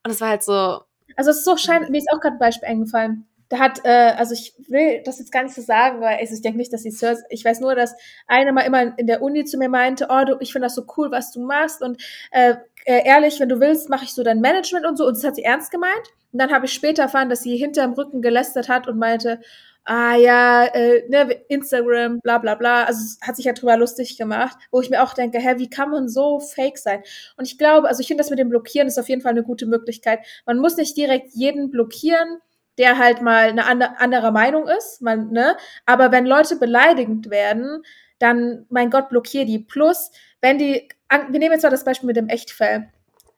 Und 0.03 0.11
es 0.11 0.21
war 0.21 0.29
halt 0.29 0.43
so. 0.43 0.81
Also 1.15 1.31
es 1.31 1.37
ist 1.37 1.45
so 1.45 1.57
schein, 1.57 1.87
mir 1.89 1.97
ist 1.97 2.09
auch 2.13 2.19
gerade 2.19 2.35
ein 2.35 2.39
Beispiel 2.39 2.69
eingefallen. 2.69 3.27
Da 3.49 3.57
hat, 3.57 3.83
äh, 3.83 4.13
also 4.15 4.35
ich 4.35 4.53
will 4.67 5.01
das 5.03 5.17
jetzt 5.17 5.31
gar 5.31 5.43
nicht 5.43 5.55
so 5.55 5.61
sagen, 5.61 6.01
weil 6.01 6.17
also 6.19 6.35
ich 6.35 6.41
denke 6.41 6.59
nicht, 6.59 6.71
dass 6.71 6.83
sie 6.83 6.91
Sirs, 6.91 7.23
ich 7.29 7.43
weiß 7.43 7.61
nur, 7.61 7.73
dass 7.73 7.95
eine 8.27 8.53
mal 8.53 8.61
immer 8.61 8.97
in 8.97 9.07
der 9.07 9.23
Uni 9.23 9.43
zu 9.43 9.57
mir 9.57 9.69
meinte, 9.69 10.07
oh, 10.09 10.23
du, 10.23 10.37
ich 10.39 10.51
finde 10.51 10.67
das 10.67 10.75
so 10.75 10.85
cool, 10.97 11.09
was 11.09 11.31
du 11.31 11.41
machst 11.43 11.81
und 11.81 11.99
äh, 12.29 12.55
äh, 12.85 13.05
ehrlich, 13.05 13.39
wenn 13.39 13.49
du 13.49 13.59
willst, 13.59 13.89
mache 13.89 14.05
ich 14.05 14.13
so 14.13 14.23
dein 14.23 14.39
Management 14.39 14.85
und 14.85 14.97
so 14.97 15.07
und 15.07 15.17
das 15.17 15.23
hat 15.23 15.35
sie 15.35 15.43
ernst 15.43 15.71
gemeint. 15.71 16.13
Und 16.31 16.39
dann 16.39 16.51
habe 16.51 16.67
ich 16.67 16.73
später 16.73 17.03
erfahren, 17.03 17.29
dass 17.29 17.41
sie 17.41 17.57
hinterm 17.57 17.93
Rücken 17.93 18.21
gelästert 18.21 18.69
hat 18.69 18.87
und 18.87 18.99
meinte, 18.99 19.41
ah 19.89 20.15
ja, 20.15 20.65
äh, 20.65 21.03
ne, 21.09 21.31
Instagram, 21.47 22.19
bla 22.21 22.37
bla 22.37 22.53
bla. 22.53 22.83
Also 22.83 22.99
es 23.01 23.27
hat 23.27 23.35
sich 23.35 23.45
ja 23.45 23.53
drüber 23.53 23.75
lustig 23.75 24.17
gemacht, 24.17 24.55
wo 24.69 24.81
ich 24.81 24.91
mir 24.91 25.01
auch 25.01 25.15
denke, 25.15 25.39
hä, 25.39 25.55
wie 25.57 25.69
kann 25.69 25.89
man 25.89 26.07
so 26.07 26.39
fake 26.39 26.77
sein? 26.77 27.01
Und 27.37 27.45
ich 27.45 27.57
glaube, 27.57 27.87
also 27.87 28.01
ich 28.01 28.07
finde 28.07 28.21
das 28.21 28.29
mit 28.29 28.37
dem 28.37 28.49
Blockieren 28.49 28.87
ist 28.87 28.99
auf 28.99 29.09
jeden 29.09 29.21
Fall 29.21 29.31
eine 29.31 29.41
gute 29.41 29.65
Möglichkeit. 29.65 30.19
Man 30.45 30.59
muss 30.59 30.77
nicht 30.77 30.95
direkt 30.95 31.33
jeden 31.33 31.71
blockieren, 31.71 32.37
der 32.77 32.99
halt 32.99 33.23
mal 33.23 33.49
eine 33.49 33.65
andere, 33.65 33.99
andere 33.99 34.31
Meinung 34.31 34.67
ist, 34.67 35.01
man, 35.01 35.31
ne? 35.31 35.57
Aber 35.87 36.11
wenn 36.11 36.27
Leute 36.27 36.57
beleidigend 36.57 37.31
werden, 37.31 37.83
dann, 38.19 38.67
mein 38.69 38.91
Gott, 38.91 39.09
blockier 39.09 39.45
die. 39.45 39.59
Plus, 39.59 40.11
wenn 40.39 40.59
die, 40.59 40.87
wir 41.09 41.39
nehmen 41.39 41.53
jetzt 41.53 41.63
mal 41.63 41.71
das 41.71 41.83
Beispiel 41.83 42.07
mit 42.07 42.15
dem 42.15 42.27
Echtfall. 42.29 42.91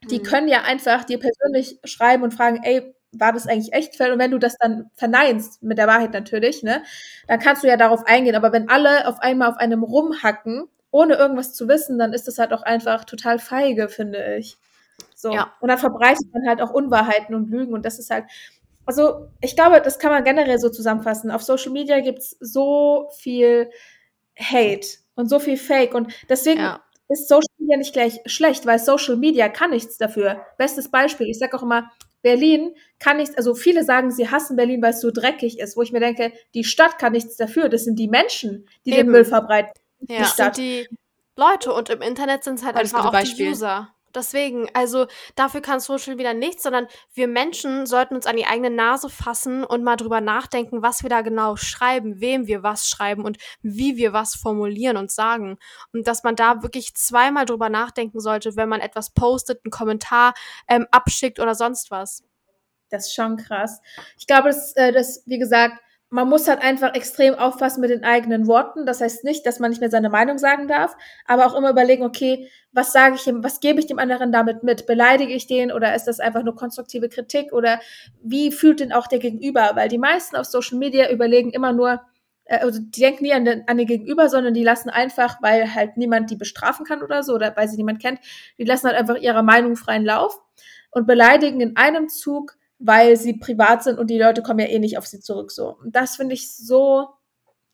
Die 0.10 0.20
mhm. 0.20 0.24
können 0.24 0.48
ja 0.50 0.64
einfach 0.64 1.06
dir 1.06 1.20
persönlich 1.20 1.80
schreiben 1.86 2.24
und 2.24 2.34
fragen, 2.34 2.62
ey, 2.64 2.94
war 3.12 3.34
das 3.34 3.48
eigentlich 3.48 3.74
Echtfall? 3.74 4.12
Und 4.12 4.20
wenn 4.20 4.32
du 4.32 4.38
das 4.38 4.58
dann 4.58 4.90
verneinst, 4.96 5.62
mit 5.64 5.78
der 5.78 5.88
Wahrheit 5.88 6.14
natürlich, 6.14 6.64
ne, 6.64 6.84
dann 7.28 7.40
kannst 7.40 7.64
du 7.64 7.68
ja 7.68 7.78
darauf 7.78 8.06
eingehen. 8.06 8.36
Aber 8.36 8.52
wenn 8.52 8.70
alle 8.70 9.08
auf 9.08 9.20
einmal 9.20 9.50
auf 9.50 9.58
einem 9.58 9.84
rumhacken, 9.84 10.68
ohne 10.92 11.16
irgendwas 11.16 11.54
zu 11.54 11.68
wissen, 11.68 11.98
dann 11.98 12.14
ist 12.14 12.28
das 12.28 12.38
halt 12.38 12.54
auch 12.54 12.64
einfach 12.64 13.06
total 13.06 13.40
feige, 13.40 13.90
finde 13.90 14.36
ich. 14.38 14.58
So. 15.16 15.32
Ja. 15.32 15.54
Und 15.60 15.70
dann 15.70 15.78
verbreitet 15.78 16.34
man 16.34 16.48
halt 16.48 16.62
auch 16.62 16.72
Unwahrheiten 16.72 17.36
und 17.36 17.50
Lügen. 17.50 17.74
Und 17.74 17.86
das 17.86 18.00
ist 18.00 18.10
halt, 18.10 18.26
also 18.86 19.28
ich 19.40 19.56
glaube, 19.56 19.82
das 19.82 20.00
kann 20.00 20.12
man 20.12 20.24
generell 20.24 20.60
so 20.60 20.70
zusammenfassen. 20.70 21.32
Auf 21.32 21.44
Social 21.44 21.72
Media 21.72 22.00
gibt's 22.00 22.36
so 22.40 23.10
viel 23.18 23.70
Hate 24.38 24.88
und 25.16 25.30
so 25.30 25.40
viel 25.40 25.58
Fake. 25.58 25.94
Und 25.94 26.14
deswegen 26.30 26.62
ja. 26.62 26.82
ist 27.08 27.30
Social 27.30 27.48
Media 27.58 27.78
nicht 27.78 27.94
gleich 27.94 28.20
schlecht, 28.26 28.66
weil 28.66 28.80
Social 28.80 29.16
Media 29.16 29.50
kann 29.50 29.70
nichts 29.70 29.98
dafür. 29.98 30.42
Bestes 30.58 30.90
Beispiel, 30.90 31.28
ich 31.28 31.40
sage 31.40 31.56
auch 31.58 31.64
immer, 31.64 31.92
Berlin 32.22 32.76
kann 33.00 33.18
nichts, 33.18 33.36
also 33.36 33.56
viele 33.56 33.84
sagen, 33.84 34.12
sie 34.12 34.30
hassen 34.30 34.56
Berlin, 34.56 34.82
weil 34.82 34.92
es 34.92 35.02
so 35.02 35.12
dreckig 35.12 35.60
ist, 35.60 35.76
wo 35.76 35.82
ich 35.82 35.92
mir 35.92 36.00
denke, 36.00 36.32
die 36.54 36.64
Stadt 36.64 37.00
kann 37.00 37.14
nichts 37.14 37.36
dafür. 37.36 37.70
Das 37.70 37.84
sind 37.84 37.98
die 37.98 38.08
Menschen, 38.08 38.68
die 38.86 38.92
Eben. 38.92 39.08
den 39.08 39.12
Müll 39.12 39.26
verbreiten. 39.26 39.74
Ja. 40.02 40.20
Die 40.20 40.26
Stadt. 40.26 40.56
sind 40.56 40.66
die 40.66 40.88
Leute 41.36 41.74
und 41.74 41.90
im 41.90 42.02
Internet 42.02 42.44
sind 42.44 42.56
es 42.60 42.66
halt 42.66 42.76
einfach 42.76 43.06
auch 43.06 43.12
Beispiel. 43.12 43.48
die 43.48 43.52
User. 43.52 43.94
Deswegen, 44.16 44.70
also 44.74 45.08
dafür 45.36 45.62
kann 45.62 45.80
Social 45.80 46.18
wieder 46.18 46.34
nichts, 46.34 46.64
sondern 46.64 46.88
wir 47.14 47.28
Menschen 47.28 47.86
sollten 47.86 48.16
uns 48.16 48.26
an 48.26 48.38
die 48.38 48.46
eigene 48.46 48.70
Nase 48.70 49.10
fassen 49.10 49.64
und 49.64 49.84
mal 49.84 49.96
drüber 49.96 50.22
nachdenken, 50.22 50.82
was 50.82 51.04
wir 51.04 51.10
da 51.10 51.22
genau 51.22 51.56
schreiben, 51.56 52.20
wem 52.22 52.48
wir 52.48 52.64
was 52.64 52.88
schreiben 52.88 53.24
und 53.24 53.38
wie 53.62 53.98
wir 53.98 54.14
was 54.14 54.36
formulieren 54.36 54.98
und 54.98 55.12
sagen. 55.12 55.58
Und 55.94 56.08
dass 56.08 56.24
man 56.24 56.36
da 56.36 56.64
wirklich 56.64 56.96
zweimal 56.96 57.46
drüber 57.46 57.70
nachdenken 57.70 58.20
sollte, 58.20 58.56
wenn 58.56 58.70
man 58.70 58.82
etwas 58.82 59.12
postet, 59.12 59.62
einen 59.64 59.72
Kommentar 59.72 60.34
ähm, 60.68 60.88
abschickt 60.92 61.40
oder 61.40 61.56
sonst 61.56 61.92
was. 61.92 62.24
Das 62.90 63.08
ist 63.08 63.14
schon 63.14 63.38
krass. 63.38 63.82
Ich 64.18 64.28
glaube, 64.28 64.50
dass, 64.50 64.76
äh, 64.76 64.92
dass 64.92 65.24
wie 65.26 65.40
gesagt, 65.40 65.82
man 66.14 66.28
muss 66.28 66.50
halt 66.50 66.62
einfach 66.62 66.94
extrem 66.94 67.36
aufpassen 67.36 67.80
mit 67.80 67.90
den 67.90 68.04
eigenen 68.04 68.46
Worten. 68.46 68.86
Das 68.86 69.00
heißt 69.00 69.24
nicht, 69.24 69.46
dass 69.46 69.60
man 69.60 69.70
nicht 69.70 69.80
mehr 69.80 69.90
seine 69.90 70.10
Meinung 70.10 70.38
sagen 70.38 70.68
darf, 70.68 70.96
aber 71.26 71.46
auch 71.46 71.56
immer 71.56 71.70
überlegen, 71.70 72.04
okay, 72.04 72.50
was 72.74 72.92
sage 72.92 73.16
ich 73.16 73.26
ihm, 73.28 73.46
was 73.46 73.62
gebe 73.62 73.80
ich 73.80 73.88
dem 73.88 73.98
anderen 73.98 74.34
damit 74.34 74.62
mit? 74.62 74.86
Beleidige 74.86 75.34
ich 75.34 75.48
den 75.48 75.72
oder 75.72 75.96
ist 75.96 76.04
das 76.06 76.20
einfach 76.20 76.44
nur 76.44 76.54
konstruktive 76.54 77.08
Kritik 77.08 77.54
oder 77.54 77.80
wie 78.22 78.52
fühlt 78.52 78.82
denn 78.82 78.92
auch 78.92 79.08
der 79.08 79.20
Gegenüber? 79.20 79.72
Weil 79.76 79.88
die 79.88 79.98
meisten 79.98 80.36
auf 80.36 80.46
Social 80.46 80.78
Media 80.78 81.10
überlegen 81.10 81.52
immer 81.52 81.72
nur, 81.72 82.02
äh, 82.44 82.58
also 82.58 82.82
die 82.82 83.00
denken 83.00 83.24
nie 83.24 83.34
an 83.34 83.46
den, 83.46 83.66
an 83.70 83.78
den 83.78 83.88
Gegenüber, 83.88 84.28
sondern 84.28 84.54
die 84.54 84.66
lassen 84.66 84.90
einfach, 84.90 85.42
weil 85.42 85.74
halt 85.74 85.96
niemand 85.96 86.30
die 86.30 86.36
bestrafen 86.36 86.86
kann 86.86 87.04
oder 87.04 87.24
so 87.24 87.34
oder 87.36 87.56
weil 87.56 87.70
sie 87.70 87.78
niemand 87.78 88.02
kennt, 88.02 88.20
die 88.58 88.66
lassen 88.66 88.88
halt 88.88 88.98
einfach 88.98 89.16
ihrer 89.16 89.44
Meinung 89.44 89.78
freien 89.78 90.04
Lauf 90.04 90.42
und 90.92 91.08
beleidigen 91.08 91.62
in 91.62 91.78
einem 91.78 92.10
Zug 92.10 92.58
weil 92.82 93.18
sie 93.18 93.34
privat 93.34 93.84
sind 93.84 94.00
und 94.00 94.10
die 94.10 94.20
Leute 94.20 94.42
kommen 94.42 94.60
ja 94.60 94.68
eh 94.68 94.80
nicht 94.80 94.98
auf 94.98 95.08
sie 95.08 95.20
zurück. 95.20 95.52
So, 95.52 95.78
und 95.82 95.96
das 95.96 96.16
finde 96.16 96.34
ich 96.34 96.56
so, 96.56 97.08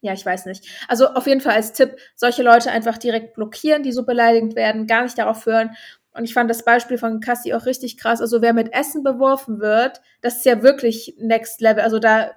ja, 0.01 0.13
ich 0.13 0.25
weiß 0.25 0.45
nicht. 0.45 0.67
Also 0.87 1.07
auf 1.07 1.25
jeden 1.27 1.41
Fall 1.41 1.55
als 1.55 1.73
Tipp, 1.73 1.97
solche 2.15 2.43
Leute 2.43 2.71
einfach 2.71 2.97
direkt 2.97 3.35
blockieren, 3.35 3.83
die 3.83 3.91
so 3.91 4.05
beleidigend 4.05 4.55
werden, 4.55 4.87
gar 4.87 5.03
nicht 5.03 5.17
darauf 5.17 5.45
hören. 5.45 5.75
Und 6.11 6.23
ich 6.23 6.33
fand 6.33 6.49
das 6.49 6.65
Beispiel 6.65 6.97
von 6.97 7.19
Cassie 7.19 7.53
auch 7.53 7.65
richtig 7.65 7.97
krass. 7.97 8.21
Also 8.21 8.41
wer 8.41 8.53
mit 8.53 8.73
Essen 8.73 9.03
beworfen 9.03 9.59
wird, 9.59 10.01
das 10.21 10.37
ist 10.37 10.45
ja 10.45 10.63
wirklich 10.63 11.15
Next 11.19 11.61
Level. 11.61 11.83
Also 11.83 11.99
da 11.99 12.31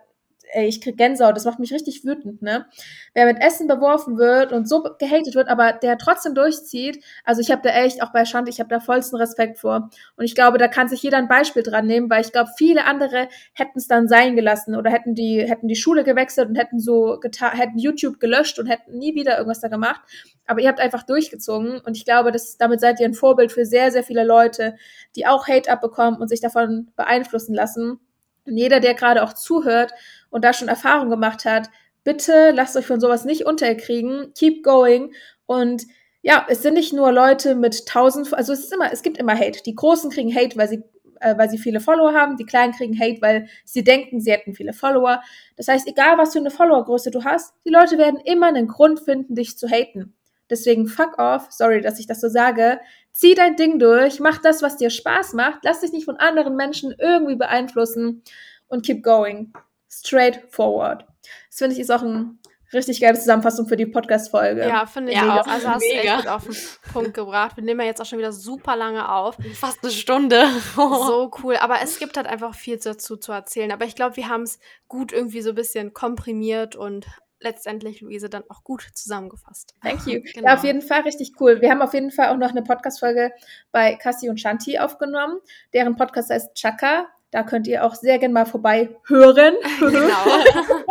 ey, 0.53 0.67
ich 0.67 0.81
krieg 0.81 0.97
Gänsehaut, 0.97 1.37
das 1.37 1.45
macht 1.45 1.59
mich 1.59 1.73
richtig 1.73 2.05
wütend, 2.05 2.43
ne? 2.43 2.67
Wer 3.15 3.27
mit 3.27 3.41
Essen 3.41 3.67
beworfen 3.67 4.19
wird 4.19 4.53
und 4.53 4.69
so 4.69 4.83
gehatet 4.99 5.35
wird, 5.35 5.49
aber 5.49 5.73
der 5.73 5.99
trotzdem 5.99 6.35
durchzieht, 6.35 7.03
also 7.25 7.41
ich 7.41 7.51
habe 7.51 7.63
da 7.63 7.71
echt, 7.71 8.03
auch 8.03 8.13
bei 8.13 8.25
Shanti, 8.25 8.51
ich 8.51 8.61
habe 8.61 8.71
da 8.71 8.81
vollsten 8.81 9.19
Respekt 9.19 9.59
vor. 9.59 9.91
Und 10.17 10.25
ich 10.25 10.35
glaube, 10.35 10.59
da 10.59 10.69
kann 10.69 10.89
sich 10.89 11.03
jeder 11.03 11.19
ein 11.19 11.29
Beispiel 11.29 11.63
dran 11.63 11.87
nehmen, 11.87 12.11
weil 12.11 12.23
ich 12.23 12.33
glaube, 12.33 12.51
viele 12.57 12.85
andere 12.85 13.29
hätten 13.53 13.79
es 13.79 13.89
dann 13.89 14.09
sein 14.09 14.37
gelassen 14.37 14.77
oder 14.77 14.91
hätten 14.91 15.15
die, 15.15 15.47
hätten 15.49 15.69
die 15.69 15.77
Schule 15.77 16.05
gewechselt 16.05 16.49
und 16.49 16.57
hätten 16.57 16.79
so 16.79 17.19
getan, 17.21 17.53
hätten 17.53 17.79
YouTube 17.79 18.21
gelöscht 18.21 18.59
und 18.59 18.67
hätten 18.67 18.99
nie 18.99 19.15
wieder 19.15 19.37
irgendwas 19.37 19.61
da 19.61 19.69
gemacht. 19.69 20.01
Aber 20.47 20.61
ihr 20.61 20.69
habt 20.69 20.81
einfach 20.81 21.05
durchgezogen 21.05 21.81
und 21.81 21.97
ich 21.97 22.05
glaube, 22.05 22.33
dass, 22.33 22.57
damit 22.57 22.81
seid 22.81 22.99
ihr 23.01 23.07
ein 23.07 23.15
Vorbild 23.15 23.53
für 23.53 23.65
sehr, 23.65 23.93
sehr 23.93 24.03
viele 24.03 24.25
Leute, 24.25 24.75
die 25.15 25.27
auch 25.27 25.47
Hate 25.47 25.71
abbekommen 25.71 26.21
und 26.21 26.29
sich 26.29 26.41
davon 26.41 26.91
beeinflussen 26.97 27.55
lassen. 27.55 28.01
Und 28.47 28.57
jeder, 28.57 28.81
der 28.81 28.95
gerade 28.95 29.23
auch 29.23 29.33
zuhört 29.33 29.93
und 30.31 30.45
da 30.45 30.53
schon 30.53 30.69
Erfahrung 30.69 31.11
gemacht 31.11 31.45
hat, 31.45 31.69
bitte 32.05 32.53
lasst 32.53 32.77
euch 32.77 32.87
von 32.87 33.01
sowas 33.01 33.25
nicht 33.25 33.45
unterkriegen. 33.45 34.33
Keep 34.35 34.63
going. 34.63 35.13
Und 35.47 35.87
ja, 36.23 36.47
es 36.49 36.63
sind 36.63 36.75
nicht 36.75 36.93
nur 36.93 37.13
Leute 37.13 37.55
mit 37.55 37.87
tausend, 37.87 38.33
also 38.35 38.53
es 38.53 38.61
ist 38.61 38.73
immer, 38.73 38.93
es 38.93 39.03
gibt 39.03 39.19
immer 39.19 39.35
Hate. 39.35 39.63
Die 39.65 39.75
Großen 39.75 40.11
kriegen 40.11 40.35
Hate, 40.35 40.57
weil 40.57 40.69
sie, 40.69 40.83
äh, 41.21 41.37
weil 41.37 41.51
sie 41.51 41.59
viele 41.59 41.81
Follower 41.81 42.13
haben. 42.13 42.37
Die 42.37 42.45
Kleinen 42.45 42.73
kriegen 42.73 42.99
Hate, 42.99 43.23
weil 43.23 43.49
sie 43.65 43.85
denken, 43.85 44.21
sie 44.21 44.33
hätten 44.33 44.55
viele 44.55 44.73
Follower. 44.73 45.23
Das 45.57 45.69
heißt, 45.69 45.89
egal 45.89 46.19
was 46.19 46.33
für 46.33 46.39
eine 46.39 46.51
Followergröße 46.51 47.11
du 47.11 47.25
hast, 47.25 47.55
die 47.65 47.71
Leute 47.71 47.99
werden 47.99 48.21
immer 48.25 48.49
einen 48.49 48.69
Grund 48.69 49.01
finden, 49.01 49.35
dich 49.35 49.59
zu 49.59 49.69
haten. 49.69 50.15
Deswegen 50.51 50.89
fuck 50.89 51.17
off, 51.19 51.47
sorry, 51.51 51.81
dass 51.81 52.01
ich 52.01 52.09
das 52.09 52.21
so 52.21 52.29
sage. 52.29 52.81
Zieh 53.13 53.35
dein 53.35 53.57
Ding 53.57 53.79
durch, 53.79 54.19
mach 54.19 54.39
das, 54.39 54.63
was 54.63 54.77
dir 54.77 54.91
Spaß 54.91 55.35
macht, 55.35 55.61
lass 55.63 55.81
dich 55.81 55.93
nicht 55.93 56.05
von 56.05 56.17
anderen 56.17 56.57
Menschen 56.57 56.93
irgendwie 56.99 57.37
beeinflussen 57.37 58.23
und 58.67 58.85
keep 58.85 59.03
going 59.03 59.53
straightforward. 59.91 61.07
Das 61.49 61.59
finde 61.59 61.75
ich 61.75 61.81
ist 61.81 61.91
auch 61.91 62.03
ein 62.03 62.39
richtig 62.73 63.01
geile 63.01 63.19
Zusammenfassung 63.19 63.67
für 63.67 63.77
die 63.77 63.87
Podcast-Folge. 63.87 64.63
Ja, 64.63 64.87
finde 64.87 65.13
ich 65.13 65.19
ja, 65.19 65.41
auch. 65.41 65.47
Also 65.47 65.69
hast 65.69 65.83
du 65.83 65.91
echt 65.91 66.17
gut 66.17 66.29
auf 66.29 66.45
den 66.45 66.57
Punkt 66.93 67.15
gebracht. 67.15 67.57
Wir 67.57 67.65
nehmen 67.65 67.81
ja 67.81 67.87
jetzt 67.87 68.01
auch 68.01 68.07
schon 68.07 68.19
wieder 68.19 68.33
super 68.33 68.77
lange 68.77 69.11
auf. 69.13 69.37
Fast 69.55 69.83
eine 69.83 69.93
Stunde. 69.93 70.47
so 70.77 71.31
cool. 71.43 71.57
Aber 71.57 71.77
es 71.83 71.99
gibt 71.99 72.17
halt 72.17 72.27
einfach 72.27 72.55
viel 72.55 72.79
dazu 72.79 73.17
zu 73.17 73.33
erzählen. 73.33 73.73
Aber 73.73 73.85
ich 73.85 73.97
glaube, 73.97 74.17
wir 74.17 74.29
haben 74.29 74.43
es 74.43 74.59
gut 74.89 75.13
irgendwie 75.13 75.43
so 75.43 75.51
ein 75.51 75.57
bisschen 75.57 75.93
komprimiert 75.93 76.77
und 76.77 77.07
letztendlich, 77.41 78.03
Luise, 78.03 78.29
dann 78.29 78.45
auch 78.49 78.63
gut 78.65 78.87
zusammengefasst. 78.93 79.75
Thank 79.83 80.07
you. 80.07 80.21
Genau. 80.35 80.49
Ja, 80.49 80.55
auf 80.55 80.65
jeden 80.65 80.83
Fall 80.83 81.01
richtig 81.03 81.33
cool. 81.41 81.61
Wir 81.61 81.71
haben 81.71 81.83
auf 81.83 81.95
jeden 81.95 82.11
Fall 82.11 82.29
auch 82.29 82.37
noch 82.37 82.51
eine 82.51 82.63
Podcast-Folge 82.63 83.33
bei 83.73 83.97
Cassie 83.97 84.29
und 84.29 84.39
Shanti 84.39 84.79
aufgenommen. 84.79 85.41
Deren 85.73 85.97
Podcast 85.97 86.31
heißt 86.31 86.55
Chaka. 86.55 87.09
Da 87.31 87.45
könnt 87.45 87.69
ihr 87.69 87.85
auch 87.85 87.95
sehr 87.95 88.19
gerne 88.19 88.35
mal 88.35 88.47
vorbei 88.47 88.89
hören. 89.07 89.55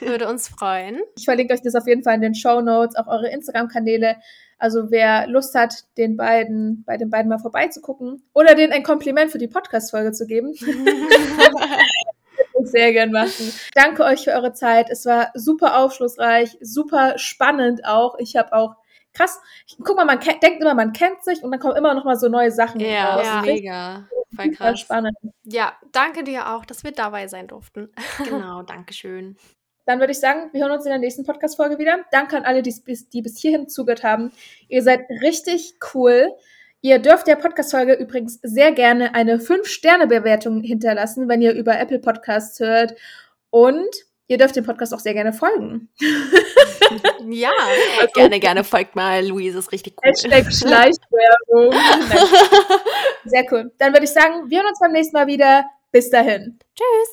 Genau. 0.00 0.12
Würde 0.12 0.28
uns 0.28 0.48
freuen. 0.48 1.00
Ich 1.16 1.24
verlinke 1.24 1.54
euch 1.54 1.62
das 1.62 1.74
auf 1.74 1.86
jeden 1.86 2.02
Fall 2.02 2.14
in 2.14 2.20
den 2.20 2.34
Show 2.34 2.60
Notes, 2.60 2.96
auch 2.96 3.06
eure 3.06 3.28
Instagram-Kanäle. 3.28 4.16
Also 4.58 4.90
wer 4.90 5.26
Lust 5.26 5.54
hat, 5.54 5.84
den 5.96 6.16
beiden, 6.16 6.84
bei 6.86 6.96
den 6.96 7.10
beiden 7.10 7.28
mal 7.28 7.38
vorbeizugucken 7.38 8.22
oder 8.32 8.54
denen 8.54 8.72
ein 8.72 8.82
Kompliment 8.82 9.30
für 9.30 9.38
die 9.38 9.48
Podcast-Folge 9.48 10.12
zu 10.12 10.26
geben. 10.26 10.54
sehr 12.62 12.92
gern 12.92 13.12
machen. 13.12 13.52
Danke 13.74 14.04
euch 14.04 14.24
für 14.24 14.32
eure 14.32 14.52
Zeit. 14.52 14.90
Es 14.90 15.06
war 15.06 15.30
super 15.34 15.78
aufschlussreich, 15.78 16.56
super 16.60 17.18
spannend 17.18 17.84
auch. 17.84 18.18
Ich 18.18 18.36
habe 18.36 18.52
auch 18.52 18.76
krass. 19.16 19.40
Guck 19.82 19.96
mal, 19.96 20.04
man 20.04 20.20
denkt 20.20 20.60
immer, 20.60 20.74
man 20.74 20.92
kennt 20.92 21.22
sich 21.24 21.42
und 21.42 21.50
dann 21.50 21.60
kommen 21.60 21.76
immer 21.76 21.94
noch 21.94 22.04
mal 22.04 22.16
so 22.16 22.28
neue 22.28 22.50
Sachen 22.50 22.80
ja, 22.80 23.14
raus. 23.14 23.26
Ja, 23.26 23.42
mega. 23.42 24.08
Voll 24.34 24.50
krass. 24.50 24.80
spannend. 24.80 25.16
Ja, 25.44 25.74
danke 25.92 26.24
dir 26.24 26.54
auch, 26.54 26.64
dass 26.64 26.84
wir 26.84 26.92
dabei 26.92 27.28
sein 27.28 27.46
durften. 27.48 27.90
Genau, 28.24 28.62
danke 28.62 28.92
schön. 28.92 29.36
Dann 29.86 30.00
würde 30.00 30.12
ich 30.12 30.18
sagen, 30.18 30.50
wir 30.52 30.62
hören 30.62 30.72
uns 30.72 30.84
in 30.84 30.90
der 30.90 30.98
nächsten 30.98 31.24
Podcast-Folge 31.24 31.78
wieder. 31.78 32.04
Danke 32.10 32.36
an 32.36 32.44
alle, 32.44 32.62
die, 32.62 32.74
die 33.12 33.22
bis 33.22 33.38
hierhin 33.38 33.68
zugehört 33.68 34.02
haben. 34.02 34.32
Ihr 34.68 34.82
seid 34.82 35.08
richtig 35.22 35.76
cool. 35.94 36.32
Ihr 36.80 36.98
dürft 36.98 37.28
der 37.28 37.36
Podcast-Folge 37.36 37.94
übrigens 37.94 38.40
sehr 38.42 38.72
gerne 38.72 39.14
eine 39.14 39.38
5-Sterne-Bewertung 39.38 40.62
hinterlassen, 40.62 41.28
wenn 41.28 41.40
ihr 41.40 41.52
über 41.52 41.78
Apple 41.78 42.00
Podcasts 42.00 42.58
hört. 42.58 42.96
Und 43.50 44.05
ihr 44.28 44.38
dürft 44.38 44.56
dem 44.56 44.64
Podcast 44.64 44.94
auch 44.94 45.00
sehr 45.00 45.14
gerne 45.14 45.32
folgen. 45.32 45.88
ja, 47.28 47.50
also, 48.00 48.12
gerne, 48.14 48.40
gerne 48.40 48.64
folgt 48.64 48.96
mal. 48.96 49.26
Luise 49.26 49.58
ist 49.58 49.72
richtig 49.72 49.94
cool. 50.02 50.10
Hashtag 50.10 50.44
Schleichwerbung. 50.52 51.72
sehr 53.24 53.44
cool. 53.52 53.72
Dann 53.78 53.92
würde 53.92 54.04
ich 54.04 54.12
sagen, 54.12 54.48
wir 54.48 54.58
hören 54.58 54.68
uns 54.68 54.80
beim 54.80 54.92
nächsten 54.92 55.16
Mal 55.16 55.26
wieder. 55.26 55.64
Bis 55.92 56.10
dahin. 56.10 56.58
Tschüss. 56.74 57.08